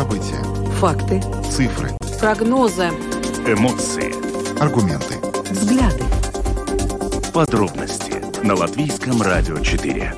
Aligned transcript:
События. 0.00 0.42
Факты. 0.78 1.20
Цифры. 1.50 1.90
Прогнозы. 2.18 2.86
Эмоции. 3.46 4.14
Аргументы. 4.58 5.16
Взгляды. 5.50 6.02
Подробности 7.34 8.14
на 8.42 8.54
Латвийском 8.54 9.20
радио 9.20 9.58
4. 9.58 10.14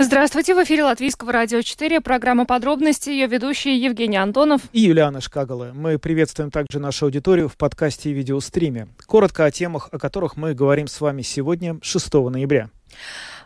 Здравствуйте, 0.00 0.56
в 0.56 0.64
эфире 0.64 0.82
Латвийского 0.82 1.30
радио 1.30 1.62
4, 1.62 2.00
программа 2.00 2.46
«Подробности», 2.46 3.10
ее 3.10 3.28
ведущие 3.28 3.80
Евгений 3.80 4.16
Антонов 4.16 4.62
и 4.72 4.80
Юлиана 4.80 5.20
Шкагала. 5.20 5.70
Мы 5.72 6.00
приветствуем 6.00 6.50
также 6.50 6.80
нашу 6.80 7.04
аудиторию 7.04 7.48
в 7.48 7.56
подкасте 7.56 8.10
и 8.10 8.12
видеостриме. 8.12 8.88
Коротко 9.06 9.44
о 9.44 9.52
темах, 9.52 9.88
о 9.92 9.98
которых 10.00 10.36
мы 10.36 10.52
говорим 10.52 10.88
с 10.88 11.00
вами 11.00 11.22
сегодня, 11.22 11.78
6 11.80 12.12
ноября. 12.14 12.70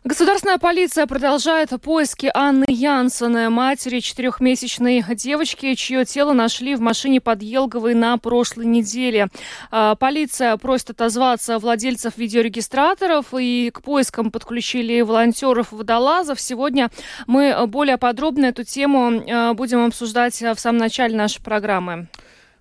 Государственная 0.04 0.58
полиция 0.58 1.06
продолжает 1.06 1.70
поиски 1.80 2.29
Анны 2.34 2.64
Янсона, 2.66 3.50
матери 3.50 4.00
четырехмесячной 4.00 5.04
девочки, 5.14 5.74
чье 5.74 6.04
тело 6.04 6.32
нашли 6.32 6.74
в 6.74 6.80
машине 6.80 7.20
под 7.20 7.40
Елговой 7.40 7.94
на 7.94 8.18
прошлой 8.18 8.66
неделе. 8.66 9.29
А, 9.70 9.94
полиция 9.94 10.57
просит 10.57 10.90
отозваться 10.90 11.60
владельцев 11.60 12.16
видеорегистраторов 12.16 13.26
и 13.38 13.70
к 13.72 13.80
поискам 13.82 14.32
подключили 14.32 15.02
волонтеров-водолазов. 15.02 16.40
Сегодня 16.40 16.90
мы 17.29 17.54
более 17.68 17.96
подробно 17.96 18.46
эту 18.46 18.64
тему 18.64 19.22
а, 19.30 19.54
будем 19.54 19.86
обсуждать 19.86 20.34
в 20.43 20.57
самом 20.57 20.79
начале 20.79 21.16
нашей 21.16 21.40
программы. 21.44 22.08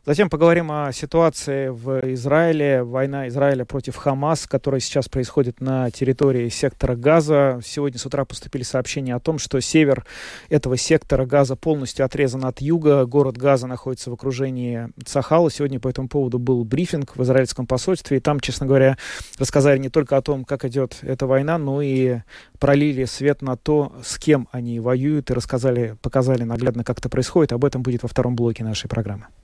Затем 0.03 0.31
поговорим 0.31 0.71
о 0.71 0.91
ситуации 0.91 1.67
в 1.67 2.13
Израиле, 2.13 2.81
война 2.81 3.27
Израиля 3.27 3.65
против 3.65 3.97
Хамас, 3.97 4.47
которая 4.47 4.81
сейчас 4.81 5.07
происходит 5.07 5.61
на 5.61 5.91
территории 5.91 6.49
сектора 6.49 6.95
Газа. 6.95 7.59
Сегодня 7.63 7.99
с 7.99 8.05
утра 8.07 8.25
поступили 8.25 8.63
сообщения 8.63 9.13
о 9.13 9.19
том, 9.19 9.37
что 9.37 9.59
север 9.59 10.03
этого 10.49 10.75
сектора 10.75 11.27
Газа 11.27 11.55
полностью 11.55 12.03
отрезан 12.03 12.45
от 12.45 12.61
юга. 12.61 13.05
Город 13.05 13.37
Газа 13.37 13.67
находится 13.67 14.09
в 14.09 14.13
окружении 14.13 14.89
Цахала. 15.05 15.51
Сегодня 15.51 15.79
по 15.79 15.87
этому 15.87 16.07
поводу 16.07 16.39
был 16.39 16.63
брифинг 16.63 17.15
в 17.15 17.21
израильском 17.21 17.67
посольстве. 17.67 18.17
И 18.17 18.19
там, 18.21 18.39
честно 18.39 18.65
говоря, 18.65 18.97
рассказали 19.37 19.77
не 19.77 19.89
только 19.89 20.17
о 20.17 20.23
том, 20.23 20.45
как 20.45 20.65
идет 20.65 20.97
эта 21.03 21.27
война, 21.27 21.59
но 21.59 21.79
и 21.83 22.21
пролили 22.57 23.05
свет 23.05 23.43
на 23.43 23.55
то, 23.55 23.93
с 24.03 24.17
кем 24.17 24.47
они 24.51 24.79
воюют, 24.79 25.29
и 25.29 25.35
рассказали, 25.35 25.95
показали 26.01 26.41
наглядно, 26.41 26.83
как 26.83 26.97
это 26.97 27.07
происходит. 27.07 27.53
Об 27.53 27.65
этом 27.65 27.83
будет 27.83 28.01
во 28.01 28.09
втором 28.09 28.35
блоке 28.35 28.63
нашей 28.63 28.87
программы. 28.87 29.27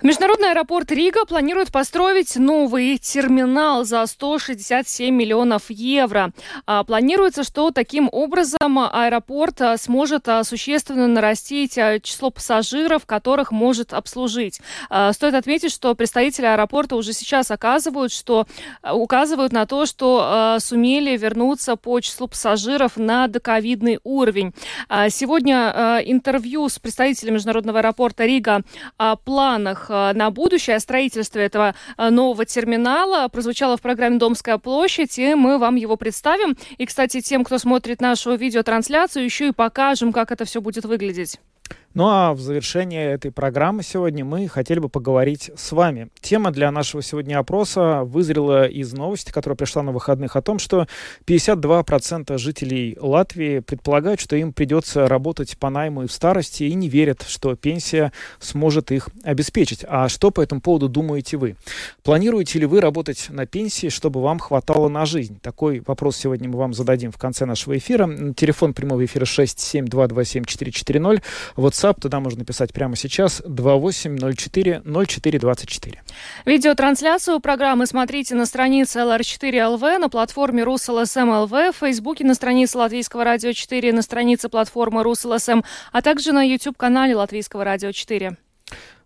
Международный 0.00 0.52
аэропорт 0.52 0.92
Рига 0.92 1.24
планирует 1.24 1.72
построить 1.72 2.36
новый 2.36 2.98
терминал 2.98 3.84
за 3.84 4.06
167 4.06 5.12
миллионов 5.12 5.70
евро. 5.70 6.30
А, 6.66 6.84
планируется, 6.84 7.42
что 7.42 7.72
таким 7.72 8.08
образом 8.12 8.78
аэропорт 8.78 9.60
а, 9.60 9.76
сможет 9.76 10.28
а, 10.28 10.44
существенно 10.44 11.08
нарастить 11.08 11.74
число 12.02 12.30
пассажиров, 12.30 13.06
которых 13.06 13.50
может 13.50 13.92
обслужить. 13.92 14.60
Стоит 15.12 15.34
отметить, 15.34 15.72
что 15.72 15.94
представители 15.96 16.46
аэропорта 16.46 16.94
уже 16.94 17.12
сейчас 17.12 17.50
оказывают, 17.50 18.12
что, 18.12 18.46
указывают 18.88 19.52
на 19.52 19.66
то, 19.66 19.84
что 19.84 20.58
сумели 20.60 21.16
вернуться 21.16 21.74
по 21.76 21.98
числу 22.00 22.28
пассажиров 22.28 22.96
на 22.96 23.26
доковидный 23.26 23.98
уровень. 24.04 24.54
Сегодня 25.08 26.02
интервью 26.04 26.68
с 26.68 26.78
представителем 26.78 27.34
Международного 27.34 27.80
аэропорта 27.80 28.26
Рига 28.26 28.62
о 28.96 29.16
планах 29.16 29.87
Э, 29.90 30.12
на 30.14 30.30
будущее, 30.30 30.76
о 30.76 30.80
строительстве 30.80 31.44
этого 31.44 31.74
э, 31.96 32.10
нового 32.10 32.44
терминала 32.44 33.28
прозвучало 33.28 33.76
в 33.76 33.82
программе 33.82 34.18
«Домская 34.18 34.58
площадь», 34.58 35.18
и 35.18 35.34
мы 35.34 35.58
вам 35.58 35.76
его 35.76 35.96
представим. 35.96 36.56
И, 36.78 36.86
кстати, 36.86 37.20
тем, 37.20 37.44
кто 37.44 37.58
смотрит 37.58 38.00
нашу 38.00 38.34
видеотрансляцию, 38.36 39.24
еще 39.24 39.48
и 39.48 39.52
покажем, 39.52 40.12
как 40.12 40.32
это 40.32 40.44
все 40.44 40.60
будет 40.60 40.84
выглядеть. 40.84 41.40
Ну 41.98 42.06
а 42.06 42.32
в 42.32 42.38
завершении 42.38 43.00
этой 43.00 43.32
программы 43.32 43.82
сегодня 43.82 44.24
мы 44.24 44.46
хотели 44.46 44.78
бы 44.78 44.88
поговорить 44.88 45.50
с 45.56 45.72
вами. 45.72 46.10
Тема 46.20 46.52
для 46.52 46.70
нашего 46.70 47.02
сегодня 47.02 47.40
опроса 47.40 48.02
вызрела 48.04 48.68
из 48.68 48.92
новости, 48.92 49.32
которая 49.32 49.56
пришла 49.56 49.82
на 49.82 49.90
выходных, 49.90 50.36
о 50.36 50.40
том, 50.40 50.60
что 50.60 50.86
52% 51.26 52.38
жителей 52.38 52.96
Латвии 53.00 53.58
предполагают, 53.58 54.20
что 54.20 54.36
им 54.36 54.52
придется 54.52 55.08
работать 55.08 55.58
по 55.58 55.70
найму 55.70 56.04
и 56.04 56.06
в 56.06 56.12
старости, 56.12 56.62
и 56.62 56.74
не 56.74 56.88
верят, 56.88 57.24
что 57.26 57.56
пенсия 57.56 58.12
сможет 58.38 58.92
их 58.92 59.08
обеспечить. 59.24 59.84
А 59.88 60.08
что 60.08 60.30
по 60.30 60.40
этому 60.40 60.60
поводу 60.60 60.88
думаете 60.88 61.36
вы? 61.36 61.56
Планируете 62.04 62.60
ли 62.60 62.66
вы 62.66 62.80
работать 62.80 63.26
на 63.28 63.44
пенсии, 63.44 63.88
чтобы 63.88 64.22
вам 64.22 64.38
хватало 64.38 64.88
на 64.88 65.04
жизнь? 65.04 65.40
Такой 65.42 65.82
вопрос 65.84 66.16
сегодня 66.16 66.48
мы 66.48 66.58
вам 66.60 66.74
зададим 66.74 67.10
в 67.10 67.18
конце 67.18 67.44
нашего 67.44 67.76
эфира. 67.76 68.08
Телефон 68.36 68.72
прямого 68.72 69.04
эфира 69.04 69.24
67227-440. 69.24 71.22
WhatsApp, 71.56 71.87
туда 71.96 72.20
можно 72.20 72.40
написать 72.40 72.72
прямо 72.72 72.96
сейчас 72.96 73.42
2804 73.44 74.82
0424. 74.84 76.02
Видеотрансляцию 76.44 77.40
программы 77.40 77.86
смотрите 77.86 78.34
на 78.34 78.46
странице 78.46 79.00
LR4LV, 79.00 79.98
на 79.98 80.08
платформе 80.08 80.62
RusLSM.LV, 80.62 81.72
в 81.72 81.76
Фейсбуке 81.76 82.24
на 82.24 82.34
странице 82.34 82.78
Латвийского 82.78 83.24
радио 83.24 83.52
4, 83.52 83.92
на 83.92 84.02
странице 84.02 84.48
платформы 84.48 85.02
RusLSM, 85.02 85.64
а 85.92 86.02
также 86.02 86.32
на 86.32 86.42
YouTube-канале 86.42 87.14
Латвийского 87.16 87.64
радио 87.64 87.92
4. 87.92 88.36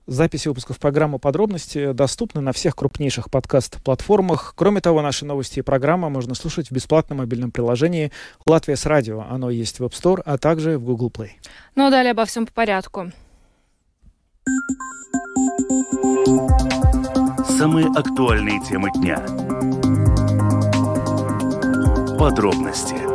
Записи 0.07 0.49
выпусков 0.49 0.81
программы 0.81 1.21
«Подробности» 1.21 1.93
доступны 1.93 2.41
на 2.41 2.53
всех 2.53 2.75
крупнейших 2.75 3.31
подкаст-платформах. 3.31 4.55
Кроме 4.57 4.81
того, 4.81 5.01
наши 5.01 5.25
новости 5.25 5.61
и 5.61 5.63
программы 5.63 6.11
можно 6.11 6.35
слушать 6.35 6.69
в 6.69 6.73
бесплатном 6.73 7.19
мобильном 7.19 7.53
приложении 7.53 8.11
«Латвия 8.45 8.75
с 8.75 8.85
радио». 8.87 9.25
Оно 9.31 9.49
есть 9.49 9.79
в 9.79 9.85
App 9.85 9.93
Store, 9.93 10.21
а 10.25 10.39
также 10.39 10.77
в 10.77 10.85
Google 10.85 11.11
Play. 11.11 11.31
Ну 11.77 11.87
а 11.87 11.91
далее 11.91 12.11
обо 12.11 12.25
всем 12.25 12.47
по 12.47 12.53
порядку. 12.53 13.13
Самые 17.57 17.87
актуальные 17.87 18.61
темы 18.65 18.91
дня. 18.97 19.19
Подробности 22.19 23.12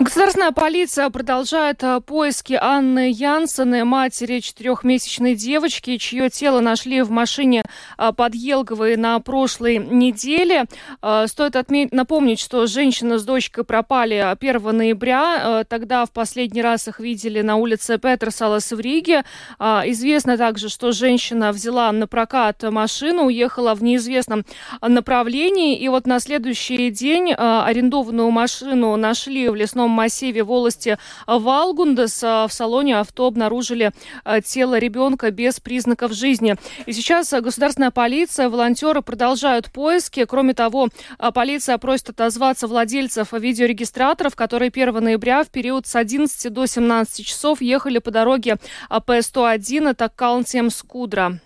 Государственная 0.00 0.52
полиция 0.52 1.10
продолжает 1.10 1.82
э, 1.82 2.00
поиски 2.00 2.56
Анны 2.60 3.10
Янсены, 3.10 3.84
матери 3.84 4.38
четырехмесячной 4.38 5.34
девочки, 5.34 5.96
чье 5.96 6.30
тело 6.30 6.60
нашли 6.60 7.02
в 7.02 7.10
машине 7.10 7.64
э, 7.98 8.12
под 8.16 8.32
Елговой 8.36 8.96
на 8.96 9.18
прошлой 9.18 9.78
неделе. 9.78 10.66
Э, 11.02 11.26
стоит 11.26 11.56
отметить, 11.56 11.92
напомнить, 11.92 12.38
что 12.38 12.68
женщина 12.68 13.18
с 13.18 13.24
дочкой 13.24 13.64
пропали 13.64 14.14
1 14.14 14.76
ноября. 14.76 15.64
Тогда 15.68 16.06
в 16.06 16.12
последний 16.12 16.62
раз 16.62 16.86
их 16.86 17.00
видели 17.00 17.40
на 17.40 17.56
улице 17.56 17.98
Петерсалас 17.98 18.70
в 18.70 18.78
Риге. 18.78 19.24
Известно 19.58 20.38
также, 20.38 20.68
что 20.68 20.92
женщина 20.92 21.50
взяла 21.50 21.90
на 21.90 22.06
прокат 22.06 22.62
машину, 22.62 23.24
уехала 23.24 23.74
в 23.74 23.82
неизвестном 23.82 24.44
направлении. 24.80 25.76
И 25.76 25.88
вот 25.88 26.06
на 26.06 26.20
следующий 26.20 26.90
день 26.90 27.32
арендованную 27.32 28.30
машину 28.30 28.94
нашли 28.96 29.48
в 29.48 29.56
лесном 29.56 29.87
лесном 29.88 29.90
массиве 29.90 30.44
волости 30.44 30.98
Валгундес 31.26 32.22
в 32.22 32.48
салоне 32.50 32.98
авто 32.98 33.26
обнаружили 33.26 33.92
э, 34.24 34.40
тело 34.42 34.78
ребенка 34.78 35.30
без 35.30 35.60
признаков 35.60 36.12
жизни. 36.12 36.56
И 36.86 36.92
сейчас 36.92 37.30
государственная 37.30 37.90
полиция, 37.90 38.48
волонтеры 38.48 39.02
продолжают 39.02 39.70
поиски. 39.72 40.24
Кроме 40.24 40.54
того, 40.54 40.88
э, 41.18 41.30
полиция 41.32 41.78
просит 41.78 42.10
отозваться 42.10 42.66
владельцев 42.66 43.32
видеорегистраторов, 43.32 44.36
которые 44.36 44.70
1 44.70 45.00
ноября 45.00 45.42
в 45.44 45.48
период 45.48 45.86
с 45.86 45.96
11 45.96 46.52
до 46.52 46.66
17 46.66 47.26
часов 47.26 47.60
ехали 47.60 47.98
по 47.98 48.10
дороге 48.10 48.56
э, 48.90 49.00
П-101, 49.04 49.90
это 49.90 50.08
Каунтем 50.08 50.70
Скудра. 50.70 51.40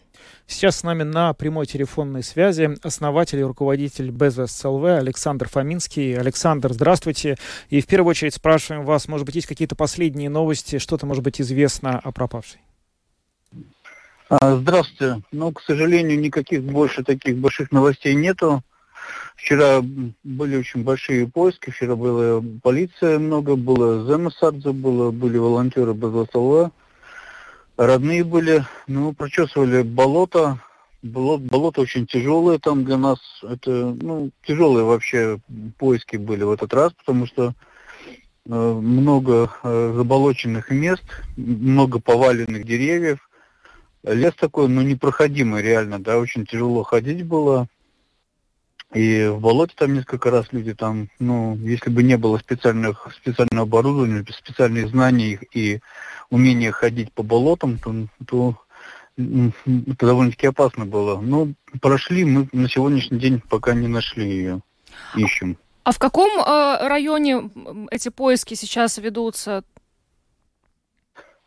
Сейчас 0.46 0.76
с 0.76 0.82
нами 0.82 1.02
на 1.02 1.32
прямой 1.32 1.66
телефонной 1.66 2.22
связи 2.22 2.76
основатель 2.82 3.38
и 3.38 3.44
руководитель 3.44 4.10
Безвест 4.10 4.64
Александр 4.64 5.48
Фоминский. 5.48 6.18
Александр, 6.18 6.72
здравствуйте. 6.72 7.36
И 7.70 7.80
в 7.80 7.86
первую 7.86 8.10
очередь 8.10 8.34
спрашиваем 8.34 8.84
вас, 8.84 9.08
может 9.08 9.24
быть, 9.24 9.36
есть 9.36 9.46
какие-то 9.46 9.76
последние 9.76 10.28
новости, 10.28 10.78
что-то, 10.78 11.06
может 11.06 11.22
быть, 11.22 11.40
известно 11.40 11.98
о 11.98 12.12
пропавшей? 12.12 12.60
А, 14.28 14.56
здравствуйте. 14.56 15.22
Ну, 15.30 15.52
к 15.52 15.62
сожалению, 15.62 16.18
никаких 16.18 16.62
больше 16.62 17.04
таких 17.04 17.36
больших 17.36 17.70
новостей 17.70 18.14
нету. 18.14 18.62
Вчера 19.36 19.82
были 20.22 20.56
очень 20.56 20.84
большие 20.84 21.26
поиски, 21.26 21.70
вчера 21.70 21.96
была 21.96 22.42
полиция 22.62 23.18
много, 23.18 23.56
было 23.56 24.06
Земесардзе, 24.06 24.72
было, 24.72 25.10
были 25.10 25.38
волонтеры 25.38 25.94
Безвест 25.94 26.34
ЛВ 26.34 26.70
родные 27.76 28.24
были, 28.24 28.64
ну, 28.86 29.12
прочесывали 29.12 29.82
болото, 29.82 30.60
болото, 31.02 31.44
болото 31.44 31.80
очень 31.80 32.06
тяжелое 32.06 32.58
там 32.58 32.84
для 32.84 32.96
нас, 32.96 33.18
это, 33.42 33.70
ну, 33.70 34.30
тяжелые 34.46 34.84
вообще 34.84 35.38
поиски 35.78 36.16
были 36.16 36.44
в 36.44 36.50
этот 36.50 36.72
раз, 36.74 36.92
потому 36.92 37.26
что 37.26 37.54
э, 38.46 38.50
много 38.50 39.50
э, 39.62 39.92
заболоченных 39.96 40.70
мест, 40.70 41.04
много 41.36 41.98
поваленных 42.00 42.64
деревьев, 42.64 43.18
лес 44.04 44.34
такой, 44.34 44.68
ну, 44.68 44.82
непроходимый 44.82 45.62
реально, 45.62 45.98
да, 45.98 46.18
очень 46.18 46.46
тяжело 46.46 46.82
ходить 46.82 47.24
было, 47.24 47.68
И 48.94 49.26
в 49.26 49.40
болоте 49.40 49.72
там 49.76 49.94
несколько 49.94 50.30
раз 50.30 50.46
люди 50.52 50.74
там, 50.74 51.08
ну, 51.18 51.56
если 51.56 51.88
бы 51.88 52.02
не 52.02 52.18
было 52.18 52.36
специальных, 52.38 53.08
специального 53.16 53.62
оборудования, 53.66 54.24
специальных 54.30 54.90
знаний 54.90 55.38
и 55.54 55.80
умения 56.32 56.72
ходить 56.72 57.12
по 57.12 57.22
болотам, 57.22 57.78
то, 57.78 57.94
то 58.26 58.56
это 59.16 60.06
довольно-таки 60.06 60.46
опасно 60.46 60.86
было. 60.86 61.20
Но 61.20 61.48
прошли, 61.80 62.24
мы 62.24 62.48
на 62.52 62.68
сегодняшний 62.68 63.18
день 63.18 63.40
пока 63.48 63.74
не 63.74 63.86
нашли 63.86 64.28
ее. 64.28 64.60
Ищем. 65.14 65.58
А 65.84 65.92
в 65.92 65.98
каком 65.98 66.30
э, 66.40 66.88
районе 66.88 67.50
эти 67.90 68.08
поиски 68.08 68.54
сейчас 68.54 68.98
ведутся? 68.98 69.62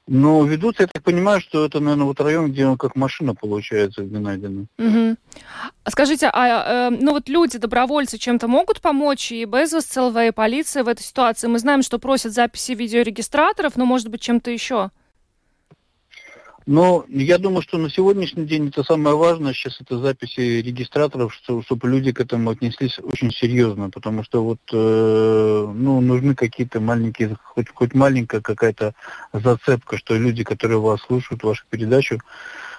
Ну, 0.08 0.46
ведутся, 0.46 0.84
я 0.84 0.88
так 0.88 1.04
понимаю, 1.04 1.42
что 1.42 1.66
это, 1.66 1.80
наверное, 1.80 2.06
вот 2.06 2.20
район, 2.22 2.52
где 2.52 2.76
как 2.78 2.96
машина, 2.96 3.34
получается, 3.34 4.04
где 4.04 4.20
найдена. 4.20 4.66
Угу. 4.78 5.16
Скажите, 5.88 6.30
а 6.34 6.90
э, 6.90 6.90
ну 6.90 7.12
вот 7.12 7.30
люди, 7.30 7.60
добровольцы 7.60 8.18
чем-то 8.18 8.48
могут 8.48 8.82
помочь 8.82 9.32
и 9.32 9.46
Безос, 9.46 9.86
ЦЛВ, 9.86 10.18
и 10.18 10.32
полиция 10.32 10.84
в 10.84 10.88
этой 10.88 11.04
ситуации? 11.04 11.48
Мы 11.48 11.60
знаем, 11.60 11.84
что 11.84 12.00
просят 12.00 12.34
записи 12.34 12.72
видеорегистраторов, 12.72 13.76
но, 13.76 13.86
может 13.86 14.10
быть, 14.10 14.22
чем-то 14.22 14.50
еще? 14.50 14.90
Но 16.66 17.06
я 17.08 17.38
думаю, 17.38 17.62
что 17.62 17.78
на 17.78 17.92
сегодняшний 17.92 18.46
день 18.46 18.70
это 18.70 18.84
самое 18.84 19.16
важное 19.16 19.54
сейчас 19.54 19.80
это 19.82 20.00
записи 20.00 20.40
регистраторов, 20.40 21.32
что, 21.32 21.62
чтобы 21.62 21.88
люди 21.88 22.12
к 22.12 22.20
этому 22.20 22.50
отнеслись 22.50 22.98
очень 22.98 23.30
серьезно, 23.30 23.92
потому 23.92 24.24
что 24.24 24.44
вот 24.44 24.60
э, 24.74 25.72
ну 25.76 26.02
нужны 26.02 26.34
какие-то 26.34 26.80
маленькие, 26.80 27.38
хоть 27.44 27.70
хоть 27.72 27.94
маленькая 27.94 28.42
какая-то 28.42 28.96
зацепка, 29.32 29.98
что 29.98 30.16
люди, 30.16 30.44
которые 30.44 30.80
вас 30.80 31.02
слушают 31.02 31.44
вашу 31.44 31.66
передачу, 31.70 32.20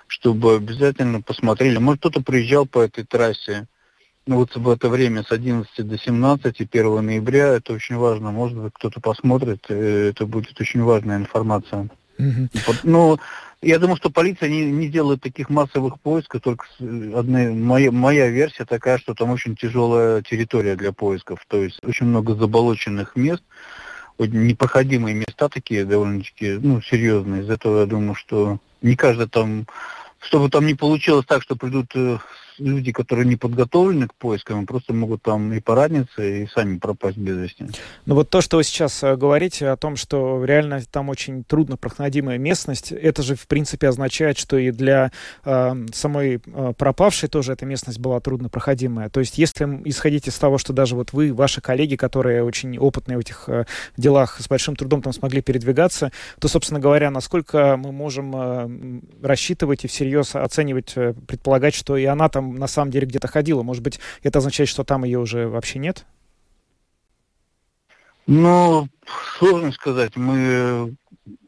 чтобы 0.07 0.57
обязательно 0.57 1.23
посмотрели. 1.23 1.79
Может 1.79 2.01
кто-то 2.01 2.23
приезжал 2.23 2.67
по 2.67 2.81
этой 2.81 3.05
трассе, 3.05 3.67
ну 4.27 4.37
вот 4.37 4.57
в 4.57 4.69
это 4.69 4.89
время 4.89 5.23
с 5.23 5.31
11 5.31 5.87
до 5.87 5.99
17, 5.99 6.61
1 6.61 7.07
ноября, 7.07 7.49
это 7.49 7.73
очень 7.73 7.97
важно. 7.97 8.33
Может 8.33 8.59
быть, 8.59 8.73
кто-то 8.75 9.01
посмотрит, 9.01 9.65
э, 9.69 10.09
это 10.11 10.27
будет 10.27 10.61
очень 10.61 10.83
важная 10.83 11.19
информация. 11.19 11.89
Mm-hmm. 12.19 12.81
Ну, 12.85 13.19
я 13.63 13.79
думаю, 13.79 13.97
что 13.97 14.11
полиция 14.11 14.49
не, 14.49 14.65
не 14.65 14.89
делает 14.89 15.23
таких 15.23 15.49
массовых 15.49 16.01
поисков, 16.01 16.43
только 16.43 16.67
одна, 16.79 17.51
моя, 17.51 17.91
моя 17.91 18.29
версия 18.29 18.65
такая, 18.65 18.99
что 18.99 19.15
там 19.15 19.31
очень 19.31 19.57
тяжелая 19.57 20.23
территория 20.23 20.77
для 20.77 20.93
поисков, 20.93 21.41
то 21.49 21.63
есть 21.63 21.79
очень 21.85 22.07
много 22.07 22.35
заболоченных 22.35 23.17
мест, 23.17 23.43
непроходимые 24.19 25.15
места 25.15 25.49
такие 25.49 25.85
довольно-таки 25.85 26.59
ну, 26.63 26.81
серьезные. 26.81 27.43
Из 27.43 27.51
этого 27.51 27.81
я 27.81 27.87
думаю, 27.87 28.15
что 28.15 28.59
не 28.83 28.97
каждый 28.97 29.29
там, 29.29 29.67
чтобы 30.21 30.49
там 30.51 30.67
не 30.67 30.75
получилось 30.75 31.27
так, 31.27 31.43
что 31.43 31.57
придут 31.57 31.93
э, 31.95 32.19
люди, 32.59 32.93
которые 32.93 33.27
не 33.27 33.37
подготовлены 33.37 34.09
к 34.09 34.15
поискам, 34.15 34.67
просто 34.67 34.93
могут 34.93 35.23
там 35.23 35.53
и 35.53 35.61
пораниться, 35.61 36.23
и 36.23 36.47
сами 36.47 36.79
пропасть 36.79 37.17
без 37.17 37.37
вести. 37.37 37.67
Ну 38.07 38.15
вот 38.15 38.31
то, 38.31 38.41
что 38.41 38.57
вы 38.57 38.65
сейчас 38.65 39.03
э, 39.03 39.17
говорите 39.17 39.69
о 39.69 39.77
том, 39.77 39.97
что 39.97 40.45
реально 40.45 40.81
там 40.91 41.09
очень 41.09 41.45
трудно 41.45 41.77
проходимая 41.77 42.39
местность, 42.39 42.93
это 42.93 43.23
же 43.23 43.35
в 43.35 43.47
принципе 43.47 43.89
означает, 43.89 44.39
что 44.39 44.57
и 44.57 44.71
для 44.71 45.11
э, 45.45 45.87
самой 45.93 46.41
э, 46.45 46.73
пропавшей 46.77 47.29
тоже 47.29 47.53
эта 47.53 47.67
местность 47.67 47.99
была 47.99 48.21
трудно 48.21 48.49
проходимая. 48.49 49.09
То 49.09 49.21
есть 49.21 49.39
если 49.39 49.65
исходить 49.85 50.29
из 50.29 50.39
того, 50.39 50.59
что 50.59 50.73
даже 50.73 50.95
вот 50.95 51.13
вы, 51.13 51.33
ваши 51.33 51.61
коллеги, 51.61 51.97
которые 51.97 52.43
очень 52.43 52.79
опытные 52.79 53.17
в 53.17 53.21
этих 53.21 53.49
э, 53.49 53.65
делах, 53.97 54.41
с 54.41 54.49
большим 54.49 54.77
трудом 54.77 55.03
там 55.03 55.13
смогли 55.13 55.43
передвигаться, 55.43 56.13
то, 56.41 56.49
собственно 56.49 56.81
говоря, 56.81 57.11
насколько 57.11 57.77
мы 57.77 57.93
можем 57.93 58.33
э, 58.35 59.01
рассчитывать 59.23 59.85
и 59.85 59.89
всерьез 59.89 60.35
оценивать, 60.35 60.93
э, 60.97 61.15
предполагать, 61.27 61.75
что 61.75 61.97
и 61.97 62.05
она 62.05 62.29
там 62.29 62.46
на 62.53 62.67
самом 62.67 62.91
деле 62.91 63.07
где-то 63.07 63.29
ходила. 63.29 63.63
Может 63.63 63.83
быть, 63.83 64.01
это 64.23 64.39
означает, 64.39 64.69
что 64.69 64.85
там 64.85 65.05
ее 65.05 65.19
уже 65.19 65.49
вообще 65.49 65.79
нет? 65.79 66.07
Ну, 68.27 68.89
сложно 69.39 69.71
сказать. 69.71 70.17
Мы, 70.17 70.97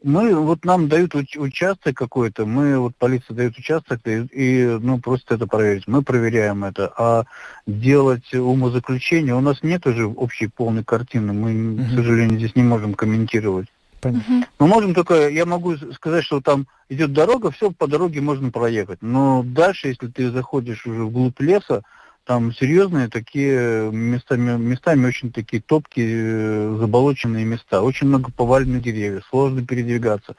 мы 0.01 0.35
вот 0.35 0.63
нам 0.63 0.87
дают 0.87 1.13
участок 1.13 1.95
какой-то, 1.95 2.45
мы 2.45 2.79
вот 2.79 2.95
полиция 2.95 3.35
дает 3.35 3.57
участок 3.57 3.99
и, 4.05 4.21
и 4.31 4.77
ну 4.79 4.99
просто 4.99 5.35
это 5.35 5.45
проверить. 5.45 5.87
Мы 5.87 6.03
проверяем 6.03 6.63
это, 6.63 6.91
а 6.97 7.25
делать 7.67 8.33
умозаключение 8.33 9.35
у 9.35 9.41
нас 9.41 9.61
нет 9.61 9.85
уже 9.87 10.05
общей 10.05 10.47
полной 10.47 10.85
картины. 10.85 11.33
Мы, 11.33 11.73
угу. 11.73 11.83
к 11.83 11.95
сожалению, 11.95 12.39
здесь 12.39 12.55
не 12.55 12.63
можем 12.63 12.93
комментировать. 12.93 13.67
Понятно. 14.01 14.47
Мы 14.59 14.67
можем 14.67 14.93
только, 14.93 15.29
я 15.29 15.45
могу 15.45 15.75
сказать, 15.93 16.23
что 16.23 16.41
там 16.41 16.67
идет 16.89 17.13
дорога, 17.13 17.51
все 17.51 17.71
по 17.71 17.87
дороге 17.87 18.21
можно 18.21 18.51
проехать. 18.51 18.99
Но 19.01 19.43
дальше, 19.43 19.89
если 19.89 20.07
ты 20.07 20.31
заходишь 20.31 20.85
уже 20.85 21.03
вглубь 21.03 21.39
леса, 21.39 21.83
там 22.25 22.53
серьезные 22.53 23.07
такие 23.07 23.91
местами, 23.91 24.55
местами 24.57 25.07
очень 25.07 25.31
такие 25.31 25.61
топкие, 25.63 26.77
заболоченные 26.77 27.43
места. 27.43 27.81
Очень 27.81 28.07
много 28.07 28.31
поваленных 28.31 28.83
деревьев, 28.83 29.25
сложно 29.29 29.65
передвигаться. 29.65 30.35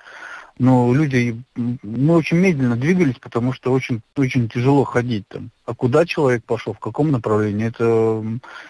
Но 0.60 0.92
люди, 0.92 1.42
мы 1.56 2.14
очень 2.14 2.36
медленно 2.36 2.76
двигались, 2.76 3.16
потому 3.18 3.52
что 3.52 3.72
очень, 3.72 4.02
очень 4.14 4.48
тяжело 4.48 4.84
ходить 4.84 5.26
там. 5.26 5.50
А 5.64 5.74
куда 5.74 6.04
человек 6.04 6.44
пошел, 6.44 6.74
в 6.74 6.78
каком 6.78 7.10
направлении, 7.10 7.68
это 7.68 8.22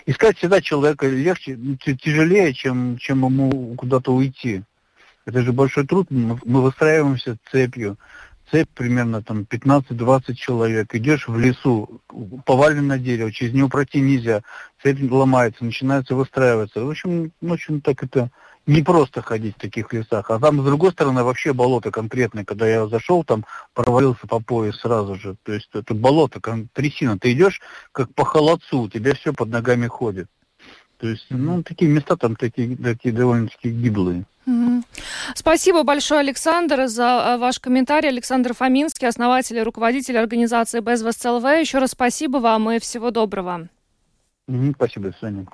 искать 0.07 0.39
всегда 0.39 0.63
человека 0.63 1.09
легче, 1.09 1.59
тяжелее, 1.85 2.55
чем, 2.55 2.97
чем 2.97 3.25
ему 3.25 3.75
куда-то 3.75 4.15
уйти. 4.15 4.63
Это 5.31 5.43
же 5.43 5.53
большой 5.53 5.87
труд. 5.87 6.09
Мы, 6.11 6.61
выстраиваемся 6.61 7.39
цепью. 7.53 7.97
Цепь 8.51 8.69
примерно 8.75 9.23
там 9.23 9.47
15-20 9.49 10.35
человек. 10.35 10.93
Идешь 10.93 11.29
в 11.29 11.39
лесу, 11.39 12.01
поваленное 12.45 12.99
дерево, 12.99 13.31
через 13.31 13.55
него 13.55 13.69
пройти 13.69 14.01
нельзя. 14.01 14.43
Цепь 14.83 15.01
ломается, 15.09 15.65
начинается 15.65 16.17
выстраиваться. 16.17 16.85
В 16.85 16.91
общем, 16.91 17.31
общем 17.49 17.81
так 17.81 18.03
это 18.03 18.31
не 18.67 18.83
просто 18.83 19.23
ходить 19.23 19.55
в 19.55 19.61
таких 19.61 19.93
лесах. 19.93 20.33
А 20.33 20.41
там, 20.41 20.63
с 20.63 20.65
другой 20.65 20.91
стороны, 20.91 21.23
вообще 21.23 21.53
болото 21.53 21.93
конкретное. 21.93 22.45
Когда 22.45 22.67
я 22.67 22.89
зашел, 22.89 23.23
там 23.23 23.47
провалился 23.73 24.27
по 24.27 24.41
пояс 24.41 24.81
сразу 24.81 25.15
же. 25.15 25.37
То 25.45 25.53
есть 25.53 25.71
это 25.73 25.95
болото, 25.95 26.41
трясина. 26.73 27.21
Ты 27.21 27.35
идешь 27.35 27.61
как 27.93 28.13
по 28.17 28.25
холодцу, 28.25 28.81
у 28.81 28.89
тебя 28.89 29.15
все 29.15 29.33
под 29.33 29.51
ногами 29.51 29.87
ходит. 29.87 30.27
То 31.01 31.09
есть, 31.09 31.27
ну, 31.31 31.63
такие 31.63 31.91
места 31.91 32.17
там 32.17 32.37
такие, 32.37 32.77
такие 32.77 33.15
довольно-таки 33.15 33.71
гиблые. 33.71 34.25
Спасибо 35.35 35.83
большое, 35.83 36.21
Александр, 36.21 36.89
за 36.89 37.05
э, 37.05 37.39
ваш 37.39 37.59
комментарий. 37.61 38.09
Александр 38.09 38.53
Фоминский, 38.55 39.07
основатель 39.07 39.57
и 39.57 39.63
руководитель 39.63 40.19
организации 40.19 40.81
Безвест 40.81 41.25
ЛВ. 41.25 41.45
Еще 41.45 41.79
раз 41.79 41.93
спасибо 41.93 42.39
вам 42.39 42.71
и 42.71 42.79
всего 42.79 43.11
доброго. 43.11 43.69
Спасибо, 44.75 45.15
Саня. 45.21 45.47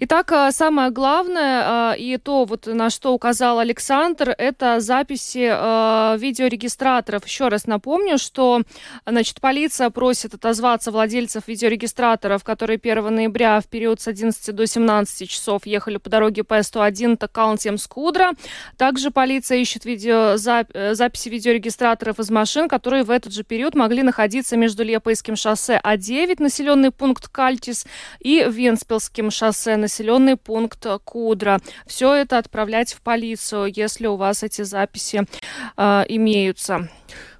Итак, 0.00 0.32
э, 0.32 0.50
самое 0.50 0.90
главное 0.90 1.94
э, 1.94 1.98
и 1.98 2.16
то, 2.16 2.44
вот 2.44 2.66
на 2.66 2.90
что 2.90 3.12
указал 3.12 3.60
Александр, 3.60 4.34
это 4.36 4.80
записи 4.80 5.48
э, 5.50 6.16
видеорегистраторов. 6.18 7.24
Еще 7.26 7.48
раз 7.48 7.66
напомню, 7.66 8.18
что 8.18 8.62
значит, 9.06 9.40
полиция 9.40 9.90
просит 9.90 10.34
отозваться 10.34 10.90
владельцев 10.90 11.46
видеорегистраторов, 11.46 12.42
которые 12.42 12.80
1 12.82 13.14
ноября 13.14 13.60
в 13.60 13.68
период 13.68 14.00
с 14.00 14.08
11 14.08 14.54
до 14.54 14.66
17 14.66 15.30
часов 15.30 15.66
ехали 15.66 15.98
по 15.98 16.10
дороге 16.10 16.42
П-101 16.42 17.16
Калнциемс-Кудра. 17.16 18.32
Также 18.76 19.10
полиция 19.12 19.58
ищет 19.58 19.84
видеозаписи 19.84 21.28
видеорегистраторов 21.28 22.18
из 22.18 22.30
машин, 22.30 22.68
которые 22.68 23.04
в 23.04 23.10
этот 23.10 23.32
же 23.32 23.44
период 23.44 23.74
могли 23.74 24.02
находиться 24.02 24.56
между 24.56 24.82
Лиепайским 24.82 25.36
шоссе 25.36 25.80
А9, 25.84 26.42
населенный 26.42 26.90
пункт 26.90 27.28
Калнциемс, 27.28 27.86
и 28.24 28.44
Вентспилсским 28.48 29.30
шоссе, 29.30 29.76
населенный 29.76 30.36
пункт 30.36 30.84
Кудра. 31.04 31.60
Все 31.86 32.12
это 32.14 32.38
отправлять 32.38 32.92
в 32.92 33.02
полицию, 33.02 33.72
если 33.72 34.08
у 34.08 34.16
вас 34.16 34.42
эти 34.42 34.62
записи 34.62 35.22
э, 35.76 36.04
имеются. 36.08 36.88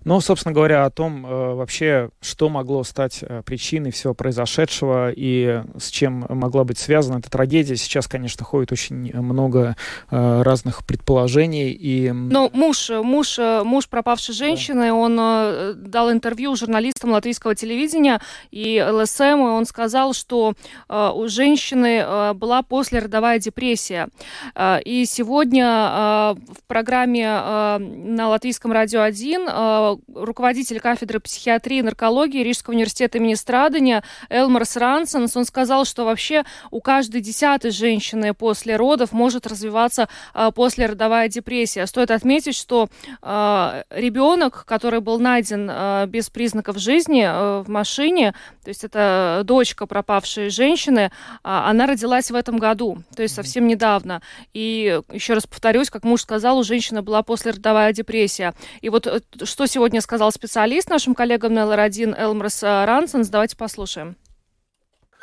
Ну, 0.04 0.20
собственно 0.20 0.52
говоря, 0.52 0.84
о 0.84 0.90
том 0.90 1.25
э, 1.25 1.54
вообще, 1.54 2.11
что 2.20 2.49
могло 2.50 2.84
стать 2.84 3.20
э, 3.23 3.42
причиной 3.44 3.90
всего 3.90 4.12
произошедшего 4.12 5.11
и 5.11 5.62
с 5.78 5.88
чем 5.88 6.26
могла 6.28 6.64
быть 6.64 6.78
связана 6.78 7.18
эта 7.18 7.30
трагедия. 7.30 7.76
Сейчас, 7.76 8.06
конечно, 8.06 8.44
ходит 8.44 8.70
очень 8.73 9.16
много 9.16 9.76
э, 10.11 10.42
разных 10.42 10.84
предположений. 10.84 11.70
И... 11.70 12.11
Но 12.12 12.50
муж, 12.52 12.90
муж, 12.90 13.38
муж 13.38 13.88
пропавшей 13.88 14.34
женщины, 14.34 14.88
да. 14.88 14.94
он 14.94 15.18
э, 15.18 15.73
дал 15.75 16.12
интервью 16.12 16.54
журналистам 16.54 17.12
латвийского 17.12 17.54
телевидения 17.54 18.20
и 18.50 18.84
ЛСМ, 18.87 19.23
и 19.23 19.52
он 19.52 19.64
сказал, 19.64 20.12
что 20.12 20.52
э, 20.88 21.11
у 21.14 21.28
женщины 21.28 22.04
э, 22.04 22.32
была 22.34 22.62
послеродовая 22.62 23.38
депрессия. 23.38 24.08
Э, 24.54 24.80
и 24.84 25.06
сегодня 25.06 25.64
э, 25.64 26.34
в 26.34 26.62
программе 26.66 27.25
э, 27.26 27.78
на 27.78 28.28
Латвийском 28.28 28.70
радио 28.70 29.00
1 29.00 29.49
э, 29.49 29.94
руководитель 30.13 30.81
кафедры 30.81 31.21
психиатрии 31.21 31.79
и 31.79 31.83
наркологии 31.83 32.43
Рижского 32.43 32.75
университета 32.75 33.19
имени 33.19 33.35
Страдания 33.35 34.03
Элмарс 34.29 34.77
Рансенс. 34.77 35.37
Он 35.37 35.45
сказал, 35.45 35.85
что 35.85 36.05
вообще 36.05 36.45
у 36.71 36.81
каждой 36.81 37.21
десятой 37.21 37.71
женщины 37.71 38.35
после 38.35 38.77
родов 38.77 39.13
может 39.13 39.47
развиваться 39.47 40.09
послеродовая 40.55 41.29
депрессия. 41.29 41.87
Стоит 41.87 42.11
отметить, 42.11 42.57
что 42.57 42.89
ребенок, 43.23 44.65
который 44.67 45.01
был 45.01 45.19
найден 45.19 46.09
без 46.09 46.31
признаков 46.31 46.79
жизни 46.79 47.23
в 47.63 47.69
машине, 47.69 48.35
то 48.65 48.69
есть 48.69 48.85
это 48.85 49.43
дочка 49.45 49.87
пропавшей 49.87 50.51
женщины, 50.51 51.11
она 51.43 51.87
родилась 51.87 52.31
в 52.31 52.35
этом 52.35 52.59
году, 52.59 52.99
то 53.15 53.23
есть 53.23 53.35
совсем 53.35 53.67
недавно. 53.67 54.23
И 54.53 55.01
еще 55.13 55.35
раз 55.35 55.47
повторюсь, 55.47 55.91
как 55.91 56.05
муж 56.05 56.23
сказал, 56.23 56.59
у 56.59 56.63
женщины 56.63 57.03
была 57.03 57.23
послеродовая 57.23 57.93
депрессия. 57.93 58.55
И 58.81 58.89
вот 58.89 59.07
э, 59.07 59.21
что 59.45 59.67
сегодня 59.67 59.84
сказал 60.00 60.33
специалист 60.33 60.88
нашим 60.88 61.14
коллегам 61.14 61.55
на 61.55 61.64
ЛР1 61.64 62.19
Элмрос 62.19 62.62
э, 62.62 62.85
Рансенс, 62.85 63.29
давайте 63.29 63.57
послушаем. 63.57 64.17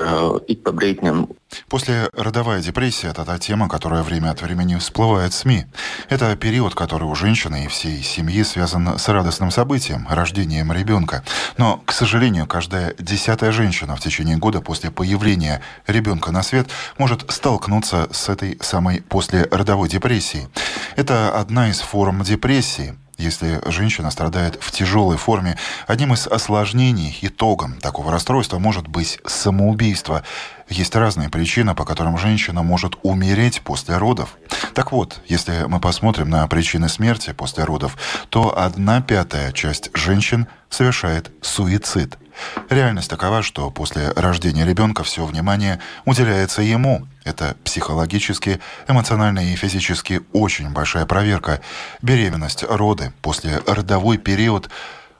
ik 0.49 0.65
pa 0.65 0.73
brītņam 0.77 1.27
После 1.69 2.11
родовая 2.13 2.61
депрессия– 2.61 3.09
это 3.11 3.25
та 3.25 3.39
тема, 3.39 3.69
которая 3.69 4.03
время 4.03 4.31
от 4.31 4.43
времени 4.43 4.77
всплывает 4.77 5.33
в 5.33 5.37
СМИ. 5.37 5.67
Это 6.09 6.37
период, 6.37 6.75
который 6.75 7.05
у 7.05 7.15
женщины 7.15 7.65
и 7.65 7.69
всей 7.69 8.03
семьи 8.03 8.43
связан 8.43 8.99
с 8.99 9.09
радостным 9.09 9.51
событием– 9.51 10.07
рождением 10.11 10.73
ребенка. 10.73 11.23
Но, 11.57 11.81
к 11.85 11.93
сожалению, 11.93 12.47
каждая 12.47 12.95
десятая 12.99 13.53
женщина 13.53 13.97
в 13.97 14.01
течение 14.01 14.37
года 14.37 14.61
после 14.61 14.91
появления 14.91 15.63
ребенка 15.87 16.33
на 16.33 16.43
свет 16.43 16.69
может 16.99 17.31
столкнуться 17.31 18.09
с 18.11 18.29
этой 18.29 18.59
самой 18.61 19.03
послеродовой 19.03 19.89
депрессией. 19.89 20.49
Это 20.97 21.31
одна 21.31 21.71
из 21.71 21.81
форм 21.81 22.23
депрессии– 22.23 22.97
если 23.19 23.61
женщина 23.71 24.11
страдает 24.11 24.59
в 24.61 24.71
тяжелой 24.73 25.17
форме, 25.17 25.57
одним 25.87 26.13
из 26.15 26.27
осложнений, 26.27 27.17
итогом 27.23 27.75
такого 27.81 28.13
расстройства 28.13 28.59
может 28.59 28.89
быть 28.89 29.19
самоубийство. 29.27 30.23
Есть 30.69 30.95
разные 30.97 31.31
причины, 31.31 31.75
по 31.75 31.85
которым 31.85 32.19
женщина 32.19 32.63
может 32.63 32.97
умереть 33.03 33.63
после 33.63 33.97
родов. 33.97 34.37
Так 34.75 34.93
вот, 34.93 35.21
если 35.27 35.65
мы 35.67 35.81
посмотрим 35.81 36.29
на 36.29 36.47
причины 36.49 36.89
смерти 36.89 37.33
после 37.33 37.65
родов, 37.65 37.97
то 38.29 38.59
одна 38.59 39.01
пятая 39.01 39.53
часть 39.53 39.91
женщин 39.95 40.47
совершает 40.69 41.31
суицид– 41.41 42.19
Реальность 42.69 43.11
такова, 43.11 43.43
что 43.43 43.71
после 43.71 44.11
рождения 44.11 44.65
ребенка 44.65 45.05
все 45.05 45.25
внимание 45.25 45.81
уделяется 46.05 46.63
ему. 46.63 47.07
Это 47.25 47.57
психологически, 47.65 48.61
эмоционально 48.89 49.41
и 49.53 49.57
физически 49.57 50.23
очень 50.33 50.71
большая 50.71 51.07
проверка. 51.07 51.61
Беременность, 52.03 52.65
роды, 52.69 53.13
после 53.23 53.61
родовой 53.67 54.19
период. 54.19 54.71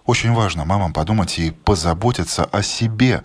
Очень 0.05 0.33
важно 0.33 0.65
мамам 0.65 0.93
подумать 0.93 1.39
и 1.39 1.51
позаботиться 1.51 2.45
о 2.45 2.63
себе. 2.63 3.23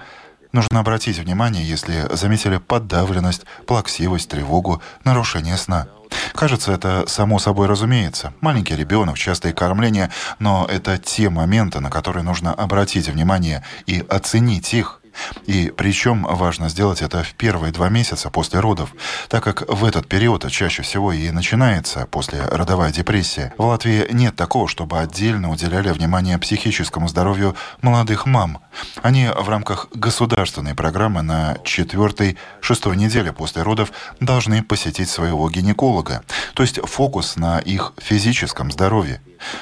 Нужно 0.51 0.79
обратить 0.79 1.17
внимание, 1.17 1.63
если 1.63 2.07
заметили 2.15 2.57
подавленность, 2.57 3.43
плаксивость, 3.67 4.29
тревогу, 4.29 4.81
нарушение 5.03 5.57
сна. 5.57 5.87
Кажется, 6.33 6.71
это 6.71 7.05
само 7.07 7.39
собой 7.39 7.67
разумеется. 7.67 8.33
Маленький 8.41 8.75
ребенок, 8.75 9.17
частое 9.17 9.53
кормление, 9.53 10.09
но 10.39 10.67
это 10.69 10.97
те 10.97 11.29
моменты, 11.29 11.79
на 11.79 11.89
которые 11.89 12.23
нужно 12.23 12.53
обратить 12.53 13.07
внимание 13.09 13.63
и 13.85 14.03
оценить 14.09 14.73
их. 14.73 15.00
И 15.45 15.71
причем 15.75 16.23
важно 16.23 16.69
сделать 16.69 17.01
это 17.01 17.23
в 17.23 17.33
первые 17.33 17.71
два 17.71 17.89
месяца 17.89 18.29
после 18.29 18.59
родов, 18.59 18.93
так 19.29 19.43
как 19.43 19.69
в 19.69 19.85
этот 19.85 20.07
период 20.07 20.49
чаще 20.49 20.81
всего 20.81 21.11
и 21.11 21.29
начинается 21.31 22.07
после 22.07 22.41
родовая 22.41 22.91
депрессия. 22.91 23.53
В 23.57 23.65
Латвии 23.65 24.07
нет 24.11 24.35
такого, 24.35 24.67
чтобы 24.67 24.99
отдельно 24.99 25.49
уделяли 25.49 25.91
внимание 25.91 26.37
психическому 26.37 27.07
здоровью 27.07 27.55
молодых 27.81 28.25
мам. 28.25 28.59
Они 29.01 29.27
в 29.27 29.49
рамках 29.49 29.87
государственной 29.93 30.75
программы 30.75 31.21
на 31.21 31.57
четвертой-шестой 31.63 32.97
неделе 32.97 33.33
после 33.33 33.61
родов 33.61 33.91
должны 34.19 34.63
посетить 34.63 35.09
своего 35.09 35.49
гинеколога, 35.49 36.23
то 36.53 36.63
есть 36.63 36.79
фокус 36.81 37.35
на 37.35 37.59
их 37.59 37.93
физическом 37.97 38.71
здоровье. 38.71 39.21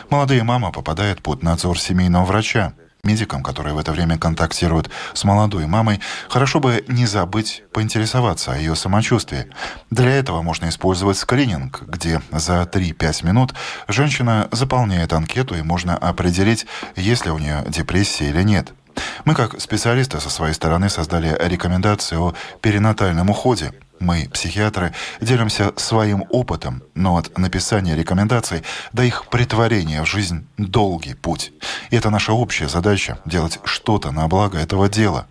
Молодые 0.09 0.43
мамы 0.43 0.71
попадают 0.71 1.21
под 1.21 1.43
надзор 1.43 1.79
семейного 1.79 2.25
врача. 2.25 2.73
Медикам, 3.03 3.43
которые 3.43 3.73
в 3.73 3.77
это 3.77 3.91
время 3.91 4.17
контактируют 4.17 4.89
с 5.13 5.23
молодой 5.23 5.67
мамой, 5.67 6.01
хорошо 6.27 6.59
бы 6.59 6.83
не 6.87 7.05
забыть 7.05 7.63
поинтересоваться 7.71 8.51
о 8.51 8.57
ее 8.57 8.75
самочувствии. 8.75 9.47
Для 9.89 10.11
этого 10.11 10.41
можно 10.41 10.67
использовать 10.67 11.17
скрининг, 11.17 11.83
где 11.83 12.21
за 12.31 12.61
3-5 12.63 13.25
минут 13.25 13.53
женщина 13.87 14.49
заполняет 14.51 15.13
анкету 15.13 15.55
и 15.55 15.61
можно 15.61 15.97
определить, 15.97 16.65
есть 16.95 17.25
ли 17.25 17.31
у 17.31 17.37
нее 17.37 17.63
депрессия 17.67 18.29
или 18.29 18.43
нет. 18.43 18.73
Мы, 19.23 19.33
как 19.33 19.59
специалисты, 19.61 20.19
со 20.19 20.29
своей 20.29 20.53
стороны 20.53 20.89
создали 20.89 21.37
рекомендации 21.39 22.17
о 22.17 22.33
перинатальном 22.61 23.29
уходе– 23.29 23.73
мы, 23.99 24.29
психиатры, 24.31 24.93
делимся 25.21 25.73
своим 25.77 26.25
опытом, 26.29 26.83
но 26.95 27.17
от 27.17 27.37
написания 27.37 27.95
рекомендаций 27.95 28.63
до 28.93 29.03
их 29.03 29.27
притворения 29.27 30.03
в 30.03 30.07
жизнь 30.07 30.47
долгий 30.57 31.13
путь. 31.13 31.51
И 31.89 31.95
это 31.95 32.09
наша 32.09 32.33
общая 32.33 32.67
задача– 32.67 33.19
делать 33.25 33.59
что-то 33.63 34.11
на 34.11 34.27
благо 34.27 34.57
этого 34.57 34.89
дела. 34.89 35.27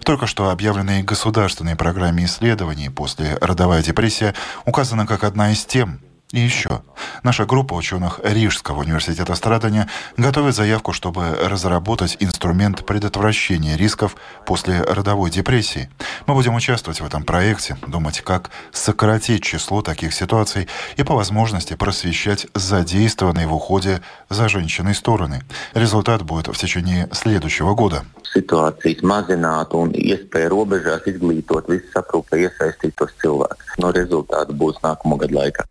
В 0.00 0.04
только 0.04 0.26
что 0.26 0.50
объявленной 0.50 1.02
государственной 1.02 1.76
программе 1.76 2.24
исследований 2.24 2.88
после 2.88 3.36
родовая 3.40 3.82
депрессия 3.82 4.34
указана 4.64 5.06
как 5.06 5.24
одна 5.24 5.52
из 5.52 5.64
тем, 5.64 6.00
и 6.32 6.40
еще. 6.40 6.82
Наша 7.22 7.46
группа 7.46 7.74
ученых 7.74 8.20
Рижского 8.22 8.80
университета 8.80 9.34
страдания 9.34 9.88
готовит 10.16 10.54
заявку, 10.54 10.92
чтобы 10.92 11.36
разработать 11.42 12.16
инструмент 12.20 12.84
предотвращения 12.84 13.76
рисков 13.76 14.16
после 14.44 14.82
родовой 14.82 15.30
депрессии. 15.30 15.90
Мы 16.26 16.34
будем 16.34 16.54
участвовать 16.54 17.00
в 17.00 17.06
этом 17.06 17.24
проекте, 17.24 17.76
думать, 17.86 18.20
как 18.20 18.50
сократить 18.72 19.42
число 19.42 19.80
таких 19.82 20.12
ситуаций 20.12 20.68
и 20.96 21.02
по 21.02 21.14
возможности 21.14 21.74
просвещать 21.74 22.46
задействованные 22.54 23.46
в 23.46 23.54
уходе 23.54 24.02
за 24.28 24.48
женщиной 24.48 24.94
стороны. 24.94 25.42
Результат 25.74 26.22
будет 26.22 26.48
в 26.48 26.56
течение 26.58 27.08
следующего 27.12 27.74
года. 27.74 28.04
Situācijas 28.28 29.00
mazināt 29.08 29.72
un 29.72 29.94
iespēju 29.96 30.50
robežās 30.52 31.06
izglītot 31.08 31.70
visus 31.72 31.96
aprūpē 31.96 32.42
iesaistītos 32.44 33.16
cilvēkus. 33.24 33.78
No 33.80 33.88
rezultātu 33.96 34.52
būs 34.52 34.82
nākamo 34.84 35.16
gadu 35.16 35.40
laikā. 35.40 35.64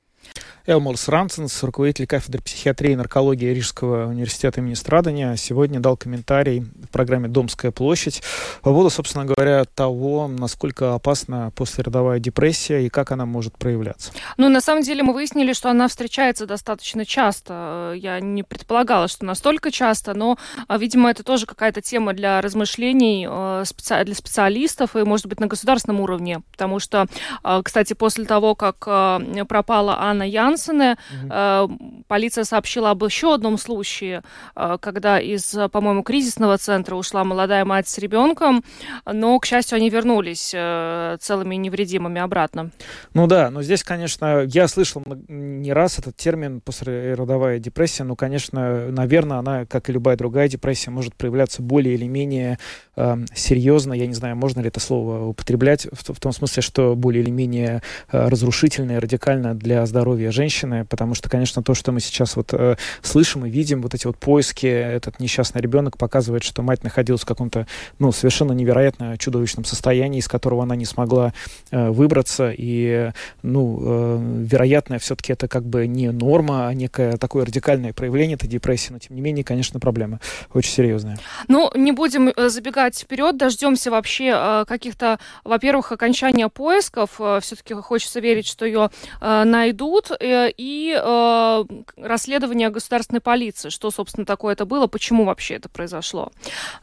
Элмолс 0.68 1.08
Ранценс, 1.08 1.64
руководитель 1.64 2.08
кафедры 2.08 2.42
психиатрии 2.42 2.92
и 2.92 2.96
наркологии 2.98 3.54
Рижского 3.54 4.08
университета 4.08 4.60
имени 4.60 4.74
Страдания, 4.74 5.34
сегодня 5.38 5.80
дал 5.80 5.96
комментарий 5.96 6.60
в 6.60 6.90
программе 6.92 7.30
«Домская 7.30 7.72
площадь» 7.72 8.22
по 8.62 8.72
поводу, 8.72 8.90
собственно 8.90 9.24
говоря, 9.24 9.64
того, 9.64 10.28
насколько 10.28 10.94
опасна 10.94 11.54
послеродовая 11.56 12.20
депрессия 12.20 12.86
и 12.86 12.90
как 12.90 13.12
она 13.12 13.26
может 13.26 13.58
проявляться. 13.58 14.12
Ну, 14.36 14.50
на 14.50 14.60
самом 14.60 14.84
деле 14.84 15.04
мы 15.04 15.14
выяснили, 15.14 15.54
что 15.54 15.70
она 15.70 15.88
встречается 15.88 16.46
достаточно 16.46 17.06
часто. 17.06 17.94
Я 17.96 18.20
не 18.20 18.44
предполагала, 18.44 19.08
что 19.08 19.24
настолько 19.24 19.72
часто, 19.72 20.16
но, 20.16 20.38
а, 20.68 20.78
видимо, 20.78 21.10
это 21.10 21.24
тоже 21.24 21.46
какая-то 21.46 21.82
тема 21.82 22.12
для 22.12 22.42
размышлений 22.42 23.26
э, 23.30 23.64
для 24.04 24.16
специалистов 24.16 24.98
и, 24.98 25.04
может 25.04 25.28
быть, 25.28 25.40
на 25.40 25.48
государственном 25.48 26.02
уровне. 26.02 26.42
Потому 26.52 26.80
что, 26.80 27.06
а, 27.42 27.64
кстати, 27.64 27.94
после 27.94 28.26
того, 28.26 28.54
как 28.54 28.84
э, 28.86 29.46
пропала 29.48 30.02
Анна 30.02 30.24
Ян, 30.24 30.57
Янсене. 30.58 30.98
Угу. 31.24 32.04
Полиция 32.08 32.44
сообщила 32.44 32.92
об 32.92 33.04
еще 33.04 33.34
одном 33.34 33.58
случае, 33.58 34.24
э, 34.56 34.78
когда 34.80 35.20
из, 35.20 35.56
по-моему, 35.72 36.04
кризисного 36.04 36.58
центра 36.58 36.96
ушла 36.96 37.24
молодая 37.24 37.66
мать 37.66 37.88
с 37.88 37.98
ребенком, 37.98 38.64
но, 39.06 39.40
к 39.40 39.46
счастью, 39.46 39.78
они 39.78 39.90
вернулись 39.90 40.52
э, 40.54 41.18
целыми 41.20 41.56
и 41.56 41.58
невредимыми 41.58 42.22
обратно. 42.22 42.72
Ну 43.14 43.28
да, 43.28 43.50
но 43.50 43.62
здесь, 43.62 43.84
конечно, 43.84 44.46
я 44.48 44.68
слышал 44.68 45.04
не 45.28 45.74
раз 45.74 46.00
этот 46.00 46.16
термин 46.16 46.62
послеродовая 46.62 47.60
депрессия, 47.60 48.04
но, 48.04 48.16
конечно, 48.16 48.90
наверное, 48.92 49.38
она, 49.38 49.66
как 49.66 49.90
и 49.90 49.94
любая 49.94 50.18
другая 50.18 50.48
депрессия, 50.48 50.92
может 50.92 51.16
проявляться 51.16 51.62
более 51.62 51.96
или 51.96 52.06
менее 52.06 52.58
э, 52.96 53.18
серьезно, 53.34 53.94
я 53.94 54.08
не 54.08 54.14
знаю, 54.14 54.36
можно 54.36 54.62
ли 54.62 54.68
это 54.68 54.80
слово 54.80 55.28
употреблять, 55.28 55.88
в, 55.92 56.14
в 56.14 56.20
том 56.20 56.32
смысле, 56.32 56.62
что 56.62 56.96
более 56.96 57.24
или 57.24 57.30
менее 57.30 57.82
э, 58.12 58.28
разрушительно 58.28 58.94
и 58.94 58.98
радикально 58.98 59.54
для 59.56 59.86
здоровья 59.86 60.32
женщин, 60.32 60.47
женщины, 60.48 60.86
потому 60.86 61.14
что, 61.14 61.30
конечно, 61.30 61.62
то, 61.62 61.74
что 61.74 61.92
мы 61.92 62.00
сейчас 62.00 62.38
вот 62.38 62.54
э, 62.54 62.78
слышим 63.02 63.46
и 63.46 63.50
видим, 63.50 63.82
вот 63.82 63.94
эти 63.94 64.08
вот 64.08 64.18
поиски, 64.18 64.66
этот 64.66 65.20
несчастный 65.20 65.62
ребенок 65.62 65.98
показывает, 65.98 66.44
что 66.44 66.62
мать 66.62 66.84
находилась 66.84 67.22
в 67.22 67.26
каком-то, 67.26 67.68
ну, 68.00 68.14
совершенно 68.14 68.54
невероятно 68.54 69.18
чудовищном 69.18 69.66
состоянии, 69.66 70.20
из 70.20 70.28
которого 70.30 70.64
она 70.64 70.78
не 70.78 70.86
смогла 70.86 71.34
э, 71.72 71.90
выбраться, 71.90 72.54
и, 72.58 73.12
ну, 73.44 73.80
э, 73.82 74.46
вероятно, 74.46 75.00
все-таки 75.00 75.34
это 75.34 75.50
как 75.50 75.66
бы 75.66 75.86
не 75.86 76.12
норма, 76.12 76.70
а 76.70 76.74
некое 76.74 77.18
такое 77.18 77.46
радикальное 77.46 77.92
проявление 77.92 78.36
этой 78.36 78.48
депрессии, 78.48 78.94
но, 78.94 79.00
тем 79.00 79.16
не 79.16 79.22
менее, 79.22 79.44
конечно, 79.44 79.82
проблема 79.82 80.22
очень 80.54 80.72
серьезная. 80.72 81.18
Ну, 81.50 81.70
не 81.76 81.92
будем 81.92 82.30
э, 82.30 82.50
забегать 82.50 82.98
вперед, 82.98 83.36
дождемся 83.36 83.92
вообще 83.92 84.34
э, 84.34 84.66
каких-то, 84.66 85.20
во-первых, 85.44 85.92
окончания 85.92 86.48
поисков, 86.48 87.20
э, 87.20 87.40
все-таки 87.42 87.74
хочется 87.74 88.22
верить, 88.22 88.48
что 88.48 88.66
ее 88.66 88.90
найдут, 89.22 90.12
и 90.20 90.37
и 90.46 91.00
э, 91.02 91.64
расследование 91.98 92.70
государственной 92.70 93.22
полиции. 93.22 93.70
Что, 93.70 93.92
собственно, 93.92 94.26
такое 94.26 94.54
это 94.54 94.66
было, 94.66 94.88
почему 94.88 95.26
вообще 95.26 95.56
это 95.56 95.70
произошло. 95.70 96.32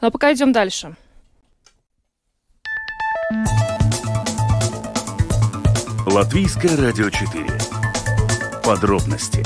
Но 0.01 0.11
пока 0.11 0.33
идем 0.33 0.51
дальше. 0.51 0.95
Латвийское 6.05 6.77
радио 6.77 7.09
4. 7.09 7.47
Подробности 8.63 9.43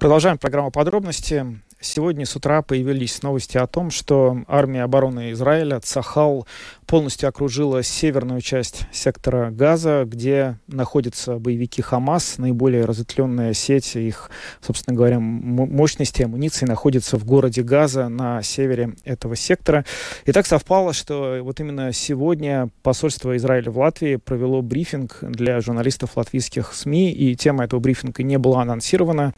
Продолжаем 0.00 0.38
программу 0.38 0.70
подробности. 0.70 1.60
Сегодня 1.82 2.26
с 2.26 2.36
утра 2.36 2.60
появились 2.60 3.22
новости 3.22 3.56
о 3.56 3.66
том, 3.66 3.90
что 3.90 4.44
армия 4.48 4.82
обороны 4.82 5.32
Израиля 5.32 5.80
Цахал 5.80 6.46
полностью 6.86 7.26
окружила 7.26 7.82
северную 7.82 8.42
часть 8.42 8.82
сектора 8.92 9.50
Газа, 9.50 10.04
где 10.06 10.58
находятся 10.66 11.38
боевики 11.38 11.80
Хамас. 11.80 12.36
Наиболее 12.36 12.84
разветвленная 12.84 13.54
сеть 13.54 13.96
их, 13.96 14.30
собственно 14.60 14.94
говоря, 14.94 15.20
мощности 15.20 16.22
амуниции 16.22 16.66
находится 16.66 17.16
в 17.16 17.24
городе 17.24 17.62
Газа 17.62 18.08
на 18.08 18.42
севере 18.42 18.92
этого 19.04 19.34
сектора. 19.34 19.86
И 20.26 20.32
так 20.32 20.44
совпало, 20.44 20.92
что 20.92 21.38
вот 21.40 21.60
именно 21.60 21.94
сегодня 21.94 22.68
посольство 22.82 23.34
Израиля 23.38 23.70
в 23.70 23.78
Латвии 23.78 24.16
провело 24.16 24.60
брифинг 24.60 25.16
для 25.22 25.62
журналистов 25.62 26.16
латвийских 26.16 26.74
СМИ, 26.74 27.10
и 27.10 27.34
тема 27.36 27.64
этого 27.64 27.80
брифинга 27.80 28.22
не 28.22 28.36
была 28.36 28.60
анонсирована. 28.62 29.32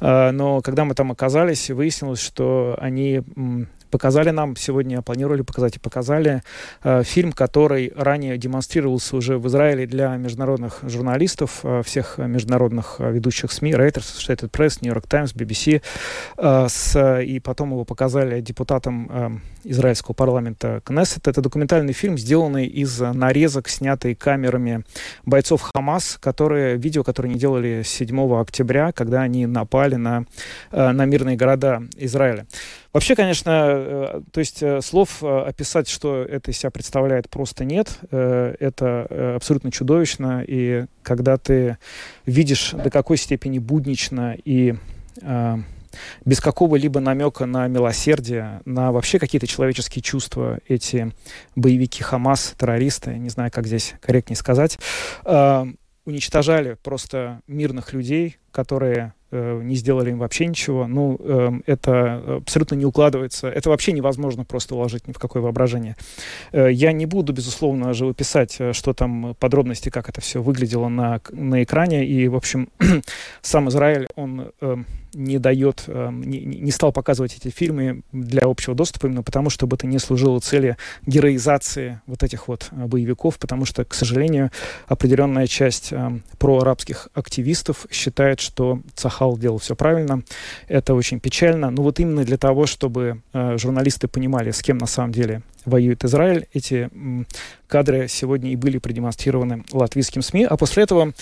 А, 0.00 0.32
но 0.32 0.62
когда 0.62 0.84
мы 0.84 0.96
там 0.96 1.12
оказались, 1.12 1.70
выяснилось, 1.76 2.20
что 2.20 2.76
они 2.80 3.22
показали 3.90 4.30
нам 4.30 4.56
сегодня, 4.56 5.02
планировали 5.02 5.42
показать 5.42 5.76
и 5.76 5.78
показали 5.78 6.42
э, 6.82 7.02
фильм, 7.04 7.32
который 7.32 7.92
ранее 7.96 8.38
демонстрировался 8.38 9.16
уже 9.16 9.38
в 9.38 9.46
Израиле 9.48 9.86
для 9.86 10.16
международных 10.16 10.80
журналистов, 10.82 11.60
э, 11.62 11.82
всех 11.84 12.18
международных 12.18 12.96
э, 12.98 13.12
ведущих 13.12 13.52
СМИ, 13.52 13.72
Reuters, 13.72 14.04
Associated 14.04 14.50
Press, 14.50 14.78
New 14.80 14.92
York 14.92 15.06
Times, 15.06 15.34
BBC, 15.34 15.82
э, 16.36 16.66
с, 16.68 17.20
и 17.20 17.40
потом 17.40 17.72
его 17.72 17.84
показали 17.84 18.40
депутатам 18.40 19.10
э, 19.10 19.70
израильского 19.70 20.14
парламента 20.14 20.80
Кнессет. 20.84 21.28
Это 21.28 21.40
документальный 21.40 21.92
фильм, 21.92 22.18
сделанный 22.18 22.66
из 22.66 23.00
нарезок, 23.00 23.68
снятый 23.68 24.14
камерами 24.14 24.84
бойцов 25.24 25.62
Хамас, 25.62 26.18
которые, 26.20 26.76
видео, 26.76 27.02
которые 27.02 27.30
они 27.30 27.40
делали 27.40 27.82
7 27.84 28.40
октября, 28.40 28.92
когда 28.92 29.22
они 29.22 29.46
напали 29.46 29.96
на, 29.96 30.24
э, 30.72 30.90
на 30.90 31.04
мирные 31.04 31.36
города 31.36 31.82
Израиля. 31.96 32.46
Вообще, 32.96 33.14
конечно, 33.14 33.50
э, 33.50 34.20
то 34.32 34.40
есть 34.40 34.62
э, 34.62 34.80
слов 34.80 35.22
э, 35.22 35.26
описать, 35.26 35.86
что 35.86 36.22
это 36.22 36.50
из 36.50 36.56
себя 36.56 36.70
представляет, 36.70 37.28
просто 37.28 37.66
нет. 37.66 37.98
Это 38.10 39.34
абсолютно 39.36 39.70
чудовищно. 39.70 40.42
И 40.48 40.86
когда 41.02 41.36
ты 41.36 41.76
видишь, 42.24 42.70
до 42.70 42.88
какой 42.88 43.18
степени 43.18 43.58
буднично 43.58 44.34
и 44.42 44.76
без 46.24 46.40
какого-либо 46.40 47.00
намека 47.00 47.44
на 47.44 47.68
милосердие, 47.68 48.62
на 48.64 48.92
вообще 48.92 49.18
какие-то 49.18 49.46
человеческие 49.46 50.02
чувства 50.02 50.60
эти 50.66 51.12
боевики 51.54 52.02
Хамас, 52.02 52.54
террористы, 52.58 53.18
не 53.18 53.28
знаю, 53.28 53.50
как 53.52 53.66
здесь 53.66 53.94
корректнее 54.00 54.38
сказать, 54.38 54.78
уничтожали 56.06 56.78
просто 56.82 57.42
мирных 57.46 57.92
людей, 57.92 58.38
которые 58.56 59.12
Э, 59.32 59.60
не 59.60 59.74
сделали 59.74 60.10
им 60.10 60.18
вообще 60.18 60.46
ничего. 60.46 60.86
Ну, 60.86 61.16
эм, 61.20 61.64
это 61.66 62.36
абсолютно 62.36 62.76
не 62.76 62.84
укладывается. 62.84 63.48
Это 63.48 63.70
вообще 63.70 63.90
невозможно 63.90 64.44
просто 64.44 64.76
уложить 64.76 65.08
ни 65.08 65.12
в 65.12 65.18
какое 65.18 65.42
воображение. 65.42 65.96
Э, 66.52 66.68
я 66.70 66.92
не 66.92 67.06
буду, 67.06 67.32
безусловно, 67.32 67.92
живописать, 67.92 68.56
э, 68.60 68.72
что 68.72 68.92
там 68.92 69.34
подробности, 69.40 69.88
как 69.88 70.08
это 70.08 70.20
все 70.20 70.40
выглядело 70.40 70.88
на, 70.88 71.20
на 71.32 71.64
экране. 71.64 72.06
И, 72.06 72.28
в 72.28 72.36
общем, 72.36 72.68
сам 73.42 73.68
Израиль, 73.68 74.06
он 74.14 74.52
эм, 74.60 74.86
не 75.12 75.38
дает, 75.38 75.84
эм, 75.88 76.22
не, 76.22 76.38
не 76.44 76.70
стал 76.70 76.92
показывать 76.92 77.36
эти 77.36 77.52
фильмы 77.52 78.02
для 78.12 78.42
общего 78.44 78.76
доступа, 78.76 79.06
именно 79.06 79.24
потому, 79.24 79.50
чтобы 79.50 79.74
это 79.74 79.88
не 79.88 79.98
служило 79.98 80.38
цели 80.38 80.76
героизации 81.04 82.00
вот 82.06 82.22
этих 82.22 82.46
вот 82.46 82.68
боевиков, 82.70 83.38
потому 83.38 83.64
что, 83.64 83.84
к 83.84 83.92
сожалению, 83.92 84.52
определенная 84.86 85.48
часть 85.48 85.92
проарабских 86.38 87.08
активистов 87.12 87.86
считает, 87.90 88.38
что 88.46 88.80
Цах 88.94 89.14
Хал 89.14 89.36
делал 89.36 89.58
все 89.58 89.76
правильно. 89.76 90.22
Это 90.68 90.94
очень 90.94 91.20
печально. 91.20 91.70
Но 91.70 91.82
вот 91.82 92.00
именно 92.00 92.24
для 92.24 92.38
того, 92.38 92.66
чтобы 92.66 93.20
э, 93.32 93.58
журналисты 93.58 94.08
понимали, 94.08 94.50
с 94.50 94.62
кем 94.62 94.78
на 94.78 94.86
самом 94.86 95.12
деле 95.12 95.42
воюет 95.66 96.04
Израиль, 96.04 96.46
эти 96.52 96.90
кадры 97.66 98.06
сегодня 98.08 98.52
и 98.52 98.56
были 98.56 98.78
продемонстрированы 98.78 99.64
латвийским 99.72 100.22
СМИ. 100.22 100.44
А 100.44 100.56
после 100.56 100.84
этого 100.84 101.12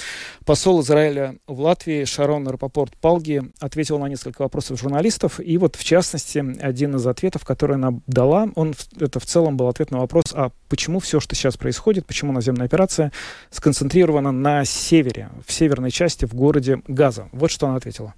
посол 0.44 0.82
Израиля 0.82 1.36
в 1.46 1.60
Латвии 1.60 2.04
Шарон 2.04 2.46
Рапопорт 2.46 2.96
Палги 2.98 3.42
ответил 3.60 3.98
на 3.98 4.06
несколько 4.06 4.42
вопросов 4.42 4.78
журналистов. 4.78 5.40
И 5.40 5.56
вот, 5.58 5.76
в 5.76 5.84
частности, 5.84 6.44
один 6.60 6.96
из 6.96 7.06
ответов, 7.06 7.44
который 7.44 7.76
она 7.76 8.00
дала, 8.06 8.48
он, 8.54 8.74
это 9.00 9.18
в 9.18 9.26
целом 9.26 9.56
был 9.56 9.68
ответ 9.68 9.90
на 9.90 9.98
вопрос, 9.98 10.26
а 10.32 10.50
почему 10.68 11.00
все, 11.00 11.18
что 11.20 11.34
сейчас 11.34 11.56
происходит, 11.56 12.06
почему 12.06 12.32
наземная 12.32 12.66
операция 12.66 13.10
сконцентрирована 13.50 14.32
на 14.32 14.64
севере, 14.64 15.30
в 15.46 15.52
северной 15.52 15.90
части, 15.90 16.26
в 16.26 16.34
городе 16.34 16.82
Газа. 16.86 17.28
Вот 17.32 17.50
что 17.50 17.66
она 17.66 17.76
ответила. 17.76 18.14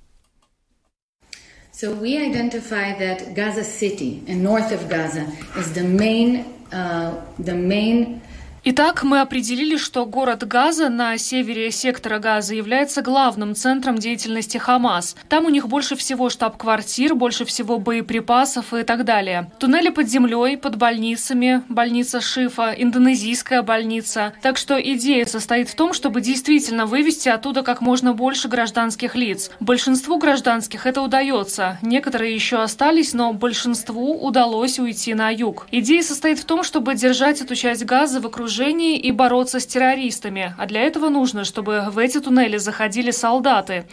So 1.77 1.93
we 1.93 2.17
identify 2.17 2.99
that 3.01 3.35
Gaza 3.35 3.63
City 3.63 4.25
and 4.27 4.43
north 4.43 4.73
of 4.73 4.89
Gaza 4.89 5.31
is 5.59 5.75
the 5.75 5.83
main, 5.85 6.55
uh, 6.73 7.23
the 7.39 7.55
main 7.55 8.23
Итак, 8.69 9.05
мы 9.05 9.21
определили, 9.21 9.77
что 9.77 10.05
город 10.07 10.45
Газа 10.45 10.89
на 10.89 11.17
севере 11.19 11.71
сектора 11.71 12.19
Газа 12.19 12.53
является 12.53 13.01
главным 13.01 13.55
центром 13.55 13.97
деятельности 13.97 14.59
Хамас. 14.59 15.15
Там 15.29 15.45
у 15.45 15.51
них 15.51 15.69
больше 15.69 15.95
всего 15.95 16.31
штаб-квартир, 16.31 17.15
больше 17.15 17.45
всего 17.45 17.79
боеприпасов 17.79 18.75
и 18.75 18.83
так 18.83 19.05
далее. 19.05 19.53
Туннели 19.61 19.91
под 19.91 20.09
землей, 20.09 20.57
под 20.57 20.79
больницами, 20.79 21.63
больница 21.69 22.21
Шифа, 22.21 22.75
индонезийская 22.77 23.63
больница. 23.63 24.33
Так 24.43 24.57
что 24.57 24.75
идея 24.83 25.27
состоит 25.27 25.69
в 25.69 25.77
том, 25.77 25.93
чтобы 25.93 26.21
действительно 26.21 26.87
вывести 26.87 27.29
оттуда 27.29 27.63
как 27.63 27.81
можно 27.81 28.15
больше 28.15 28.49
гражданских 28.49 29.15
лиц. 29.15 29.53
Большинству 29.61 30.19
гражданских 30.19 30.87
это 30.87 31.03
удается. 31.03 31.79
Некоторые 31.83 32.35
еще 32.35 32.61
остались, 32.61 33.15
но 33.15 33.33
большинству 33.33 34.19
удалось 34.19 34.81
уйти 34.81 35.15
на 35.15 35.31
юг. 35.31 35.69
Идея 35.71 36.03
состоит 36.03 36.41
в 36.41 36.45
том, 36.45 36.65
чтобы 36.65 36.97
держать 36.97 37.41
эту 37.41 37.55
часть 37.55 37.85
Газа 37.85 38.21
в 38.21 38.27
окружении 38.27 38.56
окружении 38.57 38.97
и 38.97 39.13
бороться 39.13 39.61
с 39.61 39.67
террористами. 39.67 40.55
А 40.57 40.67
для 40.67 40.81
этого 40.81 41.11
нужно, 41.11 41.45
чтобы 41.45 41.85
в 41.91 41.99
эти 41.99 42.21
туннели 42.21 42.57
заходили 42.57 43.11
солдаты. 43.11 43.85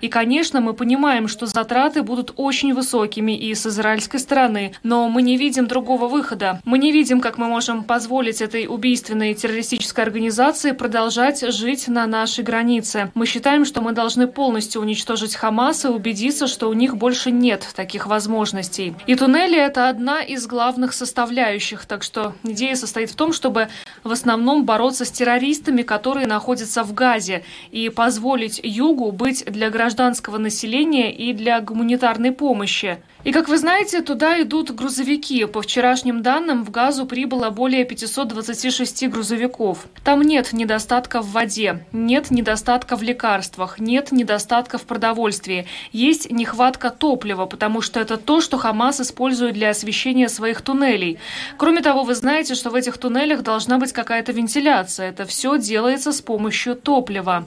И, 0.00 0.08
конечно, 0.08 0.60
мы 0.60 0.74
понимаем, 0.74 1.26
что 1.26 1.46
затраты 1.46 2.02
будут 2.02 2.32
очень 2.36 2.72
высокими 2.72 3.36
и 3.36 3.52
с 3.54 3.66
израильской 3.66 4.20
стороны, 4.20 4.74
но 4.84 5.08
мы 5.08 5.22
не 5.22 5.36
видим 5.36 5.66
другого 5.66 6.06
выхода. 6.06 6.60
Мы 6.64 6.78
не 6.78 6.92
видим, 6.92 7.20
как 7.20 7.36
мы 7.36 7.48
можем 7.48 7.82
позволить 7.82 8.40
этой 8.40 8.66
убийственной 8.68 9.34
террористической 9.34 10.04
организации 10.04 10.70
продолжать 10.70 11.42
жить 11.52 11.88
на 11.88 12.06
нашей 12.06 12.44
границе. 12.44 13.10
Мы 13.14 13.26
считаем, 13.26 13.64
что 13.64 13.80
мы 13.80 13.92
должны 13.92 14.28
полностью 14.28 14.82
уничтожить 14.82 15.34
Хамас 15.34 15.84
и 15.84 15.88
убедиться, 15.88 16.46
что 16.46 16.68
у 16.68 16.74
них 16.74 16.96
больше 16.96 17.32
нет 17.32 17.66
таких 17.74 18.06
возможностей. 18.06 18.94
И 19.08 19.16
туннели– 19.16 19.58
это 19.58 19.88
одна 19.88 20.22
из 20.22 20.46
главных 20.46 20.92
составляющих, 20.92 21.86
так 21.86 22.04
что 22.04 22.34
идея 22.44 22.76
состоит 22.76 23.10
в 23.10 23.16
том, 23.16 23.32
чтобы 23.32 23.68
в 24.12 24.14
основном 24.14 24.66
бороться 24.66 25.06
с 25.06 25.10
террористами, 25.10 25.80
которые 25.80 26.26
находятся 26.26 26.84
в 26.84 26.92
Газе, 26.92 27.44
и 27.70 27.88
позволить 27.88 28.60
Югу 28.62 29.10
быть 29.10 29.42
для 29.46 29.70
гражданского 29.70 30.36
населения 30.36 31.10
и 31.10 31.32
для 31.32 31.62
гуманитарной 31.62 32.32
помощи. 32.32 32.98
И, 33.24 33.30
как 33.30 33.48
вы 33.48 33.56
знаете, 33.56 34.02
туда 34.02 34.42
идут 34.42 34.72
грузовики. 34.72 35.44
По 35.44 35.62
вчерашним 35.62 36.22
данным, 36.22 36.64
в 36.64 36.70
Газу 36.70 37.06
прибыло 37.06 37.50
более 37.50 37.84
526 37.84 39.08
грузовиков. 39.08 39.86
Там 40.02 40.22
нет 40.22 40.52
недостатка 40.52 41.22
в 41.22 41.30
воде, 41.30 41.86
нет 41.92 42.32
недостатка 42.32 42.96
в 42.96 43.02
лекарствах, 43.02 43.78
нет 43.78 44.10
недостатка 44.10 44.76
в 44.76 44.82
продовольствии. 44.82 45.66
Есть 45.92 46.32
нехватка 46.32 46.90
топлива, 46.90 47.46
потому 47.46 47.80
что 47.80 48.00
это 48.00 48.16
то, 48.16 48.40
что 48.40 48.58
Хамас 48.58 49.00
использует 49.00 49.54
для 49.54 49.70
освещения 49.70 50.28
своих 50.28 50.60
туннелей. 50.60 51.18
Кроме 51.58 51.80
того, 51.80 52.02
вы 52.02 52.16
знаете, 52.16 52.56
что 52.56 52.70
в 52.70 52.74
этих 52.74 52.98
туннелях 52.98 53.42
должна 53.42 53.78
быть 53.78 53.91
какая-то 53.92 54.32
вентиляция. 54.32 55.10
Это 55.10 55.24
все 55.26 55.58
делается 55.58 56.12
с 56.12 56.20
помощью 56.20 56.74
топлива. 56.74 57.44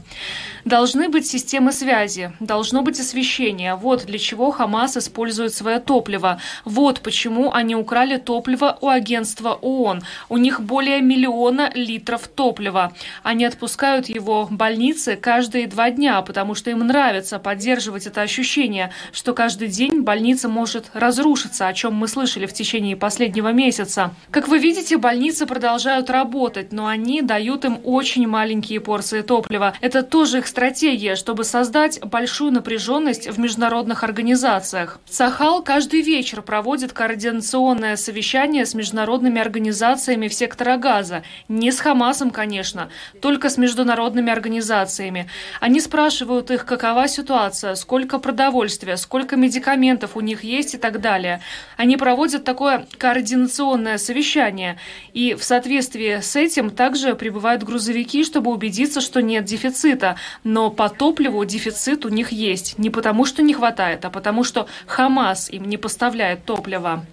Должны 0.64 1.10
быть 1.10 1.28
системы 1.28 1.72
связи, 1.72 2.32
должно 2.40 2.82
быть 2.82 3.00
освещение. 3.00 3.76
Вот 3.76 4.06
для 4.06 4.18
чего 4.18 4.52
Хамас 4.52 4.98
использует 4.98 5.54
свое 5.54 5.80
топливо. 5.80 6.40
Вот 6.64 7.02
почему 7.02 7.52
они 7.52 7.76
украли 7.76 8.18
топливо 8.18 8.78
у 8.82 8.88
агентства 8.88 9.54
ООН. 9.62 10.02
У 10.30 10.38
них 10.38 10.62
более 10.62 11.02
миллиона 11.02 11.72
литров 11.76 12.28
топлива. 12.28 12.94
Они 13.22 13.46
отпускают 13.46 14.10
его 14.10 14.46
в 14.46 14.52
больницы 14.52 15.16
каждые 15.16 15.68
два 15.68 15.92
дня, 15.92 16.22
потому 16.22 16.56
что 16.56 16.72
им 16.72 16.80
нравится 16.80 17.38
поддерживать 17.38 18.08
это 18.08 18.22
ощущение, 18.22 18.92
что 19.12 19.34
каждый 19.34 19.68
день 19.68 20.02
больница 20.02 20.50
может 20.50 20.86
разрушиться, 20.94 21.68
о 21.68 21.74
чем 21.74 21.94
мы 21.94 22.08
слышали 22.08 22.46
в 22.46 22.54
течение 22.54 22.96
последнего 22.96 23.52
месяца. 23.52 24.14
Как 24.32 24.48
вы 24.48 24.58
видите, 24.58 24.98
больницы 24.98 25.46
продолжают 25.46 26.10
работать 26.10 26.35
работать, 26.36 26.74
но 26.74 26.88
они 26.88 27.22
дают 27.22 27.64
им 27.64 27.80
очень 27.84 28.28
маленькие 28.28 28.82
порции 28.82 29.22
топлива. 29.22 29.74
Это 29.80 30.04
тоже 30.04 30.40
их 30.40 30.48
стратегия, 30.48 31.16
чтобы 31.16 31.46
создать 31.46 32.02
большую 32.02 32.52
напряженность 32.52 33.30
в 33.30 33.40
международных 33.40 34.04
организациях. 34.04 35.00
Сахал 35.06 35.64
каждый 35.64 36.02
вечер 36.02 36.42
проводит 36.42 36.92
координационное 36.92 37.96
совещание 37.96 38.66
с 38.66 38.74
международными 38.74 39.40
организациями 39.40 40.28
в 40.28 40.34
сектора 40.34 40.76
газа. 40.76 41.24
Не 41.48 41.72
с 41.72 41.80
Хамасом, 41.80 42.32
конечно, 42.32 42.90
только 43.22 43.50
с 43.50 43.58
международными 43.58 44.30
организациями. 44.30 45.30
Они 45.62 45.80
спрашивают 45.80 46.52
их, 46.52 46.66
какова 46.66 47.08
ситуация, 47.08 47.76
сколько 47.76 48.20
продовольствия, 48.20 48.98
сколько 48.98 49.38
медикаментов 49.38 50.18
у 50.18 50.20
них 50.20 50.44
есть 50.44 50.74
и 50.74 50.78
так 50.78 51.00
далее. 51.00 51.40
Они 51.78 51.96
проводят 51.96 52.44
такое 52.44 52.86
координационное 52.98 53.98
совещание. 53.98 54.78
И 55.14 55.34
в 55.34 55.44
соответствии 55.44 56.25
с 56.26 56.36
этим 56.36 56.70
также 56.70 57.16
прибывают 57.16 57.64
грузовики, 57.64 58.24
чтобы 58.24 58.52
убедиться, 58.52 59.02
что 59.02 59.22
нет 59.22 59.46
дефицита. 59.46 60.18
Но 60.44 60.70
по 60.70 60.90
топливу 60.90 61.46
дефицит 61.46 62.06
у 62.06 62.10
них 62.10 62.32
есть. 62.32 62.78
Не 62.78 62.90
потому, 62.90 63.26
что 63.26 63.42
не 63.42 63.54
хватает, 63.54 64.04
а 64.06 64.10
потому, 64.10 64.44
что 64.44 64.68
Хамас 64.88 65.50
им 65.50 65.66
не 65.70 65.78
поставляет 65.78 66.46
топливо. 66.46 67.06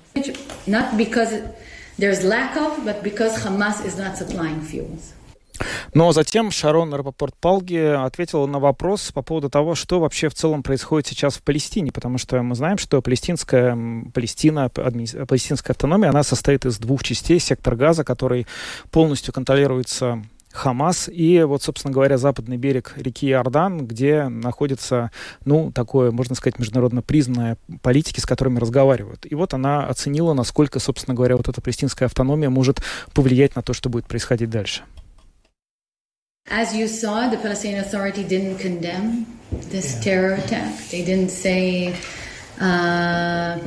Not 0.66 0.96
because 0.96 1.42
there's 1.98 2.22
lack 2.22 2.56
of, 2.56 2.84
but 2.84 3.02
because 3.02 3.36
Hamas 3.44 3.84
is 3.86 3.96
not 3.96 4.16
supplying 4.16 4.60
fuels. 4.62 5.12
Но 5.94 6.12
затем 6.12 6.50
Шарон 6.50 6.94
Рапопорт-Палги 6.94 8.04
ответила 8.04 8.46
на 8.46 8.58
вопрос 8.58 9.12
по 9.12 9.20
поводу 9.22 9.50
того, 9.50 9.74
что 9.74 10.00
вообще 10.00 10.28
в 10.28 10.34
целом 10.34 10.62
происходит 10.62 11.06
сейчас 11.06 11.34
в 11.34 11.42
Палестине, 11.42 11.92
потому 11.92 12.16
что 12.16 12.42
мы 12.42 12.54
знаем, 12.54 12.78
что 12.78 13.02
палестинская, 13.02 13.76
Палестина, 14.14 14.70
адми, 14.74 15.06
палестинская 15.26 15.74
автономия, 15.74 16.08
она 16.08 16.22
состоит 16.22 16.64
из 16.64 16.78
двух 16.78 17.02
частей. 17.02 17.38
Сектор 17.38 17.76
Газа, 17.76 18.04
который 18.04 18.46
полностью 18.90 19.34
контролируется 19.34 20.22
Хамас 20.52 21.08
и 21.12 21.42
вот, 21.42 21.62
собственно 21.62 21.92
говоря, 21.92 22.18
западный 22.18 22.56
берег 22.56 22.92
реки 22.96 23.28
Иордан, 23.28 23.86
где 23.86 24.28
находится, 24.28 25.10
ну, 25.44 25.72
такое, 25.72 26.10
можно 26.10 26.34
сказать, 26.34 26.58
международно 26.58 27.02
признанная 27.02 27.56
политики, 27.80 28.20
с 28.20 28.26
которыми 28.26 28.58
разговаривают. 28.58 29.26
И 29.30 29.34
вот 29.34 29.54
она 29.54 29.86
оценила, 29.86 30.34
насколько, 30.34 30.78
собственно 30.78 31.14
говоря, 31.14 31.36
вот 31.36 31.48
эта 31.48 31.60
палестинская 31.60 32.06
автономия 32.06 32.50
может 32.50 32.82
повлиять 33.14 33.56
на 33.56 33.62
то, 33.62 33.72
что 33.72 33.88
будет 33.88 34.06
происходить 34.06 34.50
дальше. 34.50 34.82
As 36.46 36.74
you 36.74 36.88
saw, 36.88 37.28
the 37.28 37.36
Palestinian 37.38 37.80
Authority 37.80 38.24
didn't 38.24 38.58
condemn 38.58 39.38
this 39.50 39.94
yeah. 39.94 40.00
terror 40.02 40.34
attack. 40.34 40.76
They 40.90 41.04
didn't 41.04 41.30
say 41.30 41.96
uh, 42.60 43.58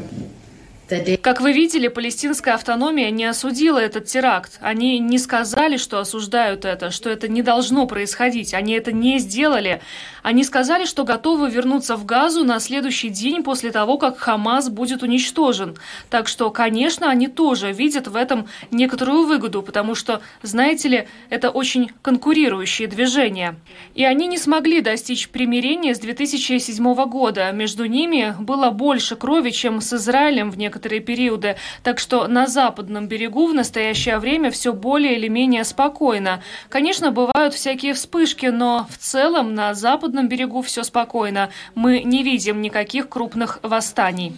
Как 1.22 1.42
вы 1.42 1.52
видели, 1.52 1.88
палестинская 1.88 2.54
автономия 2.54 3.10
не 3.10 3.26
осудила 3.26 3.80
этот 3.80 4.06
теракт. 4.06 4.60
Они 4.62 5.00
не 5.00 5.18
сказали, 5.18 5.78
что 5.78 5.98
осуждают 6.00 6.64
это, 6.64 6.92
что 6.92 7.10
это 7.10 7.28
не 7.28 7.42
должно 7.42 7.88
происходить. 7.88 8.54
Они 8.54 8.74
это 8.74 8.92
не 8.92 9.18
сделали. 9.18 9.82
Они 10.22 10.44
сказали, 10.44 10.86
что 10.86 11.04
готовы 11.04 11.50
вернуться 11.50 11.96
в 11.96 12.06
Газу 12.06 12.44
на 12.44 12.60
следующий 12.60 13.10
день 13.10 13.42
после 13.42 13.72
того, 13.72 13.98
как 13.98 14.20
Хамас 14.20 14.70
будет 14.70 15.02
уничтожен. 15.02 15.76
Так 16.12 16.28
что, 16.28 16.52
конечно, 16.52 17.10
они 17.10 17.28
тоже 17.28 17.72
видят 17.72 18.08
в 18.08 18.16
этом 18.16 18.48
некоторую 18.70 19.26
выгоду, 19.26 19.64
потому 19.64 19.96
что, 19.96 20.22
знаете 20.44 20.90
ли, 20.90 21.08
это 21.32 21.50
очень 21.50 21.92
конкурирующие 22.04 22.88
движения. 22.88 23.56
И 23.96 24.06
они 24.06 24.28
не 24.28 24.38
смогли 24.38 24.82
достичь 24.82 25.30
примирения 25.30 25.96
с 25.96 26.00
2007 26.00 26.94
года. 27.06 27.52
Между 27.52 27.86
ними 27.86 28.36
было 28.40 28.70
больше 28.70 29.16
крови, 29.16 29.50
чем 29.50 29.82
с 29.82 29.92
Израилем 29.94 30.52
в 30.52 30.58
некоторых 30.60 30.75
некоторые 30.76 31.00
периоды, 31.00 31.56
так 31.84 32.00
что 32.00 32.28
на 32.28 32.48
западном 32.48 33.08
берегу 33.08 33.48
в 33.48 33.54
настоящее 33.54 34.20
время 34.20 34.52
все 34.52 34.74
более 34.74 35.16
или 35.16 35.30
менее 35.30 35.64
спокойно. 35.64 36.44
Конечно, 36.70 37.12
бывают 37.12 37.54
всякие 37.54 37.94
вспышки, 37.94 38.48
но 38.48 38.86
в 38.90 38.98
целом 38.98 39.56
на 39.56 39.74
западном 39.74 40.28
берегу 40.28 40.62
все 40.62 40.84
спокойно. 40.84 41.50
Мы 41.76 42.02
не 42.04 42.24
видим 42.24 42.62
никаких 42.62 43.08
крупных 43.08 43.60
восстаний. 43.64 44.34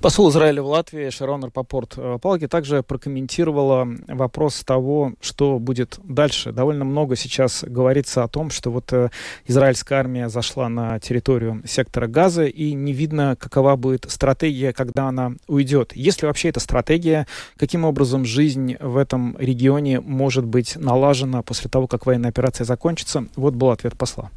Посол 0.00 0.28
Израиля 0.28 0.62
в 0.62 0.66
Латвии 0.66 1.08
Шарон 1.08 1.44
Рапопорт 1.44 1.94
э, 1.96 2.18
Палки 2.20 2.46
также 2.46 2.82
прокомментировала 2.82 3.88
вопрос 4.08 4.62
того, 4.62 5.14
что 5.20 5.58
будет 5.58 5.98
дальше. 6.04 6.52
Довольно 6.52 6.84
много 6.84 7.16
сейчас 7.16 7.64
говорится 7.66 8.22
о 8.22 8.28
том, 8.28 8.50
что 8.50 8.70
вот 8.70 8.92
э, 8.92 9.08
израильская 9.46 9.96
армия 9.96 10.28
зашла 10.28 10.68
на 10.68 11.00
территорию 11.00 11.62
сектора 11.66 12.08
Газа, 12.08 12.44
и 12.44 12.74
не 12.74 12.92
видно, 12.92 13.36
какова 13.38 13.76
будет 13.76 14.04
стратегия, 14.10 14.74
когда 14.74 15.08
она 15.08 15.32
уйдет. 15.48 15.96
Есть 15.96 16.20
ли 16.20 16.28
вообще 16.28 16.50
эта 16.50 16.60
стратегия, 16.60 17.26
каким 17.56 17.84
образом 17.84 18.26
жизнь 18.26 18.76
в 18.78 18.98
этом 18.98 19.36
регионе 19.38 20.00
может 20.00 20.44
быть 20.44 20.76
налажена 20.76 21.42
после 21.42 21.70
того, 21.70 21.86
как 21.86 22.04
военная 22.04 22.30
операция 22.30 22.66
закончится? 22.66 23.26
Вот 23.34 23.54
был 23.54 23.70
ответ 23.70 23.96
посла. 23.96 24.30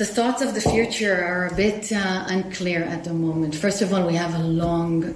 The 0.00 0.06
thoughts 0.06 0.40
of 0.40 0.54
the 0.54 0.62
future 0.62 1.22
are 1.22 1.48
a 1.48 1.54
bit 1.54 1.92
uh, 1.92 2.24
unclear 2.28 2.82
at 2.84 3.04
the 3.04 3.12
moment. 3.12 3.54
First 3.54 3.82
of 3.82 3.92
all, 3.92 4.06
we 4.06 4.14
have 4.14 4.34
a 4.34 4.38
long 4.38 5.12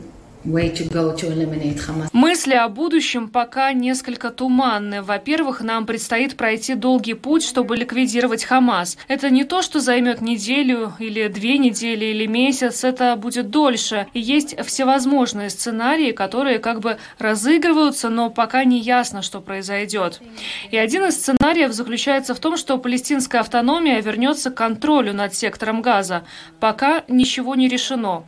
Мысли 2.12 2.52
о 2.52 2.68
будущем 2.68 3.28
пока 3.28 3.72
несколько 3.72 4.30
туманны. 4.30 5.00
Во-первых, 5.00 5.62
нам 5.62 5.86
предстоит 5.86 6.36
пройти 6.36 6.74
долгий 6.74 7.14
путь, 7.14 7.42
чтобы 7.44 7.76
ликвидировать 7.78 8.44
Хамас. 8.44 8.98
Это 9.08 9.30
не 9.30 9.44
то, 9.44 9.62
что 9.62 9.80
займет 9.80 10.20
неделю 10.20 10.92
или 10.98 11.28
две 11.28 11.56
недели 11.56 12.04
или 12.04 12.26
месяц, 12.26 12.84
это 12.84 13.16
будет 13.16 13.48
дольше. 13.48 14.06
И 14.12 14.20
есть 14.20 14.54
всевозможные 14.66 15.48
сценарии, 15.48 16.12
которые 16.12 16.58
как 16.58 16.80
бы 16.80 16.98
разыгрываются, 17.18 18.10
но 18.10 18.28
пока 18.28 18.64
не 18.64 18.80
ясно, 18.80 19.22
что 19.22 19.40
произойдет. 19.40 20.20
И 20.70 20.76
один 20.76 21.06
из 21.06 21.14
сценариев 21.14 21.72
заключается 21.72 22.34
в 22.34 22.38
том, 22.38 22.58
что 22.58 22.76
палестинская 22.76 23.40
автономия 23.40 24.02
вернется 24.02 24.50
к 24.50 24.56
контролю 24.56 25.14
над 25.14 25.34
сектором 25.34 25.80
газа. 25.80 26.24
Пока 26.60 27.02
ничего 27.08 27.54
не 27.54 27.66
решено. 27.66 28.24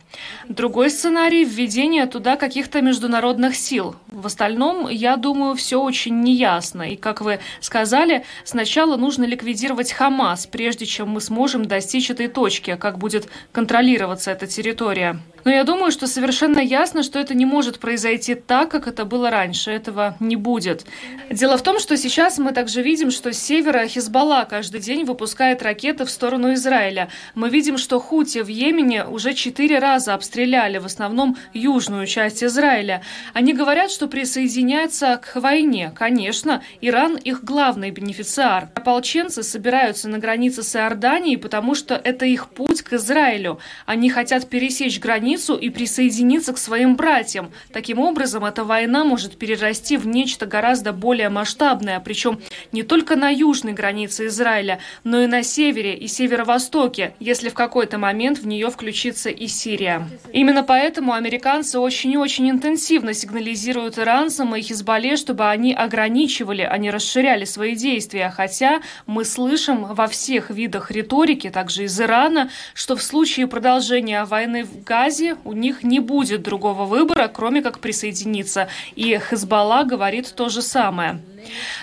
Другой 0.49 0.89
сценарий– 0.89 1.43
введение 1.45 2.06
туда 2.07 2.35
каких-то 2.35 2.81
международных 2.81 3.55
сил. 3.55 3.95
В 4.07 4.25
остальном, 4.25 4.87
я 4.89 5.17
думаю, 5.17 5.55
все 5.55 5.81
очень 5.81 6.21
неясно. 6.21 6.83
И, 6.83 6.95
как 6.95 7.21
вы 7.21 7.39
сказали, 7.59 8.23
сначала 8.43 8.97
нужно 8.97 9.25
ликвидировать 9.25 9.91
Хамас, 9.91 10.47
прежде 10.47 10.85
чем 10.85 11.09
мы 11.09 11.21
сможем 11.21 11.65
достичь 11.65 12.09
этой 12.09 12.27
точки, 12.27 12.75
как 12.75 12.97
будет 12.97 13.27
контролироваться 13.51 14.31
эта 14.31 14.47
территория. 14.47 15.19
Но 15.47 15.53
я 15.53 15.63
думаю, 15.63 15.93
что 15.93 16.07
совершенно 16.07 16.59
ясно, 16.59 17.03
что 17.03 17.19
это 17.19 17.33
не 17.33 17.45
может 17.45 17.79
произойти 17.79 18.35
так, 18.35 18.69
как 18.69 18.85
это 18.85 19.05
было 19.05 19.29
раньше. 19.29 19.71
Этого 19.71 20.17
не 20.19 20.35
будет. 20.35 20.85
Дело 21.29 21.57
в 21.57 21.63
том, 21.63 21.79
что 21.79 21.95
сейчас 21.95 22.37
мы 22.37 22.51
также 22.51 22.81
видим, 22.81 23.11
что 23.11 23.31
с 23.31 23.39
севера 23.39 23.87
Хизбалла 23.87 24.45
каждый 24.49 24.81
день 24.81 25.05
выпускает 25.05 25.63
ракеты 25.63 26.03
в 26.03 26.09
сторону 26.09 26.51
Израиля. 26.55 27.07
Мы 27.33 27.49
видим, 27.49 27.77
что 27.77 27.97
Хути 28.01 28.41
в 28.41 28.49
Йемене 28.49 29.05
уже 29.05 29.33
четыре 29.33 29.79
раза 29.79 30.15
обстреляли, 30.15 30.79
в 30.79 30.85
основном 30.85 31.37
южную 31.53 32.07
часть 32.07 32.43
Израиля. 32.43 33.01
Они 33.33 33.53
говорят, 33.53 33.89
что 33.89 34.07
присоединяются 34.07 35.15
к 35.15 35.39
войне. 35.39 35.93
Конечно, 35.95 36.61
Иран 36.81 37.15
их 37.15 37.45
главный 37.45 37.91
бенефициар. 37.91 38.67
Ополченцы 38.75 39.43
собираются 39.43 40.09
на 40.09 40.17
границе 40.17 40.61
с 40.61 40.75
Иорданией, 40.75 41.37
потому 41.37 41.73
что 41.73 41.95
это 41.95 42.25
их 42.25 42.49
путь 42.49 42.81
к 42.81 42.91
Израилю. 42.91 43.59
Они 43.85 44.09
хотят 44.09 44.49
пересечь 44.49 44.99
границу 44.99 45.36
границу 45.37 45.55
и 45.55 45.69
присоединиться 45.69 46.53
к 46.53 46.57
своим 46.57 46.95
братьям. 46.95 47.51
Таким 47.71 47.99
образом, 47.99 48.43
эта 48.43 48.63
война 48.63 49.03
может 49.03 49.37
перерасти 49.37 49.97
в 49.97 50.07
нечто 50.07 50.45
гораздо 50.45 50.93
более 50.93 51.29
масштабное, 51.29 51.99
причем 51.99 52.39
не 52.71 52.83
только 52.83 53.15
на 53.15 53.29
южной 53.29 53.73
границе 53.73 54.27
Израиля, 54.27 54.79
но 55.03 55.21
и 55.21 55.27
на 55.27 55.43
севере 55.43 55.95
и 55.95 56.07
северо-востоке, 56.07 57.13
если 57.19 57.49
в 57.49 57.53
какой-то 57.53 57.97
момент 57.97 58.39
в 58.39 58.47
нее 58.47 58.69
включится 58.69 59.29
и 59.29 59.47
Сирия. 59.47 60.07
Именно 60.33 60.63
поэтому 60.63 61.13
американцы 61.13 61.79
очень 61.79 62.13
и 62.13 62.17
очень 62.17 62.49
интенсивно 62.49 63.13
сигнализируют 63.13 63.99
иранцам 63.99 64.55
и 64.55 64.61
Хизбалле, 64.61 65.17
чтобы 65.17 65.49
они 65.49 65.73
ограничивали, 65.73 66.63
а 66.63 66.77
не 66.77 66.89
расширяли 66.91 67.45
свои 67.45 67.75
действия, 67.75 68.33
хотя 68.35 68.81
мы 69.05 69.23
слышим 69.23 69.85
во 69.93 70.07
всех 70.07 70.49
видах 70.49 70.91
риторики, 70.91 71.49
также 71.49 71.83
из 71.83 72.01
Ирана, 72.01 72.49
что 72.73 72.95
в 72.95 73.03
случае 73.03 73.47
продолжения 73.47 74.25
войны 74.25 74.63
в 74.63 74.83
Газе 74.83 75.26
Газе 75.27 75.37
у 75.43 75.53
них 75.53 75.83
не 75.83 75.99
будет 75.99 76.43
другого 76.43 76.85
выбора, 76.85 77.27
кроме 77.27 77.61
как 77.61 77.79
присоединиться. 77.79 78.67
И 78.95 79.17
Хезбалла 79.17 79.83
говорит 79.83 80.33
то 80.35 80.49
же 80.49 80.61
самое. 80.61 81.19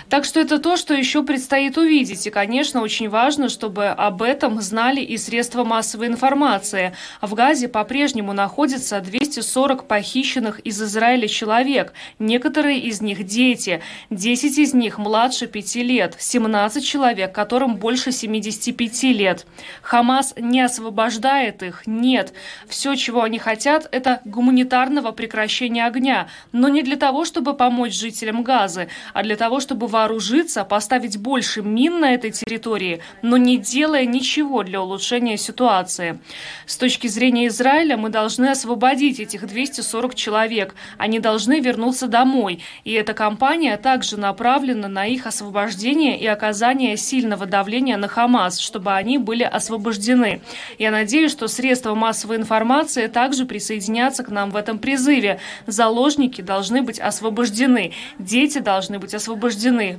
Так 0.09 0.25
что 0.25 0.39
это 0.39 0.59
то, 0.59 0.77
что 0.77 0.93
еще 0.93 1.23
предстоит 1.23 1.77
увидеть. 1.77 2.27
И, 2.27 2.29
конечно, 2.29 2.81
очень 2.81 3.09
важно, 3.09 3.49
чтобы 3.49 3.87
об 3.87 4.21
этом 4.21 4.61
знали 4.61 5.01
и 5.01 5.17
средства 5.17 5.63
массовой 5.63 6.07
информации. 6.07 6.95
В 7.21 7.33
Газе 7.33 7.67
по-прежнему 7.67 8.33
находится 8.33 8.99
240 8.99 9.87
похищенных 9.87 10.59
из 10.59 10.81
Израиля 10.81 11.27
человек. 11.27 11.93
Некоторые 12.19 12.79
из 12.79 13.01
них 13.01 13.23
дети. 13.25 13.81
10 14.09 14.57
из 14.57 14.73
них 14.73 14.97
младше 14.97 15.47
5 15.47 15.75
лет. 15.77 16.15
17 16.17 16.85
человек, 16.85 17.33
которым 17.33 17.75
больше 17.75 18.11
75 18.11 19.03
лет. 19.03 19.45
Хамас 19.81 20.33
не 20.37 20.61
освобождает 20.61 21.63
их. 21.63 21.83
Нет. 21.85 22.33
Все, 22.67 22.95
чего 22.95 23.23
они 23.23 23.39
хотят, 23.39 23.87
это 23.91 24.21
гуманитарного 24.25 25.11
прекращения 25.11 25.85
огня. 25.85 26.27
Но 26.51 26.69
не 26.69 26.81
для 26.81 26.95
того, 26.95 27.25
чтобы 27.25 27.53
помочь 27.53 27.93
жителям 27.93 28.43
Газы, 28.43 28.87
а 29.13 29.23
для 29.23 29.35
того, 29.35 29.54
чтобы 29.59 29.87
вооружиться, 29.87 30.63
поставить 30.63 31.17
больше 31.17 31.61
мин 31.61 31.99
на 31.99 32.13
этой 32.13 32.31
территории, 32.31 33.01
но 33.21 33.37
не 33.37 33.57
делая 33.57 34.05
ничего 34.05 34.63
для 34.63 34.81
улучшения 34.81 35.37
ситуации. 35.37 36.19
С 36.65 36.77
точки 36.77 37.07
зрения 37.07 37.47
Израиля 37.47 37.97
мы 37.97 38.09
должны 38.09 38.47
освободить 38.47 39.19
этих 39.19 39.47
240 39.47 40.15
человек. 40.15 40.75
Они 40.97 41.19
должны 41.19 41.59
вернуться 41.59 42.07
домой. 42.07 42.63
И 42.83 42.91
эта 42.91 43.13
кампания 43.13 43.77
также 43.77 44.17
направлена 44.17 44.87
на 44.87 45.05
их 45.05 45.27
освобождение 45.27 46.19
и 46.19 46.25
оказание 46.27 46.97
сильного 46.97 47.45
давления 47.45 47.97
на 47.97 48.07
Хамас, 48.07 48.59
чтобы 48.59 48.93
они 48.93 49.17
были 49.17 49.43
освобождены. 49.43 50.41
Я 50.79 50.91
надеюсь, 50.91 51.31
что 51.31 51.47
средства 51.47 51.95
массовой 51.95 52.37
информации 52.37 53.07
также 53.07 53.45
присоединятся 53.45 54.23
к 54.23 54.29
нам 54.29 54.51
в 54.51 54.55
этом 54.55 54.79
призыве. 54.79 55.39
Заложники 55.67 56.41
должны 56.41 56.81
быть 56.81 56.99
освобождены. 56.99 57.93
Дети 58.19 58.59
должны 58.59 58.99
быть 58.99 59.13
освобождены. 59.13 59.34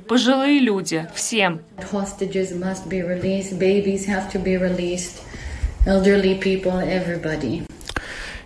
Пожилые 0.07 0.59
люди. 0.59 1.07
Всем. 1.13 1.61
Elderly 5.87 6.37
people, 6.37 6.81
everybody. 6.81 7.63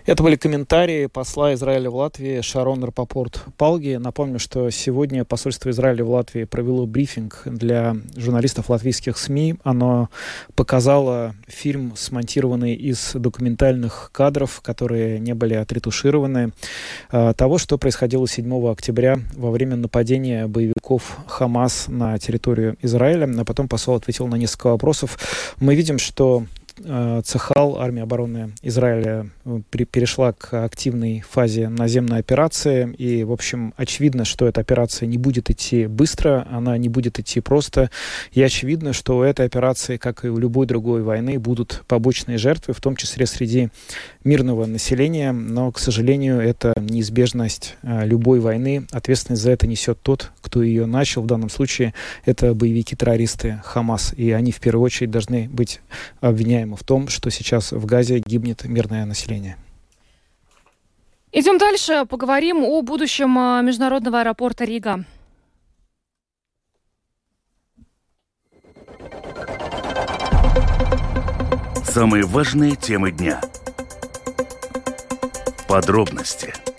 Это 0.04 0.24
были 0.24 0.34
комментарии 0.34 1.06
посла 1.06 1.54
Израиля 1.54 1.88
в 1.88 1.94
Латвии 1.94 2.40
Шарон 2.40 2.82
Рапопорт 2.82 3.44
Палги. 3.56 3.94
Напомню, 4.00 4.40
что 4.40 4.68
сегодня 4.70 5.24
посольство 5.24 5.70
Израиля 5.70 6.04
в 6.04 6.10
Латвии 6.10 6.42
провело 6.42 6.86
брифинг 6.86 7.42
для 7.44 7.96
журналистов 8.16 8.68
латвийских 8.68 9.16
СМИ. 9.16 9.56
Оно 9.62 10.08
показало 10.56 11.36
фильм, 11.46 11.92
смонтированный 11.94 12.74
из 12.74 13.12
документальных 13.14 14.10
кадров, 14.12 14.60
которые 14.60 15.20
не 15.20 15.34
были 15.34 15.54
отретушированы, 15.54 16.52
а, 17.10 17.32
того, 17.32 17.58
что 17.58 17.78
происходило 17.78 18.26
7 18.26 18.72
октября 18.72 19.20
во 19.36 19.52
время 19.52 19.76
нападения 19.76 20.48
боевиков 20.48 21.18
Хамас 21.28 21.86
на 21.86 22.18
территорию 22.18 22.76
Израиля. 22.82 23.32
А 23.38 23.44
потом 23.44 23.68
посол 23.68 23.94
ответил 23.94 24.26
на 24.26 24.34
несколько 24.34 24.70
вопросов. 24.70 25.16
Мы 25.60 25.76
видим, 25.76 25.98
что 25.98 26.44
Э, 26.61 26.61
Цехал, 27.24 27.78
армия 27.78 28.02
обороны 28.02 28.52
Израиля, 28.62 29.26
э, 29.44 29.60
перешла 29.90 30.32
к 30.32 30.64
активной 30.64 31.20
фазе 31.20 31.68
наземной 31.68 32.18
операции. 32.18 32.94
И, 32.98 33.24
в 33.24 33.32
общем, 33.32 33.74
очевидно, 33.76 34.24
что 34.24 34.46
эта 34.46 34.60
операция 34.60 35.06
не 35.06 35.18
будет 35.18 35.50
идти 35.50 35.86
быстро, 35.86 36.46
она 36.50 36.78
не 36.78 36.88
будет 36.88 37.18
идти 37.18 37.40
просто. 37.40 37.90
И 38.32 38.42
очевидно, 38.42 38.92
что 38.92 39.18
у 39.18 39.22
этой 39.22 39.44
операции, 39.46 39.98
как 39.98 40.24
и 40.24 40.28
у 40.28 40.38
любой 40.38 40.66
другой 40.66 41.02
войны, 41.02 41.38
будут 41.38 41.82
побочные 41.86 42.38
жертвы, 42.38 42.74
в 42.74 42.80
том 42.80 42.96
числе 42.96 43.26
среди 43.26 43.68
мирного 44.24 44.66
населения. 44.66 45.32
Но, 45.32 45.70
к 45.72 45.78
сожалению, 45.78 46.40
это 46.40 46.72
неизбежность 46.80 47.76
э, 47.82 48.06
любой 48.06 48.40
войны. 48.40 48.86
Ответственность 48.92 49.42
за 49.42 49.50
это 49.50 49.66
несет 49.66 50.00
тот, 50.02 50.30
кто 50.40 50.62
ее 50.62 50.86
начал. 50.86 51.22
В 51.22 51.26
данном 51.26 51.50
случае 51.50 51.92
это 52.24 52.54
боевики-террористы 52.54 53.60
Хамас. 53.64 54.14
И 54.16 54.30
они 54.30 54.52
в 54.52 54.60
первую 54.60 54.84
очередь 54.84 55.10
должны 55.10 55.48
быть 55.48 55.80
обвиняемы 56.20 56.61
обвиняемы 56.62 56.76
в 56.76 56.84
том, 56.84 57.08
что 57.08 57.30
сейчас 57.30 57.72
в 57.72 57.84
Газе 57.86 58.22
гибнет 58.24 58.64
мирное 58.64 59.04
население. 59.04 59.56
Идем 61.32 61.58
дальше, 61.58 62.04
поговорим 62.08 62.62
о 62.62 62.82
будущем 62.82 63.38
а, 63.38 63.62
международного 63.62 64.20
аэропорта 64.20 64.64
Рига. 64.64 65.04
Самые 71.84 72.24
важные 72.24 72.76
темы 72.76 73.12
дня. 73.12 73.40
Подробности– 75.68 76.52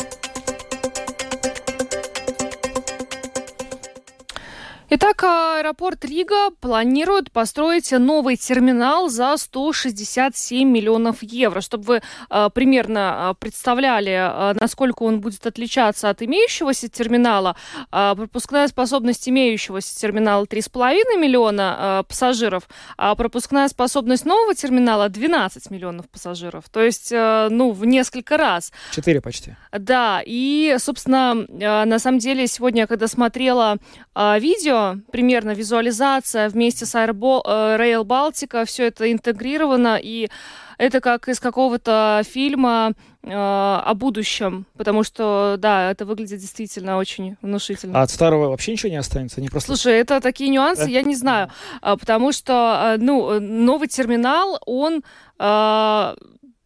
Итак, 4.90 5.24
аэропорт 5.24 6.04
Рига 6.04 6.52
планирует 6.60 7.32
построить 7.32 7.92
новый 7.92 8.36
терминал 8.36 9.10
за 9.10 9.38
167 9.38 10.70
миллионов 10.70 11.24
евро. 11.24 11.62
Чтобы 11.62 11.84
вы 11.86 12.02
э, 12.30 12.50
примерно 12.54 13.30
а, 13.30 13.34
представляли, 13.34 14.12
э, 14.12 14.54
насколько 14.60 15.04
он 15.04 15.22
будет 15.22 15.46
отличаться 15.48 16.10
от 16.10 16.22
имеющегося 16.22 16.90
терминала, 16.90 17.56
э, 17.92 18.14
пропускная 18.16 18.68
способность 18.68 19.28
имеющегося 19.30 19.98
терминала 19.98 20.44
3,5 20.44 21.18
миллиона 21.18 21.78
э, 21.80 22.04
пассажиров, 22.08 22.68
а 22.98 23.16
пропускная 23.16 23.70
способность 23.70 24.26
нового 24.26 24.54
терминала 24.54 25.08
12 25.08 25.72
миллионов 25.72 26.10
пассажиров. 26.10 26.66
То 26.70 26.82
есть, 26.82 27.10
э, 27.12 27.48
ну, 27.50 27.72
в 27.72 27.86
несколько 27.86 28.36
раз. 28.36 28.74
Четыре 28.92 29.22
почти. 29.22 29.56
Да, 29.72 30.22
и, 30.26 30.76
собственно, 30.78 31.48
э, 31.48 31.86
на 31.86 32.00
самом 32.00 32.20
деле, 32.20 32.48
сегодня, 32.48 32.86
когда 32.86 33.08
смотрела 33.08 33.78
э, 34.14 34.40
видео, 34.40 34.73
примерно 35.12 35.52
визуализация 35.52 36.50
вместе 36.50 36.86
с 36.86 36.96
э, 36.96 37.00
Rail 37.00 38.04
Baltica, 38.04 38.66
все 38.66 38.88
это 38.88 39.12
интегрировано, 39.12 40.00
и 40.02 40.30
это 40.78 41.00
как 41.02 41.30
из 41.30 41.40
какого-то 41.40 42.22
фильма 42.26 42.94
э, 43.24 43.30
о 43.32 43.94
будущем, 43.94 44.66
потому 44.78 45.04
что, 45.04 45.56
да, 45.58 45.92
это 45.92 46.06
выглядит 46.06 46.40
действительно 46.40 46.98
очень 46.98 47.38
внушительно. 47.42 48.00
А 48.00 48.04
от 48.04 48.12
старого 48.12 48.50
вообще 48.50 48.72
ничего 48.74 48.90
не 48.90 48.98
останется? 48.98 49.42
Не 49.42 49.50
просто... 49.50 49.76
Слушай, 49.76 50.00
это 50.00 50.20
такие 50.20 50.50
нюансы, 50.50 50.86
да? 50.86 50.90
я 50.90 51.04
не 51.04 51.16
знаю, 51.16 51.50
а, 51.82 51.96
потому 51.98 52.32
что, 52.32 52.96
э, 52.96 52.98
ну, 53.02 53.40
новый 53.40 53.88
терминал, 53.88 54.60
он... 54.66 55.04
Э, 55.40 56.16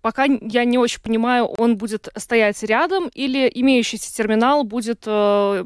пока 0.08 0.24
я 0.24 0.64
не 0.64 0.78
очень 0.78 1.02
понимаю, 1.02 1.48
он 1.48 1.76
будет 1.76 2.08
стоять 2.16 2.64
рядом 2.64 3.10
или 3.14 3.52
имеющийся 3.54 4.16
терминал 4.16 4.64
будет 4.64 5.04
э, 5.06 5.66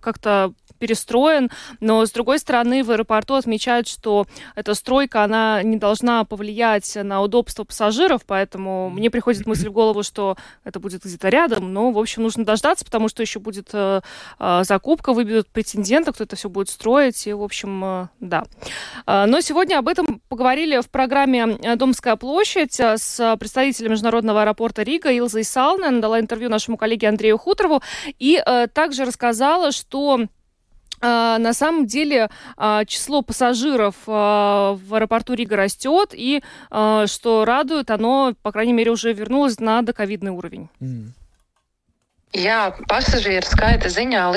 как-то 0.00 0.52
перестроен, 0.80 1.50
но 1.78 2.04
с 2.04 2.10
другой 2.10 2.38
стороны 2.38 2.82
в 2.82 2.90
аэропорту 2.90 3.34
отмечают, 3.34 3.86
что 3.86 4.26
эта 4.56 4.74
стройка, 4.74 5.22
она 5.22 5.62
не 5.62 5.76
должна 5.76 6.24
повлиять 6.24 6.96
на 6.96 7.20
удобство 7.20 7.64
пассажиров, 7.64 8.22
поэтому 8.26 8.88
мне 8.88 9.10
приходит 9.10 9.46
мысль 9.46 9.68
в 9.68 9.72
голову, 9.72 10.02
что 10.02 10.36
это 10.64 10.80
будет 10.80 11.04
где-то 11.04 11.28
рядом, 11.28 11.72
но, 11.72 11.92
в 11.92 11.98
общем, 11.98 12.22
нужно 12.22 12.44
дождаться, 12.44 12.84
потому 12.84 13.08
что 13.08 13.20
еще 13.22 13.38
будет 13.38 13.68
э, 13.72 14.00
э, 14.38 14.60
закупка, 14.64 15.12
выберут 15.12 15.48
претендента, 15.48 16.12
кто 16.12 16.24
это 16.24 16.34
все 16.34 16.48
будет 16.48 16.70
строить, 16.70 17.26
и, 17.26 17.32
в 17.32 17.42
общем, 17.42 17.84
э, 17.84 18.08
да. 18.20 18.44
Э, 19.06 19.26
но 19.26 19.40
сегодня 19.42 19.78
об 19.78 19.88
этом 19.88 20.22
поговорили 20.28 20.80
в 20.80 20.88
программе 20.88 21.58
«Домская 21.76 22.16
площадь» 22.16 22.80
с 22.80 23.36
представителем 23.40 23.90
Международного 23.90 24.42
аэропорта 24.42 24.84
Рига 24.84 25.10
Илзой 25.10 25.42
Салнен, 25.42 26.00
дала 26.00 26.20
интервью 26.20 26.48
нашему 26.48 26.76
коллеге 26.76 27.08
Андрею 27.08 27.38
Хуторову, 27.38 27.82
и 28.20 28.40
э, 28.44 28.68
также 28.68 29.04
рассказала, 29.04 29.72
что 29.72 30.26
а, 31.00 31.38
на 31.38 31.52
самом 31.54 31.86
деле 31.86 32.28
а, 32.56 32.84
число 32.84 33.22
пассажиров 33.22 33.94
а, 34.06 34.74
в 34.74 34.94
аэропорту 34.94 35.34
Рига 35.34 35.56
растет, 35.56 36.10
и 36.12 36.42
что 37.06 37.44
радует, 37.44 37.90
оно, 37.90 38.34
по 38.42 38.52
крайней 38.52 38.72
мере, 38.72 38.90
уже 38.90 39.12
вернулось 39.12 39.58
на 39.58 39.82
доковидный 39.82 40.30
уровень. 40.30 40.68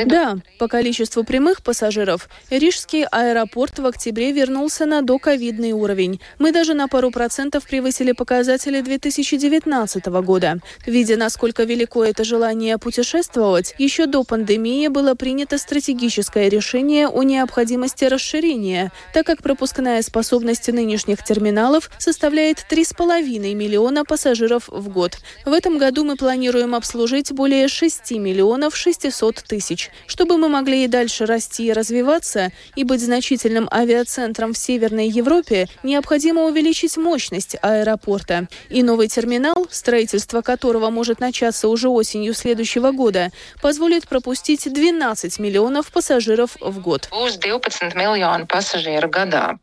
Да, 0.06 0.38
по 0.58 0.68
количеству 0.68 1.24
прямых 1.24 1.62
пассажиров 1.62 2.28
Рижский 2.50 3.06
аэропорт 3.06 3.78
в 3.78 3.86
октябре 3.86 4.32
вернулся 4.32 4.88
на 4.88 5.04
доковидный 5.04 5.74
уровень. 5.74 6.20
Мы 6.40 6.52
даже 6.52 6.74
на 6.74 6.88
пару 6.88 7.12
процентов 7.12 7.68
превысили 7.68 8.12
показатели 8.14 8.82
2019 8.82 10.08
года. 10.08 10.58
Видя, 10.88 11.18
насколько 11.18 11.66
велико 11.66 12.04
это 12.04 12.24
желание 12.24 12.80
путешествовать, 12.80 13.76
еще 13.78 14.08
до 14.08 14.24
пандемии 14.24 14.88
было 14.88 15.14
принято 15.14 15.60
стратегическое 15.60 16.50
решение 16.50 17.08
о 17.08 17.22
необходимости 17.22 18.06
расширения, 18.06 18.92
так 19.14 19.28
как 19.28 19.44
пропускная 19.44 20.02
способность 20.02 20.68
нынешних 20.68 21.24
терминалов 21.24 21.92
составляет 22.00 22.66
3,5 22.68 23.54
миллиона 23.54 24.04
пассажиров 24.04 24.68
в 24.68 24.90
год. 24.90 25.20
В 25.46 25.54
этом 25.54 25.78
году 25.78 26.04
мы 26.04 26.16
планируем 26.16 26.74
обслужить 26.74 27.32
более 27.32 27.68
6 27.68 27.83
6 27.84 28.12
миллионов 28.12 28.78
600 28.78 29.44
тысяч. 29.44 29.92
Чтобы 30.08 30.38
мы 30.38 30.48
могли 30.48 30.86
и 30.86 30.88
дальше 30.88 31.26
расти 31.26 31.68
и 31.68 31.74
развиваться, 31.74 32.52
и 32.78 32.86
быть 32.86 33.02
значительным 33.02 33.68
авиацентром 33.70 34.54
в 34.54 34.58
Северной 34.58 35.10
Европе, 35.10 35.68
необходимо 35.84 36.44
увеличить 36.44 36.96
мощность 36.96 37.58
аэропорта. 37.62 38.48
И 38.70 38.84
новый 38.84 39.10
терминал, 39.10 39.68
строительство 39.70 40.42
которого 40.42 40.92
может 40.92 41.20
начаться 41.20 41.68
уже 41.68 41.90
осенью 41.90 42.34
следующего 42.34 42.92
года, 42.92 43.32
позволит 43.62 44.08
пропустить 44.08 44.72
12 44.72 45.40
миллионов 45.40 45.92
пассажиров 45.92 46.56
в 46.62 46.80
год. 46.80 47.10
12 47.12 47.96
миллионов 47.96 48.48
пассажиров 48.48 49.12
года. 49.12 49.60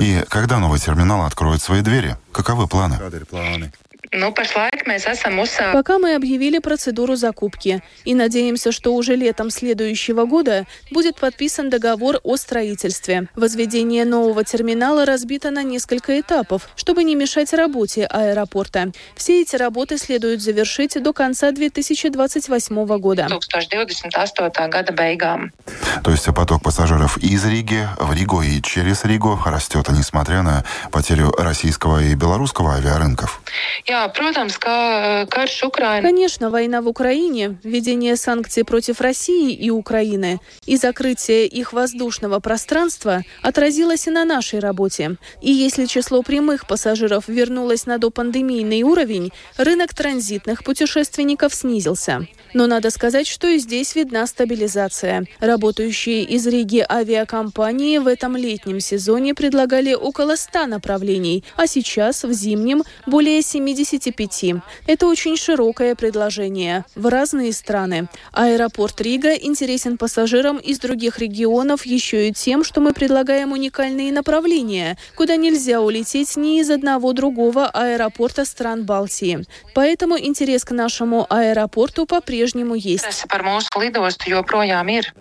И 0.00 0.20
когда 0.28 0.58
новый 0.58 0.80
терминал 0.80 1.24
откроет 1.24 1.62
свои 1.62 1.82
двери? 1.82 2.16
Каковы 2.32 2.66
планы? 2.66 2.98
Ну, 4.12 4.30
pašlaik 4.32 4.86
mēs 4.86 5.06
esam 5.10 5.40
uzsākuši. 5.42 5.72
Пока 5.72 5.98
мы 5.98 6.14
объявили 6.14 6.58
процедуру 6.58 7.16
закупки 7.16 7.82
и 8.04 8.14
надеемся, 8.14 8.72
что 8.72 8.94
уже 8.94 9.16
летом 9.16 9.50
следующего 9.50 10.24
года 10.26 10.66
будет 10.90 11.16
подписан 11.16 11.70
договор 11.70 12.20
о 12.22 12.36
строительстве. 12.36 13.28
Возведение 13.34 14.04
нового 14.04 14.44
терминала 14.44 15.04
разбито 15.04 15.50
на 15.50 15.62
несколько 15.62 16.20
этапов, 16.20 16.68
чтобы 16.76 17.04
не 17.04 17.14
мешать 17.14 17.52
работе 17.52 18.06
аэропорта. 18.06 18.92
Все 19.16 19.42
эти 19.42 19.56
работы 19.56 19.98
следует 19.98 20.40
завершить 20.40 21.02
до 21.02 21.12
конца 21.12 21.50
2028 21.52 22.98
года. 22.98 23.26
2028. 23.28 24.70
года 24.70 24.92
beigām. 24.92 25.50
То 26.04 26.10
есть 26.10 26.26
поток 26.34 26.62
пассажиров 26.62 27.16
из 27.18 27.44
Риги 27.44 27.88
в 27.98 28.12
Ригу 28.12 28.42
и 28.42 28.60
через 28.62 29.04
Ригу 29.04 29.40
растет, 29.44 29.88
несмотря 29.88 30.42
на 30.42 30.64
потерю 30.92 31.32
российского 31.32 32.02
и 32.02 32.14
белорусского 32.14 32.74
авиарынков. 32.74 33.40
Jā, 33.86 33.95
э. 35.98 36.02
Конечно, 36.02 36.50
война 36.50 36.82
в 36.82 36.88
Украине, 36.88 37.58
введение 37.62 38.16
санкций 38.16 38.64
против 38.64 39.00
России 39.00 39.52
и 39.52 39.70
Украины 39.70 40.40
и 40.66 40.76
закрытие 40.76 41.46
их 41.46 41.72
воздушного 41.72 42.40
пространства 42.40 43.22
отразилось 43.42 44.06
и 44.06 44.10
на 44.10 44.24
нашей 44.24 44.60
работе. 44.60 45.16
И 45.40 45.50
если 45.50 45.86
число 45.86 46.22
прямых 46.22 46.66
пассажиров 46.66 47.28
вернулось 47.28 47.86
на 47.86 47.98
допандемийный 47.98 48.82
уровень, 48.82 49.32
рынок 49.56 49.94
транзитных 49.94 50.64
путешественников 50.64 51.54
снизился. 51.54 52.26
Но 52.54 52.66
надо 52.66 52.90
сказать, 52.90 53.26
что 53.26 53.48
и 53.48 53.58
здесь 53.58 53.94
видна 53.94 54.26
стабилизация. 54.26 55.26
Работающие 55.40 56.22
из 56.22 56.46
Риги 56.46 56.84
авиакомпании 56.88 57.98
в 57.98 58.06
этом 58.06 58.36
летнем 58.36 58.80
сезоне 58.80 59.34
предлагали 59.34 59.94
около 59.94 60.36
100 60.36 60.66
направлений, 60.66 61.44
а 61.56 61.66
сейчас 61.66 62.24
в 62.24 62.32
зимнем 62.32 62.82
более 63.06 63.42
75. 63.42 64.54
Это 64.86 65.06
очень 65.06 65.36
широкое 65.36 65.94
предложение 65.94 66.84
в 66.94 67.06
разные 67.06 67.52
страны. 67.52 68.08
Аэропорт 68.32 69.00
Рига 69.00 69.34
интересен 69.34 69.98
пассажирам 69.98 70.56
из 70.58 70.78
других 70.78 71.18
регионов 71.18 71.84
еще 71.84 72.28
и 72.28 72.32
тем, 72.32 72.64
что 72.64 72.80
мы 72.80 72.92
предлагаем 72.92 73.52
уникальные 73.52 74.12
направления, 74.12 74.96
куда 75.14 75.36
нельзя 75.36 75.80
улететь 75.80 76.36
ни 76.36 76.60
из 76.60 76.70
одного 76.70 77.12
другого 77.12 77.66
аэропорта 77.66 78.44
стран 78.44 78.84
Балтии. 78.84 79.44
Поэтому 79.74 80.18
интерес 80.18 80.64
к 80.64 80.70
нашему 80.70 81.26
аэропорту 81.28 82.06
по-прежнему 82.06 82.35
есть. 82.74 83.26
Joprojām 84.26 84.88
ir. 84.88 85.12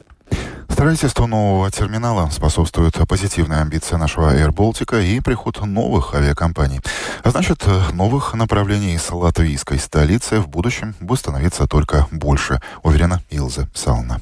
Строительству 0.69 1.25
нового 1.25 1.71
терминала 1.71 2.29
способствует 2.31 2.95
позитивная 3.07 3.61
амбиция 3.61 3.97
нашего 3.97 4.35
Air 4.35 4.49
Baltica 4.49 5.01
и 5.01 5.21
приход 5.21 5.61
новых 5.61 6.13
авиакомпаний. 6.13 6.81
А 7.23 7.29
значит, 7.29 7.63
новых 7.93 8.33
направлений 8.33 8.95
из 8.95 9.09
латвийской 9.09 9.79
столицы 9.79 10.41
в 10.41 10.49
будущем 10.49 10.93
будет 10.99 11.19
становиться 11.19 11.65
только 11.65 12.07
больше, 12.11 12.59
уверена 12.83 13.21
Илза 13.29 13.69
Сална. 13.73 14.19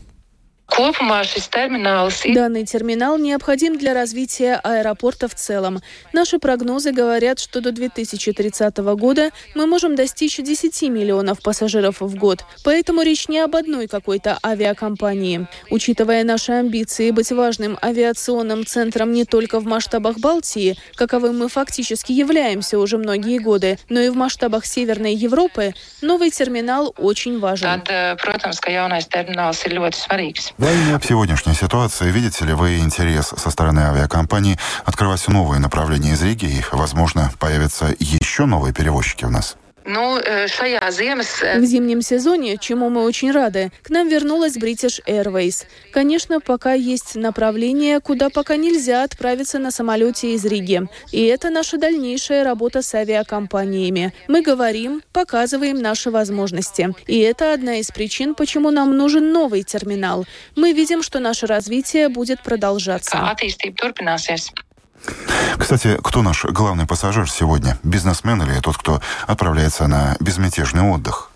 Kopumā 0.74 1.20
šis 1.22 1.46
termināls 1.54 2.24
ir 2.26 2.34
Данный 2.34 2.66
терминал 2.66 3.20
необходим 3.20 3.78
для 3.78 3.94
развития 3.94 4.60
аэропорта 4.64 5.28
в 5.28 5.36
целом. 5.36 5.82
Наши 6.14 6.40
прогнозы 6.40 6.92
говорят, 6.92 7.40
что 7.40 7.62
до 7.62 7.72
2030 7.72 8.78
года 8.98 9.30
мы 9.54 9.68
можем 9.68 9.96
достичь 9.96 10.38
10 10.38 10.82
миллионов 10.90 11.44
пассажиров 11.44 12.02
в 12.02 12.16
год. 12.16 12.44
Поэтому 12.64 13.04
речь 13.04 13.28
не 13.28 13.40
об 13.40 13.56
одной 13.56 13.88
какой-то 13.88 14.40
авиакомпании. 14.44 15.46
Учитывая 15.70 16.24
наши 16.24 16.54
амбиции 16.54 17.12
быть 17.12 17.32
важным 17.32 17.78
авиационным 17.80 18.66
центром 18.66 19.12
не 19.12 19.26
только 19.26 19.60
в 19.60 19.66
масштабах 19.66 20.18
Балтии, 20.18 20.76
каковым 20.96 21.38
мы 21.38 21.50
фактически 21.50 22.12
являемся 22.12 22.80
уже 22.80 22.98
многие 22.98 23.38
годы, 23.38 23.78
но 23.90 24.00
и 24.00 24.10
в 24.10 24.16
масштабах 24.16 24.66
Северной 24.66 25.14
Европы, 25.14 25.76
новый 26.02 26.32
терминал 26.32 26.96
очень 26.98 27.40
важен. 27.40 27.68
Tad, 27.68 28.18
protams, 28.18 28.60
ka 28.60 28.72
jaunais 28.72 29.06
termināls 29.08 29.62
ir 29.68 29.78
ļoti 29.78 30.02
svarīgs. 30.02 30.52
В 30.64 31.06
сегодняшней 31.06 31.56
ситуации 31.56 32.10
видите 32.10 32.46
ли 32.46 32.54
вы 32.54 32.78
интерес 32.78 33.34
со 33.36 33.50
стороны 33.50 33.82
авиакомпаний 33.82 34.58
открывать 34.86 35.28
новые 35.28 35.60
направления 35.60 36.14
из 36.14 36.22
Риги 36.22 36.46
и, 36.46 36.64
возможно, 36.72 37.30
появятся 37.38 37.94
еще 38.00 38.46
новые 38.46 38.74
перевозчики 38.74 39.26
у 39.26 39.30
нас? 39.30 39.58
Šajā 39.86 40.92
ziemas 40.92 41.42
eh, 41.44 41.60
В 41.60 41.66
зимнем 41.66 42.02
сезоне, 42.02 42.58
чему 42.58 42.90
мы 42.90 43.04
очень 43.04 43.32
рады, 43.32 43.72
к 43.84 43.90
нам 43.90 44.08
вернулась 44.08 44.58
British 44.58 45.02
Airways. 45.06 45.66
Конечно, 45.92 46.40
пока 46.40 46.74
есть 46.74 47.16
направление, 47.16 48.00
куда 48.00 48.30
пока 48.30 48.56
нельзя 48.56 49.04
отправиться 49.04 49.60
на 49.60 49.72
самолете 49.72 50.34
из 50.36 50.46
Риги. 50.46 50.88
И 51.12 51.26
это 51.26 51.50
наша 51.50 51.78
дальнейшая 51.78 52.44
работа 52.44 52.82
с 52.82 52.96
авиакомпаниями. 52.96 54.14
Мы 54.28 54.42
говорим, 54.42 55.02
показываем 55.12 55.82
наши 55.82 56.10
возможности. 56.12 56.94
И 57.08 57.20
это 57.20 57.54
одна 57.54 57.78
из 57.78 57.92
причин, 57.92 58.36
почему 58.36 58.72
нам 58.72 58.96
нужен 58.96 59.32
новый 59.32 59.64
терминал. 59.64 60.26
Мы 60.56 60.72
видим, 60.74 61.04
что 61.04 61.20
наше 61.20 61.46
развитие 61.46 62.10
будет 62.10 62.42
продолжаться. 62.42 63.36
Кстати, 65.58 65.98
кто 66.04 66.22
наш 66.22 66.46
главный 66.46 66.86
пассажир 66.86 67.30
сегодня? 67.30 67.78
Бизнесмен 67.84 68.42
или 68.44 68.60
тот, 68.60 68.78
кто 68.78 69.02
отправляется 69.28 69.88
на 69.88 70.16
безмятежный 70.20 70.82
отдых? 70.82 71.30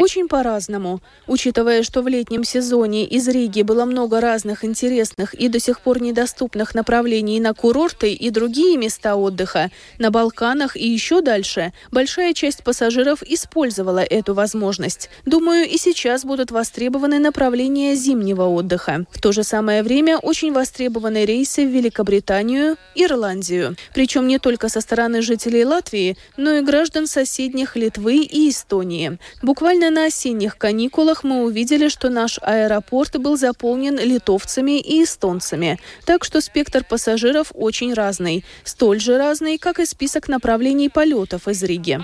Очень 0.00 0.28
по-разному. 0.28 1.00
Учитывая, 1.26 1.82
что 1.82 2.02
в 2.02 2.08
летнем 2.08 2.44
сезоне 2.44 3.04
из 3.04 3.26
Риги 3.26 3.62
было 3.62 3.84
много 3.84 4.20
разных 4.20 4.64
интересных 4.64 5.34
и 5.34 5.48
до 5.48 5.58
сих 5.58 5.80
пор 5.80 6.00
недоступных 6.00 6.74
направлений 6.74 7.40
на 7.40 7.52
курорты 7.52 8.12
и 8.12 8.30
другие 8.30 8.76
места 8.76 9.16
отдыха, 9.16 9.70
на 9.98 10.10
Балканах 10.10 10.76
и 10.76 10.88
еще 10.88 11.20
дальше, 11.20 11.72
большая 11.90 12.32
часть 12.32 12.62
пассажиров 12.62 13.22
использовала 13.22 14.00
эту 14.00 14.34
возможность. 14.34 15.10
Думаю, 15.24 15.68
и 15.68 15.76
сейчас 15.76 16.24
будут 16.24 16.50
востребованы 16.50 17.18
направления 17.18 17.94
зимнего 17.94 18.44
отдыха. 18.44 19.04
В 19.10 19.20
то 19.20 19.32
же 19.32 19.42
самое 19.42 19.82
время 19.82 20.18
очень 20.18 20.52
востребованы 20.52 21.24
рейсы 21.24 21.66
в 21.66 21.70
Великобританию, 21.70 22.76
Ирландию. 22.94 23.76
Причем 23.94 24.28
не 24.28 24.38
только 24.38 24.68
со 24.68 24.80
стороны 24.80 25.22
жителей 25.22 25.64
Латвии, 25.64 26.16
но 26.36 26.52
и 26.52 26.60
граждан 26.60 27.06
соседних 27.06 27.74
Литвы 27.74 28.28
и 28.28 28.37
Эстонии. 28.46 29.18
Буквально 29.42 29.90
на 29.90 30.06
осенних 30.06 30.58
каникулах 30.58 31.24
мы 31.24 31.44
увидели, 31.44 31.88
что 31.88 32.10
наш 32.10 32.38
аэропорт 32.42 33.18
был 33.18 33.36
заполнен 33.36 33.98
литовцами 33.98 34.78
и 34.78 35.04
эстонцами. 35.04 35.78
Так 36.04 36.24
что 36.24 36.40
спектр 36.40 36.84
пассажиров 36.84 37.52
очень 37.54 37.94
разный. 37.94 38.44
Столь 38.64 39.00
же 39.00 39.18
разный, 39.18 39.58
как 39.58 39.80
и 39.80 39.86
список 39.86 40.28
направлений 40.28 40.88
полетов 40.88 41.48
из 41.48 41.62
Риги. 41.62 41.98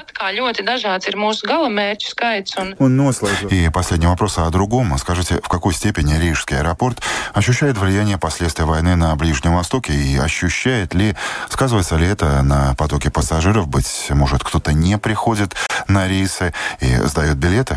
И 3.51 3.71
последний 3.71 4.07
вопрос 4.07 4.39
о 4.39 4.51
другом. 4.51 4.97
Скажите, 4.99 5.41
в 5.43 5.49
какой 5.49 5.75
степени 5.75 6.19
Рижский 6.19 6.59
аэропорт 6.59 7.03
ощущает 7.33 7.77
влияние 7.79 8.19
последствий 8.19 8.65
войны 8.65 8.97
на 8.97 9.15
Ближнем 9.17 9.55
Востоке 9.57 9.93
и 9.93 10.17
ощущает 10.17 10.95
ли, 10.95 11.15
сказывается 11.51 11.97
ли 11.97 12.07
это 12.07 12.43
на 12.43 12.75
потоке 12.75 13.11
пассажиров? 13.11 13.69
Быть 13.69 14.07
может, 14.11 14.43
кто-то 14.43 14.73
не 14.73 14.99
приходит 14.99 15.55
на 15.89 16.07
рейсы 16.15 16.53
и 16.81 16.87
сдает 17.07 17.37
билеты? 17.37 17.75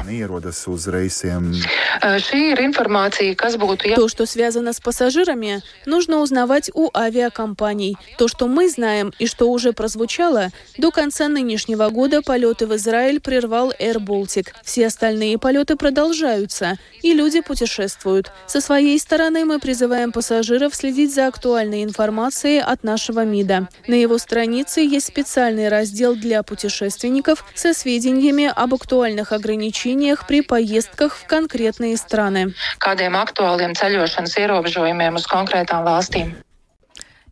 Jā. 3.90 3.96
То, 3.96 4.08
что 4.08 4.26
связано 4.26 4.74
с 4.74 4.80
пассажирами, 4.80 5.62
нужно 5.86 6.18
узнавать 6.22 6.70
у 6.74 6.90
авиакомпаний. 6.96 7.98
То, 8.18 8.28
что 8.28 8.48
мы 8.48 8.70
знаем 8.70 9.14
и 9.20 9.28
что 9.28 9.50
уже 9.50 9.74
прозвучало, 9.74 10.50
до 10.78 10.92
конца 10.92 11.28
нынешнего 11.28 11.90
года 11.90 12.22
полеты 12.22 12.68
в 12.68 12.76
Израиль 12.76 13.20
прервал 13.20 13.72
Air 13.80 13.98
Baltic. 13.98 14.48
Все 14.64 14.88
остальные 14.88 15.38
полеты 15.38 15.76
продолжаются, 15.76 16.78
и 17.02 17.14
люди 17.14 17.42
путешествуют. 17.42 18.32
Со 18.46 18.62
своей 18.62 19.00
стороны 19.00 19.46
мы 19.46 19.60
призываем 19.60 20.12
пассажиров 20.12 20.76
следить 20.76 21.14
за 21.14 21.28
актуальной 21.28 21.84
информацией 21.84 22.60
от 22.60 22.84
нашего 22.84 23.26
МИДа. 23.26 23.68
На 23.88 23.96
его 23.96 24.18
странице 24.18 24.82
есть 24.82 25.08
специальный 25.08 25.70
раздел 25.70 26.16
для 26.16 26.44
путешественников 26.44 27.44
со 27.56 27.74
сведениями 27.74 28.27
об 28.56 28.74
актуальных 28.74 29.32
ограничениях 29.32 30.28
при 30.28 30.42
поездках 30.42 31.16
в 31.16 31.28
конкретные 31.28 31.98
страны. 31.98 32.54
kādiem 32.80 33.16
aktuāliem 33.16 33.74
ceļošanas 33.74 34.38
ierobežojumiem 34.38 35.16
uz 35.16 35.26
konkrētām 35.28 35.84
valstīm. 35.84 36.47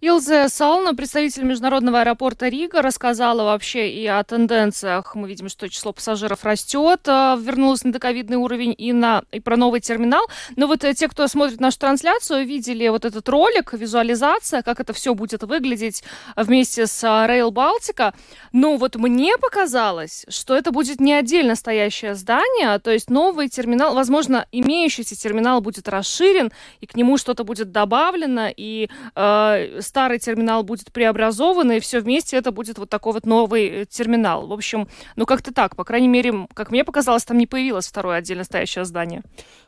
Илзе 0.05 0.49
Сална, 0.49 0.93
представитель 0.93 1.45
международного 1.45 2.01
аэропорта 2.01 2.47
Рига, 2.47 2.83
рассказала 2.83 3.43
вообще 3.43 3.89
и 3.89 4.05
о 4.05 4.23
тенденциях. 4.23 5.15
Мы 5.15 5.27
видим, 5.27 5.49
что 5.49 5.67
число 5.67 5.93
пассажиров 5.93 6.43
растет, 6.43 7.07
э, 7.07 7.35
вернулось 7.41 7.83
на 7.83 7.91
доковидный 7.91 8.37
уровень 8.37 8.75
и, 8.77 8.93
на, 8.93 9.23
и 9.31 9.39
про 9.39 9.57
новый 9.57 9.79
терминал. 9.79 10.27
Но 10.57 10.67
вот 10.67 10.83
э, 10.83 10.93
те, 10.93 11.07
кто 11.07 11.27
смотрит 11.27 11.59
нашу 11.59 11.79
трансляцию, 11.79 12.45
видели 12.45 12.87
вот 12.87 13.03
этот 13.03 13.27
ролик, 13.29 13.73
визуализация, 13.73 14.61
как 14.61 14.79
это 14.79 14.93
все 14.93 15.15
будет 15.15 15.41
выглядеть 15.41 16.03
вместе 16.35 16.85
с 16.85 17.03
э, 17.03 17.07
Rail 17.07 17.49
Baltica. 17.49 18.13
Но 18.51 18.77
вот 18.77 18.97
мне 18.97 19.35
показалось, 19.39 20.27
что 20.29 20.55
это 20.55 20.69
будет 20.69 20.99
не 20.99 21.13
отдельно 21.13 21.55
стоящее 21.55 22.13
здание, 22.13 22.77
то 22.77 22.91
есть 22.91 23.09
новый 23.09 23.49
терминал, 23.49 23.95
возможно, 23.95 24.45
имеющийся 24.51 25.15
терминал 25.15 25.61
будет 25.61 25.87
расширен, 25.87 26.51
и 26.79 26.85
к 26.85 26.95
нему 26.95 27.17
что-то 27.17 27.43
будет 27.43 27.71
добавлено, 27.71 28.49
и 28.55 28.87
э, 29.15 29.81
старый 29.95 30.19
терминал 30.19 30.63
будет 30.63 30.91
преобразован, 30.91 31.71
и 31.71 31.79
все 31.79 32.01
вместе 32.01 32.35
это 32.35 32.51
будет 32.51 32.77
вот 32.77 32.89
такой 32.89 33.13
вот 33.13 33.25
новый 33.25 33.65
э, 33.67 33.85
терминал. 33.85 34.45
В 34.45 34.51
общем, 34.51 34.89
ну 35.15 35.25
как-то 35.25 35.53
так, 35.53 35.77
по 35.77 35.85
крайней 35.85 36.09
мере, 36.09 36.47
как 36.53 36.69
мне 36.69 36.83
показалось, 36.83 37.23
там 37.23 37.37
не 37.37 37.47
появилось 37.47 37.87
второе 37.87 38.17
отдельно 38.17 38.43
стоящее 38.43 38.83
здание. 38.83 39.23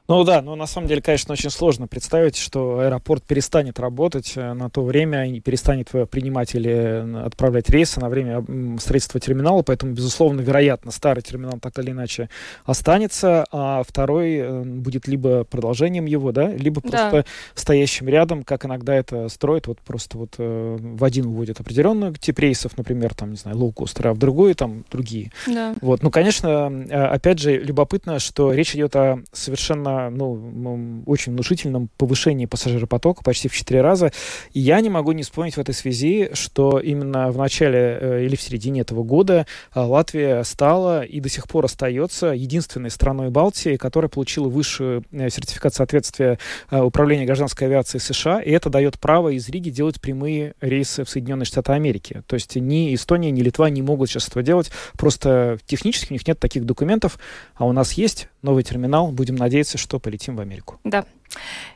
Ну 0.08 0.24
да, 0.24 0.42
но 0.42 0.56
на 0.56 0.68
самом 0.68 0.88
деле, 0.88 1.02
конечно, 1.02 1.34
очень 1.34 1.50
сложно 1.50 1.88
представить, 1.88 2.38
что 2.38 2.80
аэропорт 2.80 3.24
перестанет 3.24 3.78
работать 3.78 4.34
э, 4.38 4.54
на 4.54 4.70
то 4.70 4.82
время 4.82 5.30
и 5.30 5.42
перестанет 5.42 5.90
принимать 6.10 6.56
или 6.56 6.72
э, 6.72 7.26
отправлять 7.26 7.70
рейсы 7.70 8.00
на 8.00 8.08
время 8.08 8.46
строительства 8.80 9.20
терминала, 9.20 9.64
поэтому, 9.64 9.92
безусловно, 9.92 10.40
вероятно, 10.40 10.92
старый 10.92 11.22
терминал 11.22 11.60
так 11.62 11.78
или 11.80 11.92
иначе 11.92 12.30
останется, 12.64 13.46
а 13.52 13.84
второй 13.86 14.36
э, 14.36 14.62
будет 14.64 15.10
либо 15.10 15.44
продолжением 15.44 16.06
его, 16.06 16.32
да, 16.32 16.54
либо 16.54 16.80
просто 16.80 17.12
да. 17.12 17.26
стоящим 17.54 18.08
рядом, 18.08 18.44
как 18.44 18.66
иногда 18.66 18.96
это 18.96 19.28
строят, 19.28 19.68
вот 19.68 19.80
просто 19.80 20.18
вот 20.18 20.36
в 20.38 21.04
один 21.04 21.28
вводят 21.30 21.60
определенную 21.60 22.14
тип 22.14 22.40
рейсов, 22.40 22.78
например, 22.78 23.14
там, 23.14 23.32
не 23.32 23.38
знаю, 23.38 23.58
лоукостер, 23.58 24.08
а 24.08 24.14
в 24.14 24.18
другой 24.18 24.54
там 24.54 24.86
другие. 24.90 25.32
Да. 25.48 25.76
Вот, 25.82 26.02
ну, 26.02 26.12
конечно, 26.12 26.68
опять 26.90 27.40
же, 27.40 27.58
любопытно, 27.58 28.20
что 28.20 28.54
речь 28.54 28.74
идет 28.74 28.96
о 28.96 29.20
совершенно 29.34 29.97
ну, 30.10 31.04
очень 31.06 31.34
внушительном 31.34 31.90
повышении 31.98 32.46
пассажиропотока 32.46 33.24
почти 33.24 33.48
в 33.48 33.54
4 33.54 33.82
раза. 33.82 34.12
И 34.54 34.60
я 34.60 34.80
не 34.82 34.90
могу 34.90 35.12
не 35.12 35.24
вспомнить 35.24 35.56
в 35.56 35.60
этой 35.60 35.74
связи, 35.74 36.30
что 36.34 36.80
именно 36.80 37.32
в 37.32 37.38
начале 37.38 37.98
э, 38.00 38.26
или 38.26 38.36
в 38.36 38.42
середине 38.42 38.82
этого 38.82 39.04
года 39.04 39.46
э, 39.74 39.80
Латвия 39.80 40.44
стала 40.44 41.04
и 41.04 41.20
до 41.20 41.30
сих 41.30 41.48
пор 41.48 41.66
остается 41.66 42.28
единственной 42.28 42.90
страной 42.90 43.30
Балтии, 43.30 43.76
которая 43.76 44.10
получила 44.10 44.48
высшую 44.50 45.04
э, 45.12 45.30
сертификат 45.30 45.74
соответствия 45.74 46.40
Управления 46.72 47.26
гражданской 47.26 47.68
авиации 47.68 47.98
США, 47.98 48.42
и 48.42 48.52
это 48.52 48.70
дает 48.70 49.00
право 49.00 49.30
из 49.30 49.48
Риги 49.50 49.70
делать 49.70 50.02
прямые 50.02 50.54
рейсы 50.62 51.04
в 51.04 51.10
Соединенные 51.10 51.46
Штаты 51.46 51.74
Америки. 51.74 52.24
То 52.28 52.36
есть 52.36 52.56
ни 52.56 52.94
Эстония, 52.94 53.32
ни 53.32 53.42
Литва 53.42 53.70
не 53.70 53.82
могут 53.82 54.10
сейчас 54.10 54.28
этого 54.28 54.44
делать, 54.44 54.72
просто 54.98 55.58
технически 55.66 56.12
у 56.12 56.14
них 56.14 56.28
нет 56.28 56.40
таких 56.40 56.66
документов, 56.66 57.20
а 57.56 57.66
у 57.66 57.72
нас 57.72 57.94
есть 57.94 58.30
новый 58.48 58.64
терминал, 58.64 59.12
будем 59.12 59.36
надеяться, 59.36 59.78
что 59.78 60.00
полетим 60.00 60.38
в 60.38 60.40
Америку. 60.40 60.80
Да. 60.86 61.06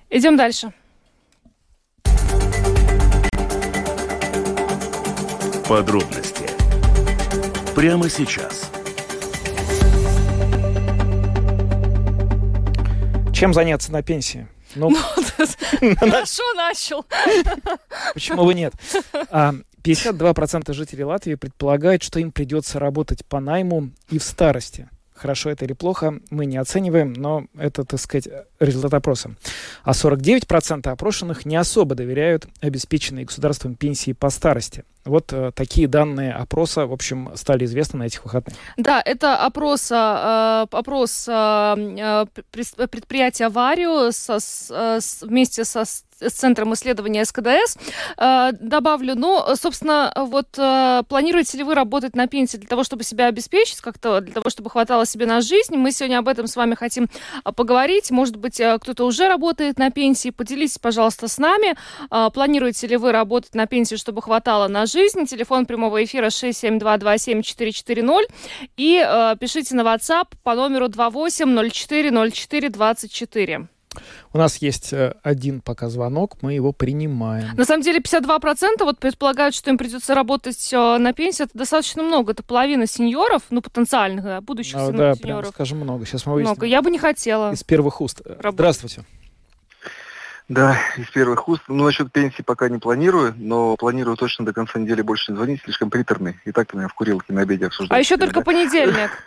Идем 0.09 0.37
дальше. 0.37 0.71
Подробности 5.67 6.45
прямо 7.75 8.09
сейчас. 8.09 8.71
Чем 13.33 13.53
заняться 13.53 13.91
на 13.91 14.01
пенсии? 14.01 14.47
Ну, 14.75 14.91
ну 14.91 14.97
хорошо 15.97 16.43
начал. 16.55 17.05
Почему 18.13 18.45
бы 18.45 18.53
нет? 18.53 18.73
52% 19.13 20.63
а, 20.65 20.73
жителей 20.73 21.03
Латвии 21.03 21.35
предполагают, 21.35 22.03
что 22.03 22.19
им 22.19 22.31
придется 22.31 22.79
работать 22.79 23.25
по 23.25 23.41
найму 23.41 23.89
и 24.09 24.19
в 24.19 24.23
старости 24.23 24.89
хорошо 25.21 25.49
это 25.51 25.65
или 25.65 25.73
плохо, 25.73 26.19
мы 26.29 26.45
не 26.45 26.57
оцениваем, 26.57 27.13
но 27.13 27.45
это, 27.57 27.83
так 27.83 27.99
сказать, 27.99 28.27
результат 28.59 28.93
опроса. 28.93 29.35
А 29.83 29.91
49% 29.91 30.87
опрошенных 30.89 31.45
не 31.45 31.55
особо 31.55 31.95
доверяют 31.95 32.47
обеспеченной 32.59 33.25
государством 33.25 33.75
пенсии 33.75 34.13
по 34.13 34.29
старости. 34.29 34.83
Вот 35.03 35.33
э, 35.33 35.51
такие 35.55 35.87
данные 35.87 36.31
опроса, 36.33 36.85
в 36.85 36.93
общем, 36.93 37.31
стали 37.35 37.65
известны 37.65 37.99
на 37.99 38.03
этих 38.03 38.23
выходных. 38.23 38.55
Да, 38.77 39.01
это 39.03 39.37
опрос, 39.37 39.91
э, 39.91 40.65
опрос 40.71 41.27
э, 41.27 42.25
предприятия 42.51 43.49
Варио 43.49 44.11
со, 44.11 44.39
с, 44.39 45.21
вместе 45.21 45.65
со 45.65 45.85
с 46.21 46.33
Центром 46.33 46.73
исследования 46.73 47.25
СКДС. 47.25 47.77
Э, 48.17 48.51
добавлю, 48.53 49.15
ну, 49.15 49.43
собственно, 49.55 50.13
вот 50.15 50.47
э, 50.57 51.03
планируете 51.07 51.57
ли 51.57 51.63
вы 51.63 51.75
работать 51.75 52.15
на 52.15 52.27
пенсии 52.27 52.57
для 52.57 52.67
того, 52.67 52.83
чтобы 52.83 53.03
себя 53.03 53.27
обеспечить 53.27 53.81
как-то, 53.81 54.21
для 54.21 54.33
того, 54.33 54.49
чтобы 54.49 54.69
хватало 54.69 55.05
себе 55.05 55.25
на 55.25 55.41
жизнь? 55.41 55.75
Мы 55.75 55.91
сегодня 55.91 56.19
об 56.19 56.27
этом 56.27 56.47
с 56.47 56.55
вами 56.55 56.75
хотим 56.75 57.09
э, 57.43 57.51
поговорить. 57.51 58.11
Может 58.11 58.35
быть, 58.37 58.55
кто-то 58.55 59.05
уже 59.05 59.27
работает 59.27 59.79
на 59.79 59.91
пенсии. 59.91 60.29
Поделитесь, 60.29 60.77
пожалуйста, 60.77 61.27
с 61.27 61.37
нами. 61.37 61.75
Планируете 62.33 62.87
ли 62.87 62.95
вы 62.97 63.11
работать 63.11 63.53
на 63.55 63.67
пенсии, 63.67 63.95
чтобы 63.95 64.21
хватало 64.21 64.67
на 64.67 64.85
жизнь? 64.85 65.25
Телефон 65.25 65.65
прямого 65.65 66.03
эфира 66.03 66.27
67227-440. 66.27 68.21
И 68.77 69.35
пишите 69.39 69.75
на 69.75 69.81
WhatsApp 69.81 70.27
по 70.43 70.55
номеру 70.55 70.87
28040424. 70.87 73.67
У 74.33 74.37
нас 74.37 74.57
есть 74.57 74.93
э, 74.93 75.15
один 75.23 75.61
пока 75.61 75.89
звонок, 75.89 76.37
мы 76.41 76.53
его 76.53 76.71
принимаем. 76.71 77.55
На 77.55 77.65
самом 77.65 77.83
деле 77.83 77.99
52% 77.99 78.39
вот 78.79 78.99
предполагают, 78.99 79.53
что 79.53 79.69
им 79.69 79.77
придется 79.77 80.15
работать 80.15 80.71
э, 80.71 80.97
на 80.97 81.13
пенсии. 81.13 81.43
Это 81.43 81.57
достаточно 81.57 82.01
много. 82.01 82.31
Это 82.31 82.43
половина 82.43 82.87
сеньоров, 82.87 83.43
ну, 83.49 83.61
потенциальных, 83.61 84.23
да, 84.23 84.41
будущих 84.41 84.75
ну, 84.75 84.91
да, 84.93 85.13
сеньоров. 85.15 85.41
Прям, 85.41 85.53
скажем, 85.53 85.79
много. 85.79 86.05
Сейчас 86.05 86.25
мы 86.25 86.33
выясним. 86.33 86.53
Много. 86.53 86.65
Я 86.65 86.81
бы 86.81 86.89
не 86.89 86.99
хотела. 86.99 87.51
Из 87.51 87.63
первых 87.63 87.99
уст. 87.99 88.21
Работать. 88.25 88.53
Здравствуйте. 88.53 89.03
Да, 90.47 90.77
из 90.97 91.09
первых 91.09 91.47
уст. 91.47 91.63
Ну, 91.67 91.85
насчет 91.85 92.11
пенсии 92.11 92.41
пока 92.41 92.69
не 92.69 92.77
планирую, 92.77 93.33
но 93.37 93.75
планирую 93.77 94.17
точно 94.17 94.45
до 94.45 94.53
конца 94.53 94.79
недели 94.79 95.01
больше 95.01 95.31
не 95.31 95.37
звонить, 95.37 95.61
слишком 95.63 95.89
приторный. 95.89 96.39
И 96.45 96.51
так 96.51 96.73
меня 96.73 96.87
в 96.87 96.93
курилке 96.93 97.31
на 97.33 97.41
обеде 97.41 97.67
обсуждать. 97.67 97.97
А 97.97 97.99
еще 97.99 98.17
только 98.17 98.41
понедельник. 98.41 99.11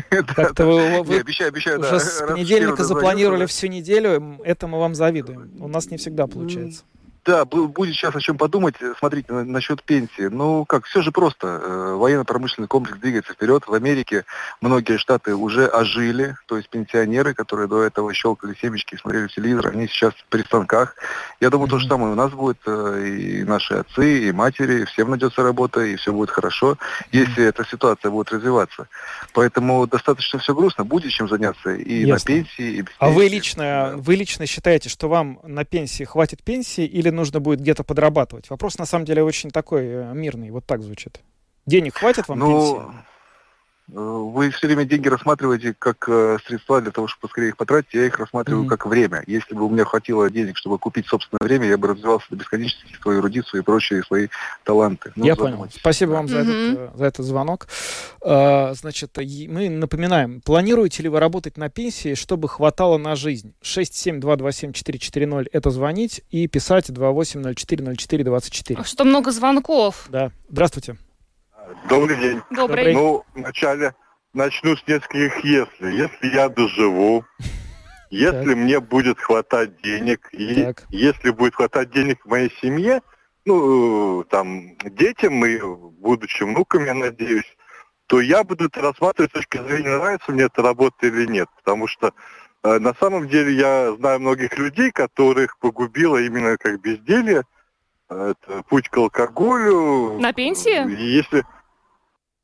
Как-то 0.10 0.66
вы, 0.66 1.02
вы 1.02 1.20
обещаю, 1.20 1.48
обещаю, 1.48 1.80
уже 1.80 1.90
да. 1.90 2.00
с 2.00 2.22
понедельника 2.26 2.84
запланировали 2.84 3.46
всю 3.46 3.68
неделю, 3.68 4.40
это 4.44 4.66
мы 4.66 4.78
вам 4.78 4.94
завидуем. 4.94 5.50
У 5.60 5.68
нас 5.68 5.90
не 5.90 5.96
всегда 5.96 6.26
получается. 6.26 6.84
Да, 7.26 7.44
будет 7.44 7.94
сейчас 7.94 8.14
о 8.14 8.20
чем 8.20 8.38
подумать. 8.38 8.76
Смотрите, 8.98 9.32
на, 9.32 9.44
насчет 9.44 9.82
пенсии. 9.82 10.28
Ну, 10.30 10.64
как, 10.64 10.84
все 10.84 11.02
же 11.02 11.10
просто. 11.10 11.60
Э, 11.60 11.94
военно-промышленный 11.94 12.68
комплекс 12.68 12.98
двигается 13.00 13.32
вперед. 13.32 13.64
В 13.66 13.74
Америке 13.74 14.24
многие 14.60 14.96
штаты 14.96 15.34
уже 15.34 15.66
ожили. 15.66 16.36
То 16.46 16.56
есть 16.56 16.68
пенсионеры, 16.68 17.34
которые 17.34 17.66
до 17.66 17.82
этого 17.82 18.14
щелкали 18.14 18.54
семечки 18.60 18.94
и 18.94 18.98
смотрели 18.98 19.26
телевизор, 19.26 19.72
они 19.72 19.88
сейчас 19.88 20.14
при 20.28 20.42
станках. 20.42 20.94
Я 21.40 21.50
думаю, 21.50 21.68
то 21.68 21.78
же 21.80 21.88
самое 21.88 22.12
у 22.12 22.14
нас 22.14 22.30
будет. 22.30 22.58
Э, 22.66 23.04
и 23.04 23.42
наши 23.42 23.74
отцы, 23.74 24.28
и 24.28 24.32
матери, 24.32 24.84
всем 24.84 25.10
найдется 25.10 25.42
работа, 25.42 25.80
и 25.80 25.96
все 25.96 26.12
будет 26.12 26.30
хорошо, 26.30 26.78
если 27.10 27.44
эта 27.44 27.64
ситуация 27.66 28.10
будет 28.12 28.30
развиваться. 28.30 28.86
Поэтому 29.32 29.86
достаточно 29.88 30.38
все 30.38 30.54
грустно. 30.54 30.84
Будет 30.84 31.10
чем 31.10 31.28
заняться 31.28 31.74
и 31.74 32.04
Ясно. 32.06 32.12
на 32.14 32.20
пенсии, 32.20 32.70
и 32.76 32.80
без 32.82 32.92
А 32.98 33.06
пенсии. 33.06 33.16
вы 33.16 33.28
лично, 33.28 33.62
да. 33.62 33.94
вы 33.96 34.14
лично 34.14 34.46
считаете, 34.46 34.88
что 34.88 35.08
вам 35.08 35.40
на 35.42 35.64
пенсии 35.64 36.04
хватит 36.04 36.44
пенсии 36.44 36.84
или 36.84 37.15
нужно 37.16 37.40
будет 37.40 37.60
где-то 37.60 37.82
подрабатывать. 37.82 38.48
Вопрос, 38.50 38.78
на 38.78 38.86
самом 38.86 39.04
деле, 39.04 39.22
очень 39.22 39.50
такой 39.50 39.86
э, 39.86 40.12
мирный. 40.14 40.50
Вот 40.50 40.64
так 40.66 40.82
звучит. 40.82 41.20
Денег 41.66 41.96
хватит 41.96 42.28
вам 42.28 42.38
ну, 42.38 42.46
пенсии? 42.46 43.06
Э, 43.88 43.94
вы 43.94 44.50
все 44.50 44.66
время 44.66 44.84
деньги 44.84 45.08
рассматриваете 45.08 45.74
как 45.78 46.08
э, 46.08 46.38
средства 46.46 46.80
для 46.80 46.90
того, 46.90 47.06
чтобы 47.06 47.22
поскорее 47.22 47.48
их 47.48 47.56
потратить. 47.56 47.94
Я 47.94 48.06
их 48.06 48.18
рассматриваю 48.18 48.64
mm-hmm. 48.64 48.68
как 48.68 48.86
время. 48.86 49.22
Если 49.26 49.54
бы 49.54 49.64
у 49.64 49.70
меня 49.70 49.84
хватило 49.84 50.28
денег, 50.30 50.56
чтобы 50.56 50.78
купить 50.78 51.06
собственное 51.06 51.46
время, 51.46 51.66
я 51.68 51.78
бы 51.78 51.88
развивался 51.88 52.26
до 52.30 52.36
бесконечности, 52.36 52.96
свою 53.00 53.20
эрудицию 53.20 53.60
и 53.62 53.64
прочие 53.64 54.02
свои 54.02 54.28
таланты. 54.64 55.12
Ну, 55.14 55.24
я 55.24 55.36
понял. 55.36 55.66
Спасибо 55.72 56.10
вам 56.12 56.26
mm-hmm. 56.26 56.28
за, 56.28 56.38
этот, 56.38 56.96
за 56.98 57.04
этот 57.04 57.26
звонок. 57.26 57.68
А, 58.22 58.74
значит, 58.74 59.16
мы 59.16 59.68
напоминаем, 59.70 60.40
планируете 60.40 61.02
ли 61.04 61.08
вы 61.08 61.20
работать 61.20 61.56
на 61.56 61.68
пенсии, 61.68 62.14
чтобы 62.14 62.48
хватало 62.48 62.98
на 62.98 63.14
жизнь? 63.14 63.54
67227-440 63.62 65.48
это 65.52 65.70
звонить 65.70 66.22
и 66.30 66.48
писать 66.48 66.90
28040424. 66.90 68.84
Что 68.84 69.04
много 69.04 69.30
звонков. 69.30 70.06
Да. 70.08 70.32
Здравствуйте. 70.48 70.96
Добрый 71.88 72.16
день. 72.16 72.42
Добрый. 72.50 72.94
Ну, 72.94 73.24
вначале 73.34 73.94
начну 74.32 74.76
с 74.76 74.86
нескольких 74.86 75.44
«если». 75.44 75.92
Если 75.92 76.34
я 76.34 76.48
доживу, 76.48 77.24
если 78.10 78.48
так. 78.48 78.56
мне 78.56 78.80
будет 78.80 79.18
хватать 79.18 79.80
денег, 79.82 80.28
и 80.32 80.64
так. 80.64 80.84
если 80.90 81.30
будет 81.30 81.54
хватать 81.54 81.90
денег 81.90 82.24
в 82.24 82.28
моей 82.28 82.52
семье, 82.60 83.02
ну, 83.44 84.24
там, 84.24 84.76
детям 84.84 85.44
и 85.44 85.58
будущим 85.60 86.54
внукам, 86.54 86.84
я 86.84 86.94
надеюсь, 86.94 87.56
то 88.06 88.20
я 88.20 88.44
буду 88.44 88.66
это 88.66 88.80
рассматривать 88.80 89.30
с 89.30 89.34
точки 89.34 89.58
зрения, 89.58 89.96
нравится 89.96 90.32
мне 90.32 90.44
эта 90.44 90.62
работа 90.62 91.06
или 91.06 91.26
нет. 91.26 91.48
Потому 91.56 91.86
что 91.86 92.12
э, 92.62 92.78
на 92.78 92.94
самом 92.94 93.28
деле 93.28 93.52
я 93.52 93.92
знаю 93.94 94.20
многих 94.20 94.56
людей, 94.58 94.90
которых 94.90 95.58
погубило 95.58 96.16
именно 96.18 96.56
как 96.56 96.80
безделье, 96.80 97.44
это, 98.08 98.62
путь 98.68 98.88
к 98.88 98.96
алкоголю. 98.96 100.18
На 100.20 100.32
пенсии? 100.32 100.88
Если 101.00 101.44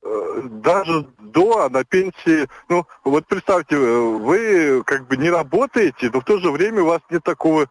даже 0.02 1.06
до, 1.18 1.64
а 1.64 1.68
на 1.68 1.84
пенсии, 1.84 2.48
ну, 2.68 2.86
вот 3.04 3.26
представьте, 3.26 3.76
вы 3.76 4.82
как 4.84 5.06
бы 5.06 5.16
не 5.16 5.30
работаете, 5.30 6.10
но 6.12 6.20
в 6.20 6.24
то 6.24 6.38
же 6.38 6.50
время 6.50 6.82
у 6.82 6.86
вас 6.86 7.00
нет 7.10 7.22
такого 7.22 7.68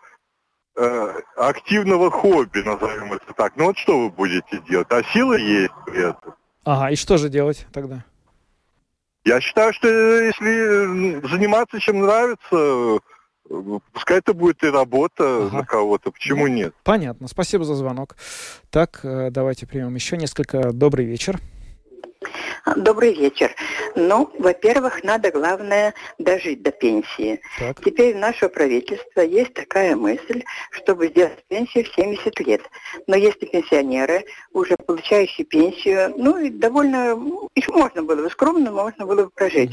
э, 0.77 1.13
активного 1.36 2.09
хобби, 2.09 2.59
назовем 2.59 3.13
это 3.13 3.34
так. 3.36 3.53
Ну 3.57 3.65
вот 3.65 3.77
что 3.77 3.99
вы 3.99 4.09
будете 4.09 4.61
делать? 4.69 4.88
А 4.91 5.03
силы 5.03 5.39
есть 5.39 5.73
при 5.86 6.09
этом. 6.09 6.36
Ага, 6.63 6.91
и 6.91 6.95
что 6.95 7.17
же 7.17 7.29
делать 7.29 7.67
тогда? 7.73 8.05
Я 9.25 9.39
считаю, 9.41 9.73
что 9.73 9.88
если 9.88 11.27
заниматься 11.27 11.79
чем 11.79 11.99
нравится, 11.99 12.99
пускай 13.93 14.19
это 14.19 14.34
будет 14.34 14.63
и 14.63 14.67
работа 14.67 15.47
ага. 15.47 15.57
на 15.57 15.65
кого-то. 15.65 16.11
Почему 16.11 16.47
ну, 16.47 16.53
нет? 16.53 16.73
Понятно. 16.84 17.27
Спасибо 17.27 17.65
за 17.65 17.75
звонок. 17.75 18.15
Так, 18.69 19.01
э, 19.03 19.29
давайте 19.32 19.67
примем 19.67 19.93
еще 19.95 20.17
несколько. 20.17 20.71
Добрый 20.71 21.05
вечер. 21.05 21.39
Добрый 22.76 23.14
вечер. 23.14 23.55
Ну, 23.95 24.32
во-первых, 24.38 25.03
надо, 25.03 25.32
главное, 25.32 25.93
дожить 26.20 26.62
до 26.62 26.72
пенсии. 26.72 27.41
Так. 27.57 27.84
Теперь 27.84 28.16
у 28.16 28.20
нашего 28.20 28.49
правительства 28.49 29.22
есть 29.22 29.53
такая 29.53 29.95
мысль, 29.95 30.43
чтобы 30.72 31.07
сделать 31.07 31.43
пенсию 31.47 31.86
в 31.86 31.95
70 31.95 32.39
лет. 32.41 32.62
Но 33.07 33.16
если 33.16 33.45
пенсионеры, 33.45 34.26
уже 34.53 34.78
получающие 34.78 35.45
пенсию, 35.45 36.14
ну, 36.18 36.38
и 36.38 36.49
довольно, 36.49 37.18
еще 37.55 37.72
можно 37.72 38.03
было 38.03 38.24
бы 38.24 38.30
скромно, 38.30 38.72
можно 38.72 39.05
было 39.05 39.26
бы 39.26 39.32
прожить. 39.32 39.72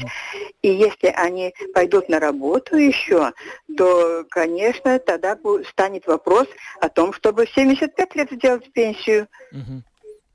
И 0.61 0.69
если 0.69 1.07
они 1.07 1.53
пойдут 1.73 2.09
на 2.09 2.19
работу 2.19 2.75
еще, 2.75 3.33
то, 3.77 4.25
конечно, 4.29 4.97
тогда 4.99 5.37
станет 5.69 6.07
вопрос 6.07 6.47
о 6.81 6.89
том, 6.89 7.13
чтобы 7.13 7.45
в 7.45 7.51
75 7.51 8.15
лет 8.15 8.31
сделать 8.31 8.71
пенсию. 8.73 9.27
Угу. 9.51 9.83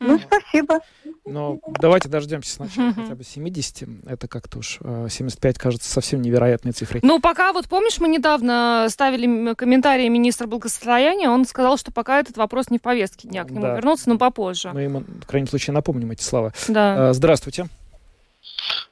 Ну, 0.01 0.19
спасибо. 0.19 0.81
Но 1.25 1.59
давайте 1.81 2.09
дождемся 2.09 2.53
сначала 2.53 2.93
хотя 2.93 3.15
бы 3.15 3.25
70. 3.25 3.89
Это 4.07 4.29
как-то 4.29 4.59
уж 4.59 4.79
75 4.79 5.57
э, 5.57 5.61
кажется 5.61 5.91
совсем 5.91 6.21
невероятной 6.21 6.73
цифрой. 6.73 7.01
Ну, 7.03 7.21
пока 7.21 7.53
вот 7.53 7.69
помнишь, 7.69 7.99
мы 8.01 8.09
недавно 8.09 8.87
ставили 8.91 9.55
комментарии 9.55 10.09
министра 10.09 10.47
благосостояния, 10.47 11.31
он 11.31 11.45
сказал, 11.47 11.79
что 11.79 11.93
пока 11.93 12.21
этот 12.21 12.37
вопрос 12.37 12.71
не 12.71 12.79
в 12.79 12.83
повестке 12.83 13.29
дня, 13.29 13.45
к 13.45 13.51
нему 13.51 13.63
да. 13.63 13.77
вернуться, 13.77 14.09
но 14.09 14.19
попозже. 14.19 14.71
Мы 14.73 14.83
ему, 14.83 15.01
в 15.01 15.27
крайнем 15.27 15.49
случае, 15.49 15.75
напомним 15.75 16.11
эти 16.11 16.23
слова. 16.23 16.53
Да. 16.69 17.11
Э, 17.11 17.13
здравствуйте. 17.15 17.67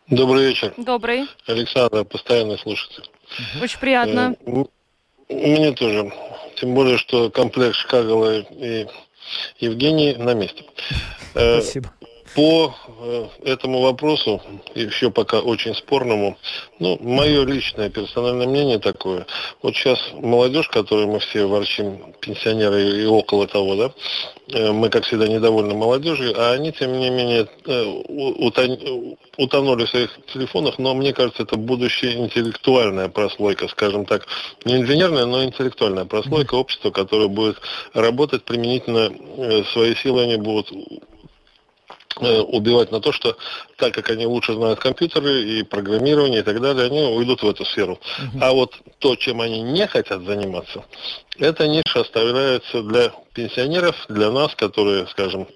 Добрый 0.08 0.46
вечер. 0.46 0.72
Добрый. 0.76 1.26
Александр, 1.46 2.04
постоянный 2.04 2.58
слушатель. 2.58 3.04
Очень 3.60 3.78
приятно. 3.78 4.36
Э, 4.46 4.64
мне 5.28 5.72
тоже. 5.72 6.12
Тем 6.56 6.74
более, 6.74 6.98
что 6.98 7.30
комплекс 7.30 7.76
Шкагала 7.76 8.40
и 8.40 8.86
Евгений 9.58 10.14
на 10.14 10.34
месте. 10.34 10.64
Э, 11.34 11.60
Спасибо. 11.60 11.92
По 12.34 12.74
э, 13.00 13.26
этому 13.44 13.80
вопросу, 13.82 14.40
еще 14.74 15.10
пока 15.10 15.40
очень 15.40 15.74
спорному, 15.74 16.38
ну, 16.78 16.98
мое 17.02 17.44
личное 17.44 17.90
персональное 17.90 18.46
мнение 18.46 18.78
такое. 18.78 19.26
Вот 19.60 19.74
сейчас 19.74 19.98
молодежь, 20.14 20.68
которую 20.68 21.08
мы 21.08 21.18
все 21.18 21.44
ворчим, 21.44 22.14
пенсионеры 22.20 23.02
и 23.02 23.04
около 23.04 23.46
того, 23.46 23.76
да, 23.76 23.92
э, 24.48 24.72
мы, 24.72 24.88
как 24.88 25.04
всегда, 25.04 25.28
недовольны 25.28 25.74
молодежью, 25.74 26.32
а 26.40 26.52
они, 26.52 26.72
тем 26.72 26.98
не 26.98 27.10
менее, 27.10 27.48
утонули 29.36 29.84
в 29.84 29.90
своих 29.90 30.18
телефонах, 30.32 30.78
но 30.78 30.94
мне 30.94 31.12
кажется, 31.12 31.42
это 31.42 31.56
будущая 31.56 32.14
интеллектуальная 32.14 33.08
прослойка, 33.08 33.68
скажем 33.68 34.06
так, 34.06 34.26
не 34.64 34.76
инженерная, 34.76 35.26
но 35.26 35.44
интеллектуальная 35.44 36.06
прослойка 36.06 36.54
общества, 36.54 36.90
которое 36.90 37.28
будет 37.28 37.58
работать 37.92 38.44
применительно 38.44 39.12
свои 39.72 39.94
силы, 39.96 40.22
они 40.22 40.36
будут 40.36 40.72
Э, 40.72 41.11
убивать 42.16 42.92
на 42.92 43.00
то, 43.00 43.12
что 43.12 43.36
так 43.76 43.94
как 43.94 44.10
они 44.10 44.26
лучше 44.26 44.54
знают 44.54 44.78
компьютеры 44.78 45.42
и 45.42 45.62
программирование 45.62 46.40
и 46.40 46.42
так 46.42 46.60
далее, 46.60 46.86
они 46.86 47.02
уйдут 47.02 47.42
в 47.42 47.48
эту 47.48 47.64
сферу. 47.64 47.98
Uh-huh. 48.18 48.38
А 48.40 48.52
вот 48.52 48.74
то, 48.98 49.16
чем 49.16 49.40
они 49.40 49.62
не 49.62 49.86
хотят 49.86 50.22
заниматься, 50.22 50.84
эта 51.38 51.66
ниша 51.66 52.00
оставляется 52.00 52.82
для 52.82 53.12
пенсионеров, 53.34 53.96
для 54.08 54.30
нас, 54.30 54.54
которые, 54.54 55.06
скажем, 55.06 55.48